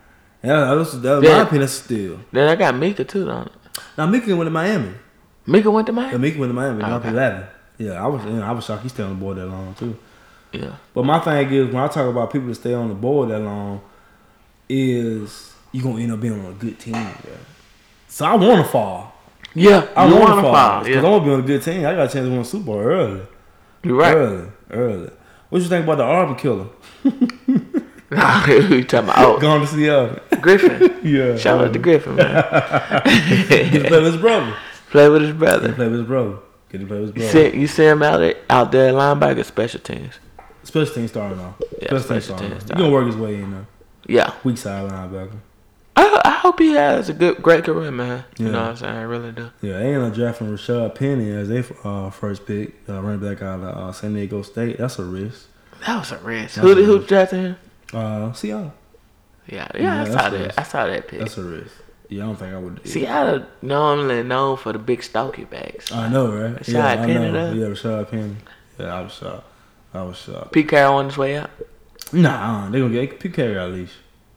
[0.44, 1.36] Yeah, that was, that was Yeah.
[1.38, 1.60] my opinion.
[1.62, 2.20] That's a steal.
[2.30, 3.48] Then I got Minkah too, though.
[3.96, 4.92] Now Minkah went to Miami.
[5.48, 6.30] Minkah went to Yeah, Miami.
[6.30, 6.82] Minkah went to Miami.
[6.82, 6.88] Okay.
[6.88, 7.44] Dropped 11.
[7.78, 9.74] Yeah, I was you know, I was shocked he stayed on the board that long
[9.74, 9.96] too.
[10.52, 10.76] Yeah.
[10.94, 13.40] But my thing is when I talk about people that stay on the board that
[13.40, 13.80] long,
[14.68, 16.94] is you're gonna end up being on a good team.
[16.94, 17.14] Yeah.
[18.08, 19.14] So I want to fall.
[19.54, 21.10] Yeah, I want wanna fall because I Yeah.
[21.10, 21.80] want to be on a good team.
[21.80, 23.22] I got a chance to win a Super Bowl early,
[23.82, 24.14] You're right.
[24.14, 25.10] early, early.
[25.48, 26.66] What you think about the Auburn killer?
[28.10, 30.20] Who you talking about oh, Going to see Auburn.
[30.40, 31.00] Griffin?
[31.04, 31.36] yeah.
[31.36, 32.42] Shout out to Griffin, man.
[33.48, 34.54] Get to play with his brother.
[34.90, 35.72] Play with his brother.
[35.72, 36.36] play with his brother.
[36.70, 39.44] Get to play with his You see, you see him out there, out there linebacker
[39.44, 40.14] special teams.
[40.64, 41.54] Special team starting off.
[41.80, 42.78] Yeah, special team special teams starting.
[42.78, 43.66] gonna work his way in there.
[44.08, 45.36] Yeah, Weak side linebacker.
[45.94, 48.24] I, I hope he has a good, great career, man.
[48.38, 48.96] You know what I'm saying?
[48.96, 49.50] I really do.
[49.60, 53.42] Yeah, they ended up drafting Rashad Penny as their uh, first pick, uh, running back
[53.42, 54.78] out of uh, San Diego State.
[54.78, 55.48] That's a risk.
[55.86, 56.54] That was a risk.
[56.54, 57.08] That's Who a did who risk.
[57.08, 57.56] drafted him?
[57.92, 58.72] Uh, Seattle.
[59.46, 60.32] Yeah, yeah, Yeah, I saw that.
[60.40, 60.58] risk.
[60.58, 61.18] I saw that pick.
[61.20, 61.74] That's a risk.
[62.08, 62.88] Yeah, I don't think I would.
[62.88, 65.92] Seattle normally known for the big stocky backs.
[65.92, 66.54] I know, right?
[66.56, 67.32] Rashad yeah, I Penny, know.
[67.32, 67.52] though?
[67.52, 68.36] Yeah, Rashad Penny.
[68.78, 69.44] Yeah, I was shocked.
[69.92, 70.52] I was shocked.
[70.52, 71.50] Pete Carroll on his way out.
[72.12, 73.92] Nah, uh, they gonna get Pete Carroll got a leash.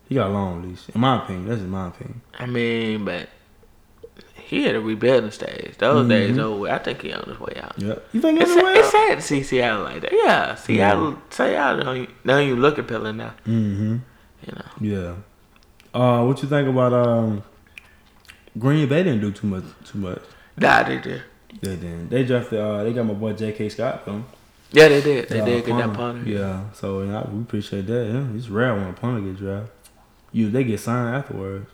[0.10, 0.90] He got a long leash.
[0.94, 2.22] In my opinion, that's in my opinion.
[2.38, 3.30] I mean, but
[4.36, 5.76] he had a rebuilding stage.
[5.78, 6.70] Those days over.
[6.70, 7.74] I think he on his way out.
[7.78, 8.74] Yeah, you think It's, way?
[8.74, 10.12] it's sad to see Seattle like that.
[10.12, 11.18] Yeah, Seattle.
[11.30, 13.34] Seattle don't, don't even look appealing now.
[13.46, 13.98] Mm-hmm.
[14.46, 14.66] You know.
[14.82, 15.16] Yeah.
[15.94, 17.44] Uh, what you think about um?
[18.60, 19.64] Green Bay didn't do too much.
[19.86, 20.22] Too much.
[20.58, 21.24] Nah, they did.
[21.62, 22.10] They didn't.
[22.10, 22.60] They drafted.
[22.60, 23.70] Uh, they got my boy J.K.
[23.70, 24.24] Scott though.
[24.72, 25.30] Yeah, they did.
[25.30, 26.30] They Uh, did get that punter.
[26.30, 28.06] Yeah, so we appreciate that.
[28.08, 29.70] Yeah, it's rare when a punter get drafted.
[30.32, 31.70] You they get signed afterwards.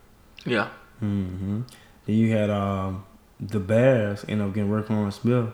[0.46, 0.70] Yeah.
[1.00, 1.62] hmm
[2.06, 3.04] Then you had um
[3.40, 5.50] the Bears end up getting Roquan Smith.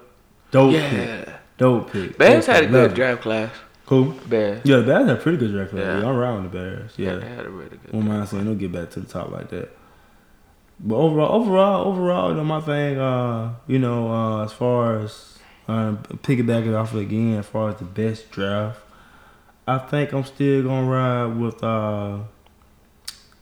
[0.52, 0.91] Dope pick.
[0.94, 1.38] Yeah.
[1.58, 2.18] Dope pick.
[2.18, 2.96] Bears Dope had a good Love it.
[2.96, 3.52] draft class.
[3.86, 4.16] Cool.
[4.30, 4.62] Bears.
[4.64, 5.84] Yeah, the Bears had a pretty good draft class.
[5.84, 6.00] Yeah.
[6.00, 6.08] Yeah.
[6.10, 6.91] I'm around the Bears.
[6.96, 7.16] Yeah.
[7.16, 7.91] They had a really good.
[7.91, 9.76] Won't mind saying they'll get back to the top like that.
[10.80, 15.39] But overall, overall, overall, you know, my thing, uh, you know, uh, as far as
[15.68, 15.93] uh,
[16.24, 18.80] piggybacking off again, as far as the best draft,
[19.68, 21.64] I think I'm still gonna ride with.
[21.64, 22.20] Uh,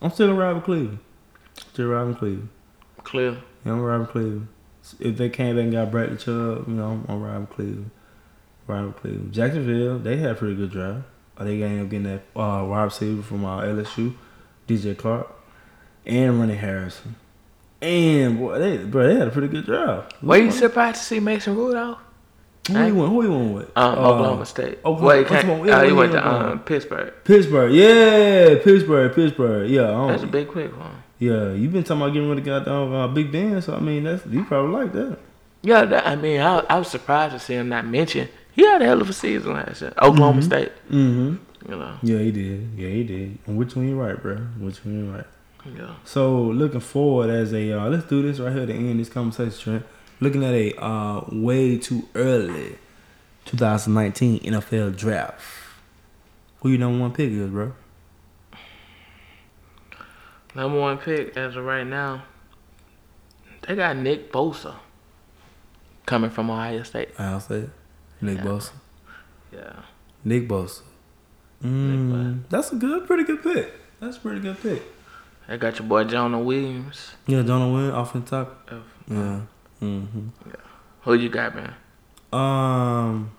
[0.01, 0.99] I'm still gonna ride with Cleveland.
[1.57, 2.49] Still riding with Cleveland.
[3.03, 3.37] Clear.
[3.65, 4.47] Yeah, I'm riding with Cleveland.
[4.99, 7.91] If they came back and got Bradley Chubb, you know, I'm, I'm riding with Cleveland.
[8.67, 9.33] Riding with Cleveland.
[9.33, 11.05] Jacksonville, they had a pretty good draft.
[11.39, 14.13] They ended up getting that uh, wide receiver from uh, LSU,
[14.67, 15.27] DJ Chark,
[16.05, 17.15] and Ronnie Harrison.
[17.81, 20.21] And boy, they bro, they had a pretty good draft.
[20.21, 21.97] Were you surprised to see Mason Rudolph?
[22.67, 23.09] Who he went?
[23.11, 23.65] Who he went with?
[23.75, 24.77] Um, Uh, Oklahoma State.
[24.85, 27.13] Oklahoma- well, he, came, one- yeah, uh, he went to um, Pittsburgh.
[27.23, 30.05] Pittsburgh, yeah, Pittsburgh, Pittsburgh, yeah.
[30.09, 30.91] That's a big quick one.
[31.17, 34.03] Yeah, you've been talking about getting rid of goddamn uh, Big Ben, so I mean
[34.05, 35.17] that's you probably like that.
[35.63, 38.27] Yeah, that, I mean, I, I was surprised to see him not mention.
[38.53, 39.93] He had a hell of a season last year.
[40.01, 41.35] Oklahoma State, Mm-hmm.
[41.71, 41.93] you know.
[42.01, 42.69] Yeah, he did.
[42.75, 43.37] Yeah, he did.
[43.47, 44.37] And which one you right, bro?
[44.59, 45.25] Which one you right?
[45.77, 45.93] Yeah.
[46.05, 49.59] So looking forward as a uh, let's do this right here to end this conversation.
[49.79, 49.85] Trent.
[50.21, 52.77] Looking at a uh, way too early
[53.45, 55.41] 2019 NFL draft.
[56.61, 57.73] Who your number one pick is, bro?
[60.53, 62.23] Number one pick as of right now,
[63.67, 64.75] they got Nick Bosa
[66.05, 67.09] coming from Ohio State.
[67.17, 67.69] I'll say.
[68.21, 68.43] Nick Yeah.
[68.43, 68.71] Bosa.
[69.51, 69.73] Yeah.
[70.23, 70.81] Nick Bosa.
[71.63, 73.73] Mm, that's a good, pretty good pick.
[73.99, 74.83] That's a pretty good pick.
[75.47, 77.11] They got your boy Jonah Williams.
[77.27, 78.69] Yeah, Jonah Williams off the top.
[78.69, 79.41] Of- Yeah.
[79.81, 80.27] Mm-hmm.
[81.01, 81.73] Who you got, man?
[82.31, 83.31] Um,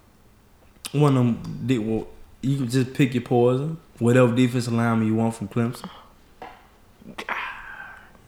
[0.93, 1.89] one of them.
[1.89, 2.09] Well,
[2.41, 3.79] you can just pick your poison.
[3.99, 5.89] Whatever defensive lineman you want from Clemson.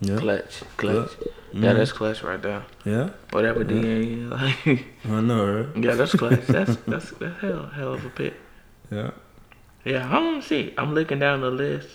[0.00, 0.18] Yeah.
[0.18, 0.60] Clutch.
[0.76, 1.08] Clutch.
[1.16, 1.28] Clutch.
[1.52, 1.76] Yeah, Mhm.
[1.76, 2.64] that's clutch right there.
[2.84, 3.10] Yeah.
[3.30, 4.84] Whatever DN like.
[5.08, 5.76] I know, right?
[5.82, 6.40] yeah, that's clutch.
[6.48, 8.34] That's that's that's hell hell of a pick.
[8.90, 9.12] Yeah.
[9.84, 10.74] Yeah, I don't see.
[10.76, 11.88] I'm looking down the list.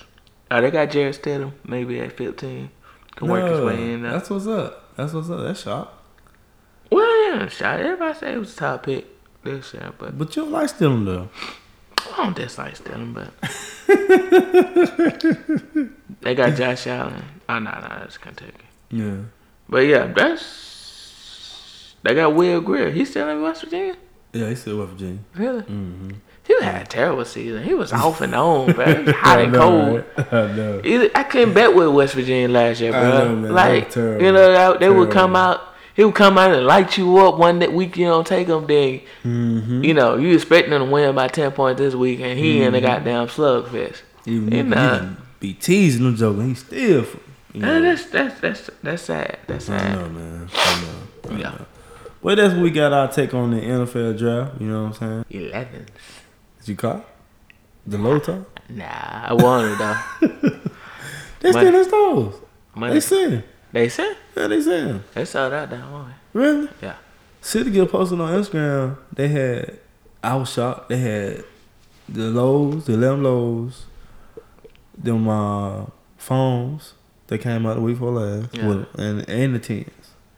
[0.50, 2.70] Oh, they got Jarrett Stidham, maybe at 15.
[3.16, 4.02] Can work his way in.
[4.02, 4.96] That's what's up.
[4.96, 5.42] That's what's up.
[5.42, 5.94] That's shot.
[6.92, 7.80] Well, yeah, shot.
[7.80, 9.06] Everybody say it was a top pick
[9.44, 11.30] this year, but But you don't like stealing though.
[12.14, 13.30] I don't dislike Stidham, but
[16.22, 17.24] they got Josh Allen.
[17.48, 18.54] Oh, no, no, that's Kentucky.
[18.90, 19.18] Yeah.
[19.68, 22.90] But yeah, that's they got Will Grier.
[22.92, 23.96] He's still in West Virginia.
[24.34, 25.20] Yeah, he's still West Virginia.
[25.36, 25.62] Really?
[25.62, 26.12] Mm-hmm.
[26.48, 27.64] He had a terrible season.
[27.64, 29.06] He was off and on, bro.
[29.14, 30.04] Hot and cold.
[30.18, 30.34] right?
[30.34, 30.82] I know.
[31.14, 33.36] I couldn't bet with West Virginia last year, I bro.
[33.36, 34.26] know, Like terrible.
[34.26, 35.62] you know, they would come out.
[36.00, 37.98] He would come out and light you up one that week.
[37.98, 39.84] You don't take him, then Mm-hmm.
[39.84, 42.72] you know you expecting him to win by ten points this week, and he in
[42.72, 44.02] the goddamn slugfest.
[44.26, 47.06] Even be teasing them joking, he still.
[47.54, 49.40] You know, that's that's that's that's sad.
[49.48, 49.96] That's I sad.
[49.98, 50.50] know, man.
[50.54, 51.32] I know.
[51.32, 51.50] I Yeah.
[51.50, 51.66] know.
[52.22, 54.62] Well, that's what we got our take on the NFL draft.
[54.62, 55.48] You know what I'm saying?
[55.48, 55.86] Eleven.
[56.60, 57.06] Did you caught
[57.86, 58.60] the low top?
[58.70, 58.86] Nah,
[59.28, 60.60] I wanted though.
[61.42, 61.68] They Money.
[61.68, 62.36] still stores.
[62.76, 62.94] Money.
[62.94, 63.44] They saying.
[63.72, 65.04] They said Yeah, they saying.
[65.14, 66.14] they sold out that one.
[66.34, 66.70] Really?
[66.82, 66.96] Yeah.
[67.42, 68.98] City Girl posted on Instagram.
[69.14, 69.80] They had.
[70.24, 70.90] I was shocked.
[70.90, 71.44] They had
[72.10, 73.86] the lows, the eleven lows,
[74.98, 75.86] them uh,
[76.18, 76.94] phones
[77.28, 78.68] that came out the week before last, Yeah.
[78.68, 79.90] with, and and the tens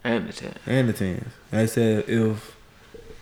[0.03, 0.53] And the ten.
[0.67, 1.31] and the tens.
[1.49, 2.55] They said if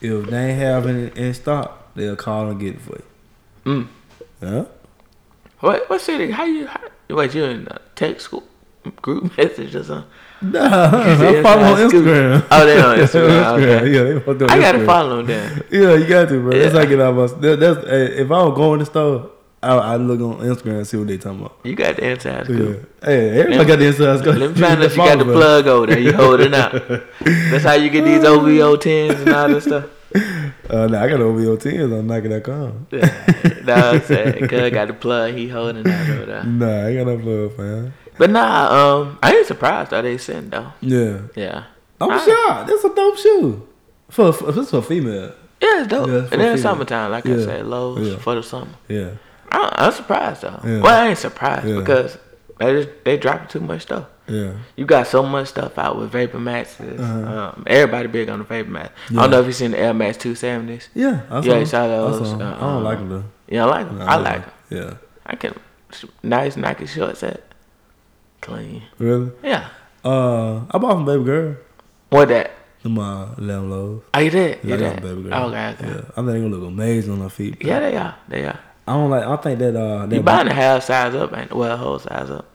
[0.01, 3.03] if they ain't have it in stock, they'll call and get it for you.
[3.65, 3.87] Mm.
[4.41, 4.65] Yeah.
[5.61, 6.31] What what city?
[6.31, 6.67] How you?
[6.67, 8.43] How, wait, you in a text school
[9.01, 10.09] group message or something?
[10.41, 10.59] Nah,
[10.93, 11.93] I follow on nah, it's.
[11.93, 12.45] Instagram.
[12.49, 13.91] Oh, they on Instagram, okay.
[13.91, 15.63] Yeah, they follow on I gotta follow them then.
[15.71, 16.51] Yeah, you got to, bro.
[16.51, 16.79] That's Yeah.
[16.79, 17.25] how I get out my.
[17.27, 20.77] That, that's eh, if I was going to the store, I I look on Instagram
[20.77, 21.57] and see what they talking about.
[21.65, 22.43] You got the inside Yeah.
[22.55, 22.89] scoop.
[23.03, 24.35] Hey, everybody Let got the inside scoop.
[24.37, 25.99] Let me find out if you got the Follow, plug over there.
[25.99, 26.71] You holding out.
[27.51, 29.85] That's how you get these OVO tens and all this stuff.
[30.13, 30.21] bro.
[30.69, 32.87] Uh, nah, I got OVO tens on Nike.com.
[32.91, 35.33] Yeah, nah, I'm saying, cuz got the plug.
[35.33, 36.43] He holding out over there.
[36.45, 37.93] Nah, I got no plug, fam.
[38.19, 40.71] But nah, um, I ain't surprised that they sent though.
[40.81, 41.63] Yeah, Yeah.
[41.99, 42.67] I'm I- shocked.
[42.69, 43.67] That's a dope shoe
[44.09, 45.33] for, for this for female.
[45.61, 46.07] Yeah, it's dope.
[46.07, 48.17] Yeah, and then summertime, like I said, lows Yeah.
[48.19, 48.71] for the summer.
[48.87, 49.11] Yeah,
[49.51, 50.59] I, I'm surprised though.
[50.63, 50.81] Yeah.
[50.81, 51.79] Well, I ain't surprised Yeah.
[51.79, 52.17] because
[52.59, 54.05] they just, they dropping too much stuff.
[54.27, 54.51] yeah.
[54.75, 56.99] You got so much stuff out with Vapor Maxes.
[56.99, 57.53] Uh-huh.
[57.55, 58.91] Um, everybody big on the Vapor Max.
[59.09, 60.89] I don't know if you seen the Air Max 270s.
[60.93, 63.23] Yeah, I saw Yeah, saw I those, saw uh, I don't like them though.
[63.47, 64.01] You don't like them?
[64.01, 64.53] I don't like them.
[64.69, 64.93] Yeah,
[65.25, 65.55] I can
[66.21, 67.48] nice Nike short set,
[68.41, 68.83] clean.
[68.97, 69.31] really.
[69.43, 69.69] Yeah.
[70.03, 71.55] Uh, I bought from Baby Girl.
[72.09, 72.51] What that?
[72.83, 74.01] Them uh, lamb lows.
[74.13, 74.59] Oh, you did?
[74.63, 75.03] Yeah, You I got did?
[75.03, 75.43] Baby Girl.
[75.49, 75.87] Okay, okay.
[75.87, 77.57] Yeah, I think they gonna look amazing on her feet.
[77.61, 78.15] Yeah, they are.
[78.29, 78.59] They are.
[78.87, 79.23] I don't like.
[79.23, 82.29] I think that uh, that You buying the half size up, ain't well, whole size
[82.31, 82.45] up.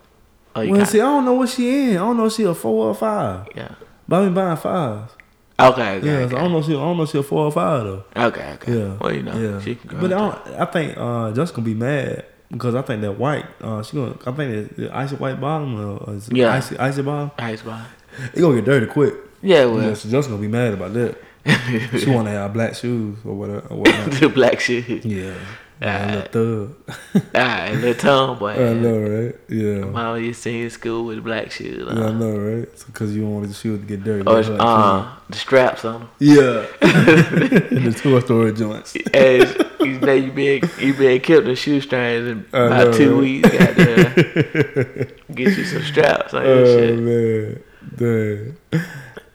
[0.56, 1.96] Oh, you Well, see, I don't know what she in.
[1.96, 3.48] I don't know if she a four or five.
[3.54, 3.74] yeah.
[4.08, 5.12] But I been buying fives.
[5.60, 6.30] Okay, okay, Yeah, okay.
[6.30, 6.58] so I don't know.
[6.58, 8.04] If she, I don't know if she a four or five though.
[8.16, 8.78] okay, okay.
[8.78, 8.96] Yeah.
[9.00, 9.60] Well, you know, Yeah.
[9.60, 10.00] she can go.
[10.00, 12.24] but I, don't, I think uh, just gonna be mad
[12.54, 13.44] because I think that white.
[13.60, 14.16] Uh, she gonna.
[14.26, 16.52] I think it's the icy white bottom or, or is Yeah.
[16.54, 17.30] icy icy bottom.
[17.38, 17.86] Ice bar.
[18.32, 19.14] It gonna get dirty quick.
[19.42, 21.16] Yeah, well, Yeah, so just gonna be mad about that.
[22.00, 23.66] she wanna have black shoes or whatever.
[23.68, 23.82] Or
[24.20, 25.04] the black shit.
[25.04, 25.34] yeah.
[25.82, 27.22] Yeah, little thug.
[27.34, 28.52] Alright, little tomboy.
[28.70, 29.34] I know, right?
[29.48, 29.84] Yeah.
[29.86, 31.84] Mama used to in school with black shoes.
[31.92, 32.68] Yeah, I Uh, know, right?
[32.86, 34.22] Because you don't want the shoes to get dirty.
[34.26, 36.08] or uh, the straps on them.
[36.20, 36.64] Yeah.
[36.80, 38.96] And the toy store joints.
[39.12, 39.52] As
[39.84, 43.20] you know, you been you been kept the shoestrings in I about know, two right?
[43.20, 43.48] weeks.
[43.50, 44.14] Goddamn,
[45.34, 46.98] get you some straps Oh shit.
[46.98, 47.62] man,
[47.96, 48.56] dang.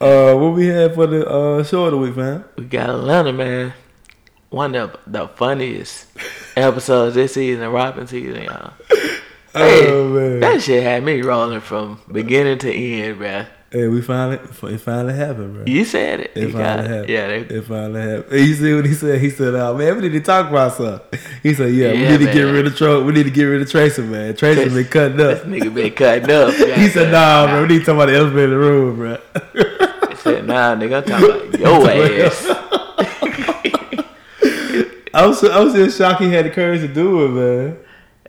[0.02, 2.44] Uh, what we had for the uh show of the week, man?
[2.58, 3.74] We got Atlanta, man.
[4.50, 6.08] One of the funniest
[6.58, 8.74] episodes this season, the Robbin' Season, y'all.
[8.92, 9.16] I
[9.54, 10.40] Hey, Oh man.
[10.42, 13.48] that shit had me rolling from beginning to end, bruh.
[13.72, 15.64] Hey, we finally it finally happened, bro.
[15.68, 16.32] You said it.
[16.34, 17.10] It You finally happened.
[17.10, 18.40] Yeah, they, It finally happened.
[18.48, 19.22] You see what he said?
[19.22, 22.18] He said, "Oh man, we need to talk about something." He said, "Yeah, we Yeah,
[22.18, 23.06] need to get rid of Trump.
[23.06, 24.36] We need to get rid of Tracy, man.
[24.36, 26.54] Tracy- been cutting this up." nigga been cutting up.
[26.80, 29.18] He said, "Nah, bro, we need to talk about the elephant in the room, bro."
[30.10, 32.46] He said, nah, nigga, I'm talking about your ass.
[35.14, 37.78] I was I was just shocked he had the courage to do it, man.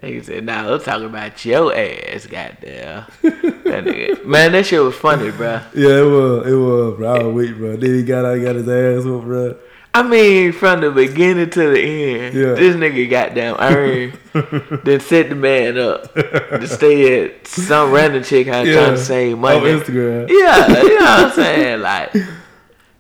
[0.03, 3.05] He said, nah, I'm talking about your ass, goddamn.
[3.23, 4.25] that nigga.
[4.25, 5.61] Man, that shit was funny, bro.
[5.75, 7.15] Yeah, it was, it was, bro.
[7.15, 7.77] I was weak, bro.
[7.77, 9.57] Then he got out, got his ass whooped, bro.
[9.93, 12.55] I mean, from the beginning to the end, Yeah.
[12.55, 14.13] this nigga goddamn earned,
[14.85, 18.75] then set the man up to stay at some random chick house Yeah.
[18.75, 19.57] trying to save money.
[19.59, 20.29] On Instagram.
[20.31, 21.81] Yeah, you know what I'm saying?
[21.81, 22.13] Like,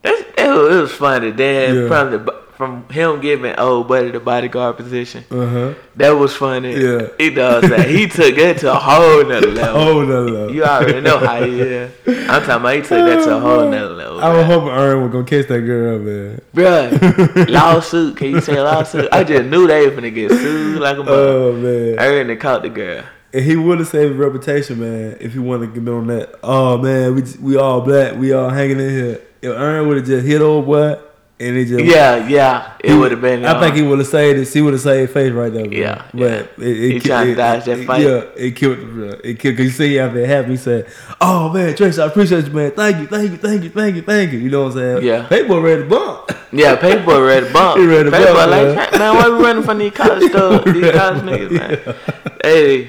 [0.03, 1.31] that's, it, was, it was funny.
[1.31, 1.87] Then Yeah.
[1.89, 5.75] from the from him giving old buddy the bodyguard position, Uh huh.
[5.97, 6.75] that was funny.
[6.77, 7.09] Yeah.
[7.19, 7.89] He does that.
[7.89, 9.81] He took that to a whole nother level.
[9.81, 10.49] Oh no, no.
[10.49, 11.91] You already know how he is.
[12.07, 14.21] I'm talking about he took that to a whole nother level.
[14.21, 16.41] I was hoping Earn was gonna catch that girl, man.
[16.55, 18.17] Bruh, lawsuit.
[18.19, 19.09] Can you say lawsuit?
[19.11, 21.13] I just knew they were finna get sued like a mother.
[21.17, 22.27] Oh man.
[22.29, 23.03] They caught the girl.
[23.33, 26.35] And he would have saved his reputation, man, if he wanted to get on that.
[26.43, 29.21] Oh man, we we all black, we all hanging in here.
[29.43, 30.99] If Earn would have just hit old boy,
[31.41, 32.75] and he just Yeah, yeah.
[32.85, 33.45] It would have been.
[33.45, 34.49] I think he um, would have saved it.
[34.53, 35.65] He would have saved face right there.
[35.67, 35.77] Bro.
[35.77, 36.65] Yeah, but yeah.
[36.65, 38.03] It, it, He trying to dodge that it- fight.
[38.03, 38.79] Yeah, it killed.
[38.79, 39.09] Bro.
[39.25, 40.87] It killed because you see after it happened, he said,
[41.21, 42.71] "Oh man, Trace, I appreciate you, man.
[42.73, 45.05] Thank you, thank you, thank you, thank you, thank you." You know what I'm saying?
[45.07, 45.27] Yeah.
[45.27, 46.31] Paper ready to bump.
[46.53, 47.79] Yeah, paper ready to bump.
[47.81, 49.15] He ready to paper bump, like, man.
[49.15, 50.65] why we running from these college stuff?
[50.65, 51.97] These college niggas, man.
[52.43, 52.85] Hey,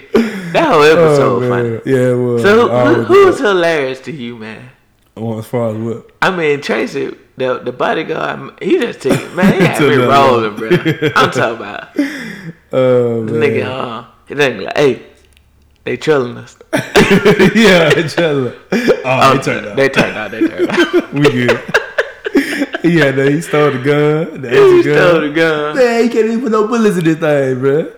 [0.53, 1.69] that whole episode Oh, funny.
[1.85, 2.41] Yeah, it was.
[2.41, 4.69] So who, who, who's hilarious to you, man?
[5.15, 6.09] Well, as far as what?
[6.21, 9.53] I mean, Tracy, the the bodyguard, he just took it, man.
[9.53, 10.69] He had me rolling, bro.
[11.15, 11.89] I'm talking about
[12.73, 13.65] Oh the nigga.
[13.65, 15.05] Uh, he nigga like, hey,
[15.83, 16.55] they trolling us.
[17.55, 18.55] yeah, each other.
[18.71, 19.75] Oh, Oh, they turned out.
[19.75, 20.31] They turned out.
[20.31, 21.13] They turned out.
[21.13, 21.59] we good.
[22.83, 24.41] yeah, no, he stole the gun.
[24.41, 25.75] The He extra stole the gun.
[25.75, 27.91] Man, he can't even put no bullets in this thing, bro.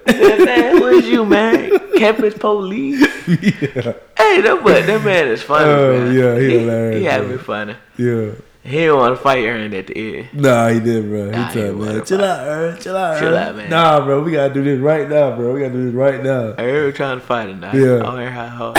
[0.45, 1.69] Man, who is you, man?
[1.97, 2.99] Campus police.
[3.27, 6.13] yeah, Hey, that but that man is funny, Oh, man.
[6.15, 7.75] yeah, he he, hilarious, He had me funny.
[7.97, 8.31] yeah.
[8.63, 10.29] He didn't want to fight Earn at the end.
[10.33, 11.25] Nah, he didn't, bro.
[11.25, 12.79] He Nah, he wasn't man, chill out, Earn.
[12.79, 13.33] Chill out, Chill Earn.
[13.35, 13.69] out, man.
[13.69, 15.53] Nah, bro, we gotta do this right now, bro.
[15.53, 16.55] We gotta do this right now.
[16.57, 17.73] Earn was trying to fight him now.
[17.73, 18.01] Yeah.
[18.05, 18.77] Oh, Earn how hard.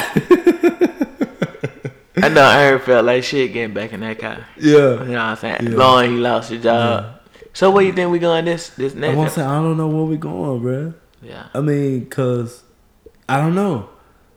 [2.16, 4.46] I know Earn felt like shit getting back in that car.
[4.58, 4.72] Yeah.
[4.72, 5.58] You know what I'm saying?
[5.72, 5.76] Yeah.
[5.76, 7.20] Long he lost his job.
[7.52, 9.34] So where you think we going this this I next?
[9.34, 9.42] say?
[9.42, 10.94] I don't know where we going, bro.
[11.20, 11.48] Yeah.
[11.52, 12.62] I mean, cause
[13.28, 13.90] I don't know.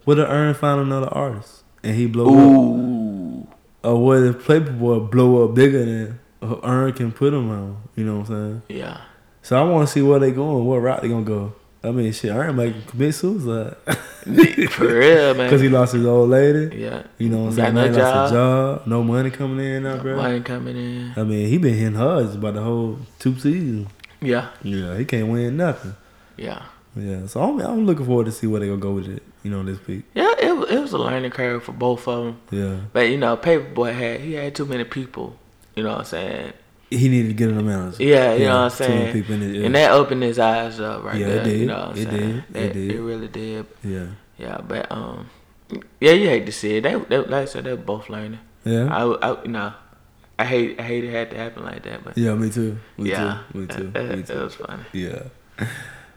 [0.03, 3.06] What if Earn find another artist and he blow up?
[3.87, 7.81] Or what if Paper Boi blow up bigger than uh, Earn can put him on?
[7.95, 8.79] You know what I'm saying?
[8.79, 8.99] Yeah.
[9.41, 11.53] So I want to see where they going, what route they gonna go.
[11.81, 13.77] I mean, shit, Earn might commit suicide
[14.71, 15.47] For real, man.
[15.47, 16.75] because he lost his old lady.
[16.75, 17.03] yeah.
[17.17, 17.75] You know what I'm saying?
[17.75, 18.79] no he lost a job.
[18.79, 20.17] job, no money coming in now, bro.
[20.17, 21.13] Money coming in.
[21.15, 23.87] I mean, he been hitting hers about the whole two seasons.
[24.19, 24.49] Yeah.
[24.63, 25.95] Yeah, he can't win nothing.
[26.35, 26.63] Yeah.
[26.93, 29.23] Yeah, so I'm, I'm looking forward to see where they gonna go with it.
[29.43, 30.03] You know, this week.
[30.13, 30.33] Yeah,
[30.69, 32.41] it, it was a learning curve for both of them.
[32.51, 35.35] Yeah, But, you know, Paper Boi had, he had too many people.
[35.75, 36.53] You know what I'm saying?
[36.89, 38.01] he needed to get in the manager.
[38.01, 39.13] Yeah, you know what I'm too many saying?
[39.13, 39.65] people in his ear.
[39.65, 41.43] And that opened his eyes up right Yeah, it there.
[41.43, 41.59] did.
[41.59, 42.17] You know what I'm It saying?
[42.19, 42.35] did.
[42.37, 42.91] It That- did.
[42.91, 43.65] It really did.
[43.83, 44.05] yeah,
[44.37, 45.29] Yeah, but um,
[45.99, 46.81] yeah, you hate to see it.
[46.83, 48.39] They, they like I said, they're both learning.
[48.63, 49.73] yeah, I, I, you know,
[50.39, 52.33] I hate, I hate it had to happen like that, but yeah.
[52.35, 52.77] Me too.
[52.97, 53.59] Me yeah, too.
[53.59, 53.91] Me too.
[53.95, 54.83] It, Me it was funny.
[54.93, 55.23] Yeah.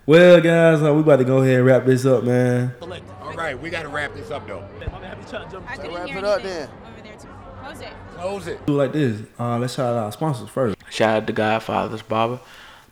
[0.06, 2.74] Well, guys, uh, we about to go ahead and wrap this up, man.
[2.81, 4.64] All right, we got to wrap this up though.
[5.68, 7.28] I couldn't wrap hear it up anything over there too.
[7.62, 7.93] Close it.
[8.14, 8.66] Close it.
[8.66, 9.22] Do like this.
[9.39, 10.77] Uh, let's shout out our sponsors first.
[10.89, 12.40] Shout out to Godfather's Barber,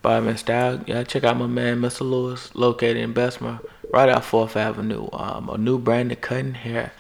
[0.03, 0.81] Barber and Style.
[0.87, 2.03] Yeah, check out my man, Mr.
[2.03, 3.61] Lewis, located in Bessemer,
[3.93, 5.09] right off Fourth Avenue.
[5.13, 6.93] Um, a new brand of cutting hair.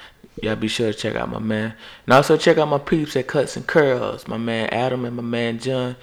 [0.42, 1.74] Y'all be sure to check out my man,
[2.06, 4.26] and also check out my peeps at Cuts and Curls.
[4.26, 5.96] My man Adam and my man John.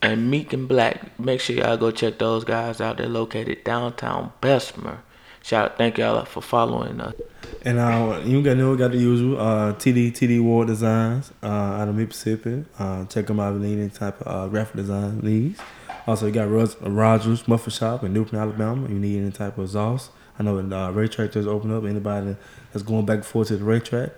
[0.00, 2.98] And Meek and Black, make sure y'all go check those guys out.
[2.98, 5.02] They're located downtown Bessemer.
[5.42, 7.14] Shout out, thank y'all for following us.
[7.62, 11.88] And uh, you got know got the usual uh, TD TD Ward Designs uh, out
[11.88, 12.64] of Mississippi.
[12.78, 15.60] Uh, check them out if need any type of uh, graphic design needs.
[16.06, 18.88] Also, you got Ros- Rogers Muffin Shop in Newton, Alabama.
[18.88, 20.10] You need any type of exhaust.
[20.38, 21.84] I know the uh, racetrack just opened up.
[21.84, 22.36] Anybody
[22.72, 24.10] that's going back and forth to the racetrack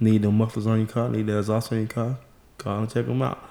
[0.00, 2.18] need the mufflers on your car, need the exhaust on your car,
[2.56, 3.42] call and check them out.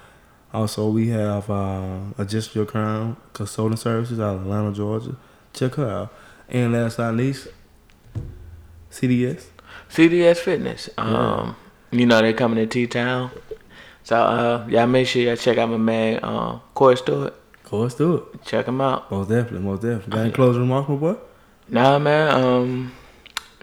[0.54, 5.16] Also, we have uh, Adjust Your Crown Consulting Services out of Atlanta, Georgia.
[5.54, 6.14] Check her out.
[6.50, 7.48] And last but not least,
[8.90, 9.48] CDS.
[9.90, 10.90] CDS Fitness.
[10.98, 11.56] Um,
[11.92, 13.32] you know they're coming to T Town,
[14.04, 17.34] so uh, y'all make sure y'all check out my man uh, Corey Stewart.
[17.70, 18.46] Do it.
[18.46, 19.12] Check him out.
[19.12, 20.12] Most definitely, most definitely.
[20.12, 21.16] Got any closing remarks, my boy?
[21.68, 22.30] Nah, man.
[22.30, 22.92] Um,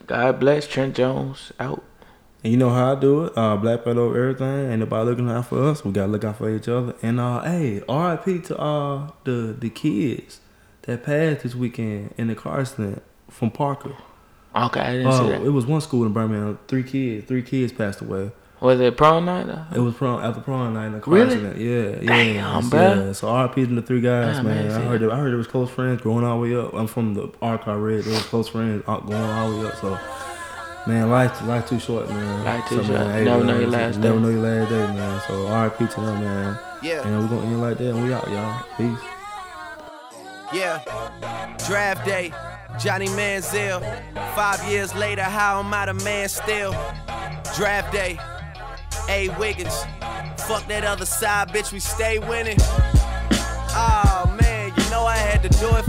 [0.07, 1.83] God bless Trent Jones out.
[2.45, 3.33] And you know how I do it.
[3.37, 4.71] Uh, black belt over everything.
[4.71, 5.83] Ain't nobody looking out for us.
[5.85, 6.95] We gotta look out for each other.
[7.03, 8.41] And uh, hey, R.I.P.
[8.41, 10.41] to uh the the kids
[10.83, 13.97] that passed this weekend in the car accident from Parker.
[14.55, 15.43] Okay, I didn't see that.
[15.43, 16.59] it was one school in Birmingham.
[16.69, 17.27] Three kids.
[17.27, 18.31] Three kids passed away.
[18.61, 19.49] Was it prom night?
[19.49, 19.67] Or?
[19.75, 21.33] It was prom after prom night in a car Really?
[21.35, 21.57] accident.
[21.59, 23.13] Yeah, yeah, Damn, yeah.
[23.13, 23.67] So R.I.P.
[23.67, 24.69] to the three guys, Damn, man.
[24.69, 26.73] man, I heard it, I heard it was close friends growing all the way up.
[26.75, 28.05] I'm from the R car red.
[28.05, 29.77] They was close friends uh, going all the way up.
[29.77, 29.99] So,
[30.87, 32.45] man, life life too short, man.
[32.45, 33.01] Life too so, short.
[33.01, 34.23] Man, Never know your last Never day.
[34.23, 35.21] know your last day, man.
[35.27, 35.87] So R.I.P.
[35.87, 36.59] to them, man.
[36.83, 37.07] Yeah.
[37.07, 38.63] And we're gonna end like that, and we out, y'all.
[38.77, 38.99] Peace.
[40.53, 41.57] Yeah.
[41.67, 42.33] Draft day.
[42.79, 43.81] Johnny Manziel.
[44.35, 46.73] Five years later, how am I the man still?
[47.57, 48.19] Draft day.
[49.09, 49.85] A Wiggins.
[50.47, 51.73] Fuck that other side, bitch.
[51.73, 52.57] We stay winning.
[53.77, 55.84] Oh man, you know I had to do it